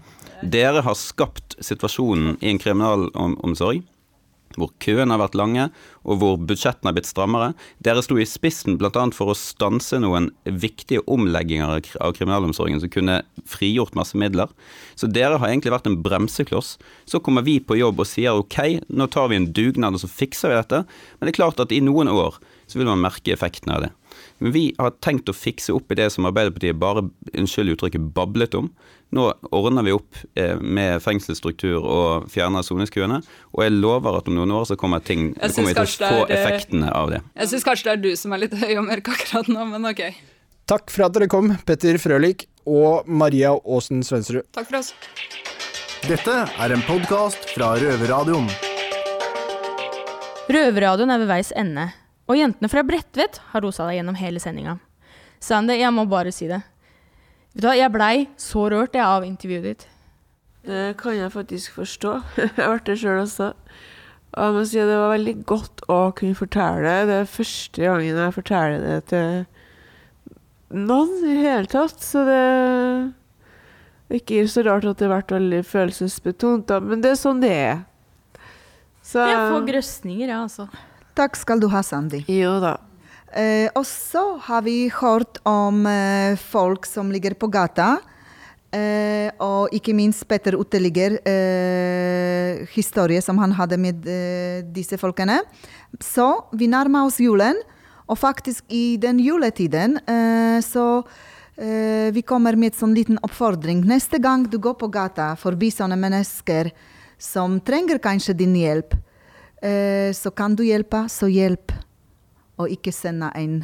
Dere 0.44 0.82
har 0.82 0.94
skapt 0.94 1.56
situasjonen 1.56 2.36
i 2.42 2.50
en 2.50 2.58
kriminalomsorg 2.58 3.82
hvor 4.58 4.72
køene 4.82 5.14
har 5.14 5.20
vært 5.22 5.36
lange, 5.38 5.66
og 6.02 6.18
hvor 6.18 6.38
budsjettene 6.42 6.90
har 6.90 6.96
blitt 6.96 7.10
strammere. 7.10 7.52
Dere 7.84 8.02
sto 8.02 8.16
i 8.18 8.26
spissen 8.26 8.78
bl.a. 8.80 9.04
for 9.14 9.30
å 9.30 9.38
stanse 9.38 10.00
noen 10.02 10.30
viktige 10.44 11.04
omlegginger 11.10 11.76
av 12.02 12.16
kriminalomsorgen 12.16 12.82
som 12.82 12.90
kunne 12.90 13.20
frigjort 13.48 13.94
masse 13.98 14.18
midler. 14.18 14.50
Så 14.98 15.10
dere 15.10 15.38
har 15.38 15.52
egentlig 15.52 15.74
vært 15.74 15.86
en 15.90 16.00
bremsekloss. 16.02 16.76
Så 17.06 17.22
kommer 17.22 17.46
vi 17.46 17.60
på 17.62 17.78
jobb 17.78 18.02
og 18.02 18.10
sier 18.10 18.40
ok, 18.40 18.82
nå 18.90 19.06
tar 19.12 19.30
vi 19.30 19.38
en 19.38 19.50
dugnad 19.54 19.94
og 19.94 20.02
så 20.02 20.10
fikser 20.10 20.50
vi 20.50 20.58
dette. 20.58 20.82
Men 21.18 21.28
det 21.28 21.34
er 21.34 21.40
klart 21.42 21.62
at 21.62 21.74
i 21.74 21.82
noen 21.84 22.10
år 22.10 22.40
så 22.70 22.80
vil 22.80 22.90
man 22.90 23.02
merke 23.02 23.34
effektene 23.34 23.78
av 23.78 23.86
det. 23.86 23.94
Men 24.40 24.54
vi 24.54 24.62
har 24.78 24.94
tenkt 25.04 25.28
å 25.28 25.36
fikse 25.36 25.74
opp 25.76 25.92
i 25.92 25.98
det 25.98 26.08
som 26.14 26.24
Arbeiderpartiet 26.28 26.78
bare, 26.80 27.04
unnskyld 27.36 27.74
uttrykket, 27.74 28.08
bablet 28.16 28.56
om. 28.56 28.70
Nå 29.12 29.26
ordner 29.52 29.84
vi 29.84 29.92
opp 29.92 30.16
eh, 30.38 30.56
med 30.56 31.02
fengselsstruktur 31.04 31.76
og 31.80 32.30
fjerner 32.32 32.64
soningskøene. 32.64 33.20
Og 33.52 33.64
jeg 33.66 33.76
lover 33.76 34.16
at 34.20 34.30
om 34.30 34.38
noen 34.38 34.54
år 34.56 34.68
så 34.70 34.78
kommer 34.80 35.04
ting 35.04 35.32
kommer 35.36 35.68
vi 35.68 35.76
til 35.76 35.84
å 35.84 36.12
få 36.14 36.24
effektene 36.32 36.92
av 36.94 37.12
det. 37.12 37.20
Jeg 37.36 37.52
syns 37.52 37.68
kanskje 37.68 37.90
det 37.90 37.96
er 37.96 38.04
du 38.06 38.10
som 38.16 38.32
er 38.36 38.44
litt 38.46 38.56
høy 38.56 38.72
og 38.78 38.86
mørk 38.88 39.12
akkurat 39.12 39.52
nå, 39.52 39.66
men 39.74 39.90
ok. 39.92 40.06
Takk 40.70 40.92
for 40.94 41.08
at 41.08 41.18
dere 41.18 41.28
kom, 41.28 41.52
Petter 41.66 41.98
Frølik 42.00 42.46
og 42.70 43.08
Maria 43.10 43.52
Aasen 43.58 44.04
Svensrud. 44.06 44.46
Takk 44.56 44.70
for 44.70 44.80
oss. 44.80 44.94
Dette 46.06 46.36
er 46.48 46.72
en 46.72 46.84
podkast 46.86 47.50
fra 47.52 47.74
Røverradioen. 47.76 48.46
Røverradioen 50.50 51.12
er 51.12 51.20
ved 51.20 51.28
veis 51.28 51.50
ende, 51.58 51.90
og 52.30 52.38
jentene 52.38 52.70
fra 52.70 52.84
Bredtvet 52.86 53.40
har 53.52 53.64
rosa 53.64 53.88
deg 53.88 53.98
gjennom 53.98 54.18
hele 54.20 54.42
sendinga. 54.42 54.76
Sandy, 55.42 55.74
jeg 55.80 55.90
må 55.96 56.04
bare 56.08 56.32
si 56.34 56.46
det. 56.50 56.60
Vet 57.54 57.64
du 57.64 57.66
hva, 57.66 57.76
Jeg 57.78 57.92
blei 57.94 58.14
så 58.38 58.68
rørt 58.70 58.94
jeg, 58.94 59.02
av 59.02 59.26
intervjuet 59.26 59.66
ditt. 59.66 59.86
Det 60.68 60.94
kan 61.00 61.16
jeg 61.16 61.32
faktisk 61.32 61.78
forstå. 61.80 62.12
Jeg 62.36 62.52
har 62.58 62.74
vært 62.76 62.90
det 62.90 62.98
sjøl 63.00 63.22
også. 63.22 63.54
Og 64.30 64.44
jeg 64.44 64.54
må 64.54 64.60
si 64.68 64.78
det 64.78 64.98
var 65.00 65.10
veldig 65.10 65.32
godt 65.48 65.80
å 65.90 65.96
kunne 66.14 66.38
fortelle 66.38 66.84
det. 66.84 67.06
Det 67.08 67.14
er 67.18 67.30
første 67.32 67.82
gangen 67.82 68.20
jeg 68.20 68.34
forteller 68.36 68.84
det 68.84 68.98
til 69.10 69.40
noen 70.70 71.16
i 71.16 71.32
det 71.32 71.40
hele 71.40 71.70
tatt. 71.72 72.04
Så 72.04 72.22
det 72.28 72.36
er 72.38 74.20
ikke 74.20 74.44
så 74.52 74.62
rart 74.68 74.86
at 74.86 75.00
det 75.00 75.08
har 75.08 75.16
vært 75.16 75.34
veldig 75.34 75.64
følelsesbetont, 75.66 76.68
da. 76.70 76.78
Men 76.78 77.02
det 77.02 77.10
er 77.16 77.18
sånn 77.18 77.42
det 77.42 77.50
er. 77.56 77.82
Så 79.02 79.26
Jeg 79.26 79.50
får 79.50 79.66
grøsninger, 79.72 80.28
jeg, 80.28 80.30
ja, 80.36 80.44
altså. 80.44 80.68
Takk 81.18 81.36
skal 81.36 81.60
du 81.60 81.68
ha, 81.72 81.82
Sandi. 81.82 82.22
Jo 82.30 82.58
da. 82.62 82.76
Eh, 83.30 83.68
og 83.78 83.84
så 83.86 84.36
har 84.42 84.62
vi 84.66 84.88
hørt 84.90 85.38
om 85.46 85.84
eh, 85.86 86.38
folk 86.50 86.86
som 86.88 87.12
ligger 87.14 87.36
på 87.38 87.50
gata. 87.50 87.98
Eh, 88.70 89.30
og 89.42 89.72
ikke 89.74 89.94
minst 89.98 90.22
Petter 90.30 90.54
Uteligger, 90.58 91.16
eh, 91.26 92.66
historie 92.70 93.22
som 93.22 93.38
han 93.42 93.54
hadde 93.58 93.78
med 93.82 94.06
eh, 94.06 94.62
disse 94.62 94.98
folkene. 94.98 95.40
Så 95.98 96.28
vi 96.54 96.70
nærmer 96.70 97.08
oss 97.08 97.18
julen, 97.22 97.58
og 98.10 98.18
faktisk 98.18 98.64
i 98.70 98.96
den 98.98 99.20
juletiden 99.22 99.98
eh, 100.06 100.58
så 100.66 101.02
eh, 101.58 102.10
vi 102.14 102.22
kommer 102.26 102.58
med 102.58 102.72
en 102.72 102.80
sånn 102.84 102.94
liten 102.94 103.18
oppfordring. 103.26 103.84
Neste 103.86 104.18
gang 104.22 104.46
du 104.50 104.58
går 104.58 104.78
på 104.78 104.90
gata 104.90 105.32
forbi 105.38 105.70
sånne 105.74 105.98
mennesker 105.98 106.70
som 107.20 107.58
trenger 107.62 107.98
kanskje 108.02 108.34
din 108.38 108.54
hjelp, 108.58 108.94
så 109.60 110.30
kan 110.32 110.54
du 110.56 110.62
hjelpe, 110.64 111.04
så 111.12 111.28
hjelp. 111.28 111.72
Og 112.60 112.72
ikke 112.72 112.92
sende 112.92 113.28
en 113.36 113.60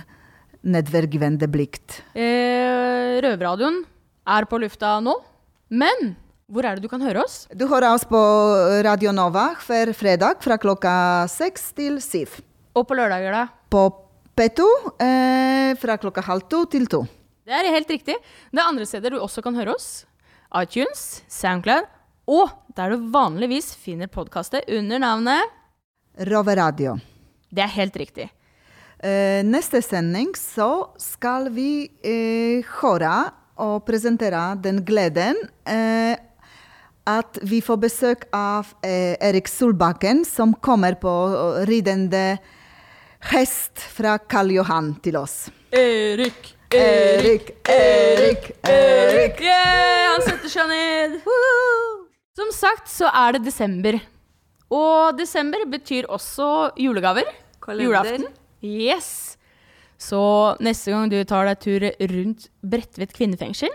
nedverdigende 0.66 1.48
blikk. 1.50 2.00
Eh, 2.16 3.16
Røverradioen 3.24 3.82
er 4.26 4.46
på 4.50 4.58
lufta 4.60 4.96
nå, 5.04 5.14
men 5.70 6.14
hvor 6.50 6.66
er 6.66 6.76
det 6.76 6.84
du 6.86 6.90
kan 6.90 7.02
høre 7.02 7.24
oss? 7.24 7.44
Du 7.54 7.66
hører 7.70 7.92
oss 7.94 8.04
på 8.06 8.18
Radio 8.86 9.12
Nova 9.14 9.48
hver 9.66 9.92
fredag 9.96 10.42
fra 10.44 10.58
klokka 10.62 10.94
seks 11.30 11.70
til 11.76 12.00
syv. 12.04 12.38
Og 12.76 12.86
på 12.86 12.98
lørdager, 12.98 13.32
da? 13.34 13.46
På 13.72 13.88
P2 14.36 14.66
eh, 15.00 15.72
fra 15.80 15.96
klokka 15.98 16.24
halv 16.26 16.46
to 16.50 16.64
til 16.70 16.86
to. 16.92 17.02
Det 17.46 17.54
er 17.54 17.70
helt 17.72 17.90
riktig. 17.90 18.18
Det 18.50 18.60
er 18.60 18.66
andre 18.66 18.86
steder 18.86 19.14
du 19.14 19.20
også 19.22 19.42
kan 19.42 19.56
høre 19.56 19.74
oss. 19.74 20.04
iTunes, 20.54 21.22
Soundcloud 21.30 21.86
og 22.26 22.50
der 22.76 22.92
du 22.92 23.06
vanligvis 23.14 23.70
finner 23.78 24.10
podkastet 24.10 24.66
under 24.72 24.98
navnet 25.02 25.54
Roveradio. 26.16 26.96
Det 27.52 27.64
er 27.64 27.74
helt 27.76 27.96
riktig. 27.96 28.30
Uh, 28.96 29.44
neste 29.44 29.82
sending 29.84 30.32
så 30.38 30.88
skal 31.00 31.50
vi 31.52 31.86
uh, 31.86 32.64
høre 32.80 33.16
og 33.60 33.84
presentere 33.88 34.54
den 34.64 34.80
gleden 34.88 35.36
uh, 35.68 36.16
at 37.06 37.38
vi 37.46 37.60
får 37.62 37.78
besøk 37.78 38.24
av 38.34 38.72
eh, 38.84 39.14
Erik 39.22 39.46
Solbakken, 39.46 40.24
som 40.26 40.54
kommer 40.58 40.96
på 40.98 41.12
ridende 41.68 42.38
hest 43.30 43.78
fra 43.94 44.16
Karl 44.18 44.50
Johan 44.56 44.90
til 45.04 45.18
oss. 45.20 45.46
Erik, 45.70 46.56
Erik, 46.74 47.52
Erik, 47.70 48.50
Erik. 48.66 49.38
Yeah, 49.38 50.16
han 50.16 50.26
setter 50.26 50.50
seg 50.50 50.72
ned. 50.72 51.16
Som 52.36 52.50
sagt 52.54 52.90
så 52.90 53.10
er 53.12 53.38
det 53.38 53.46
desember. 53.46 54.00
Og 54.74 55.16
desember 55.18 55.62
betyr 55.70 56.08
også 56.10 56.72
julegaver. 56.80 57.28
Kalender. 57.62 57.86
Julaften. 57.86 58.28
Yes. 58.66 59.36
Så 59.98 60.18
neste 60.60 60.92
gang 60.92 61.10
du 61.10 61.18
tar 61.24 61.46
deg 61.48 61.60
tur 61.62 61.84
rundt 62.12 62.48
Bredtvet 62.66 63.14
kvinnefengsel, 63.16 63.72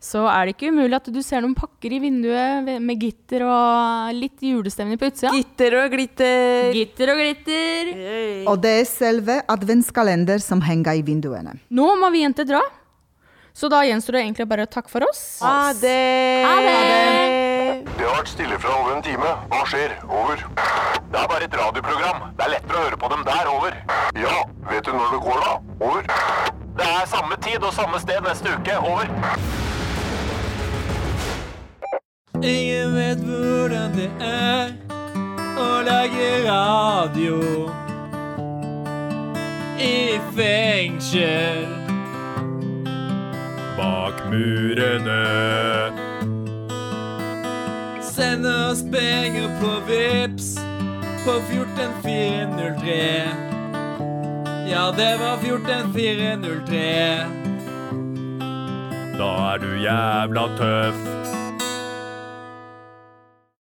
så 0.00 0.22
er 0.30 0.46
det 0.46 0.54
ikke 0.54 0.70
umulig 0.72 0.96
at 0.96 1.08
du 1.12 1.18
ser 1.20 1.42
noen 1.44 1.56
pakker 1.58 1.92
i 1.92 1.98
vinduet 2.00 2.64
med 2.80 3.02
gitter 3.02 3.42
og 3.44 4.14
litt 4.16 4.40
julestemning 4.46 4.96
på 5.00 5.10
utsida. 5.10 5.32
Gitter 5.36 5.76
og 5.82 5.90
glitter. 5.92 6.70
Gitter 6.72 7.12
og 7.12 7.20
glitter. 7.20 7.90
Og 8.48 8.62
det 8.62 8.74
er 8.78 8.88
selve 8.88 9.40
adventskalender 9.52 10.40
som 10.40 10.62
henger 10.64 11.02
i 11.02 11.04
vinduene. 11.04 11.58
Nå 11.68 11.90
må 12.00 12.08
vi 12.14 12.24
jenter 12.24 12.48
dra. 12.48 12.62
Så 13.52 13.68
da 13.68 13.82
gjenstår 13.84 14.16
det 14.16 14.24
egentlig 14.24 14.48
bare 14.48 14.64
å 14.64 14.70
takke 14.72 14.88
for 14.92 15.04
oss. 15.04 15.24
Ha 15.44 15.74
det. 15.76 15.98
Ha 16.46 16.56
det. 16.64 16.80
Det 16.80 17.39
har 18.10 18.18
vært 18.20 18.30
stille 18.32 18.58
fra 18.58 18.74
over 18.80 18.96
en 18.96 19.02
time. 19.04 19.30
Hva 19.50 19.60
skjer? 19.70 19.94
Over. 20.08 20.42
Det 21.10 21.18
er 21.20 21.26
bare 21.30 21.44
et 21.46 21.56
radioprogram. 21.60 22.22
Det 22.38 22.46
er 22.46 22.52
lettere 22.56 22.78
å 22.78 22.84
høre 22.86 22.98
på 23.02 23.10
dem 23.12 23.24
der. 23.28 23.50
Over. 23.50 23.76
Ja, 24.18 24.36
vet 24.70 24.86
du 24.86 24.92
når 24.94 25.14
det 25.14 25.20
går, 25.26 25.42
da? 25.44 25.52
Over. 25.86 26.02
Det 26.80 26.86
er 26.86 27.06
samme 27.10 27.38
tid 27.44 27.62
og 27.62 27.74
samme 27.76 28.00
sted 28.02 28.22
neste 28.26 28.54
uke. 28.56 28.78
Over. 28.78 29.10
Ingen 32.40 32.94
vet 32.96 33.24
hvordan 33.26 33.96
det 33.98 34.10
er 34.24 34.72
å 35.60 35.70
lage 35.86 36.28
radio 36.48 37.40
i 39.78 40.18
fengsel. 40.36 41.66
Bak 43.76 44.24
murene. 44.32 46.09
Send 48.20 48.46
oss 48.46 48.82
penger 48.82 49.48
på 49.60 49.80
Vips 49.88 50.56
på 51.24 51.32
14403. 51.40 53.28
Ja, 54.70 54.92
det 54.96 55.18
var 55.20 55.36
14403. 55.38 57.26
Da 59.18 59.30
er 59.52 59.58
du 59.64 59.70
jævla 59.80 60.44
tøff. 60.58 61.39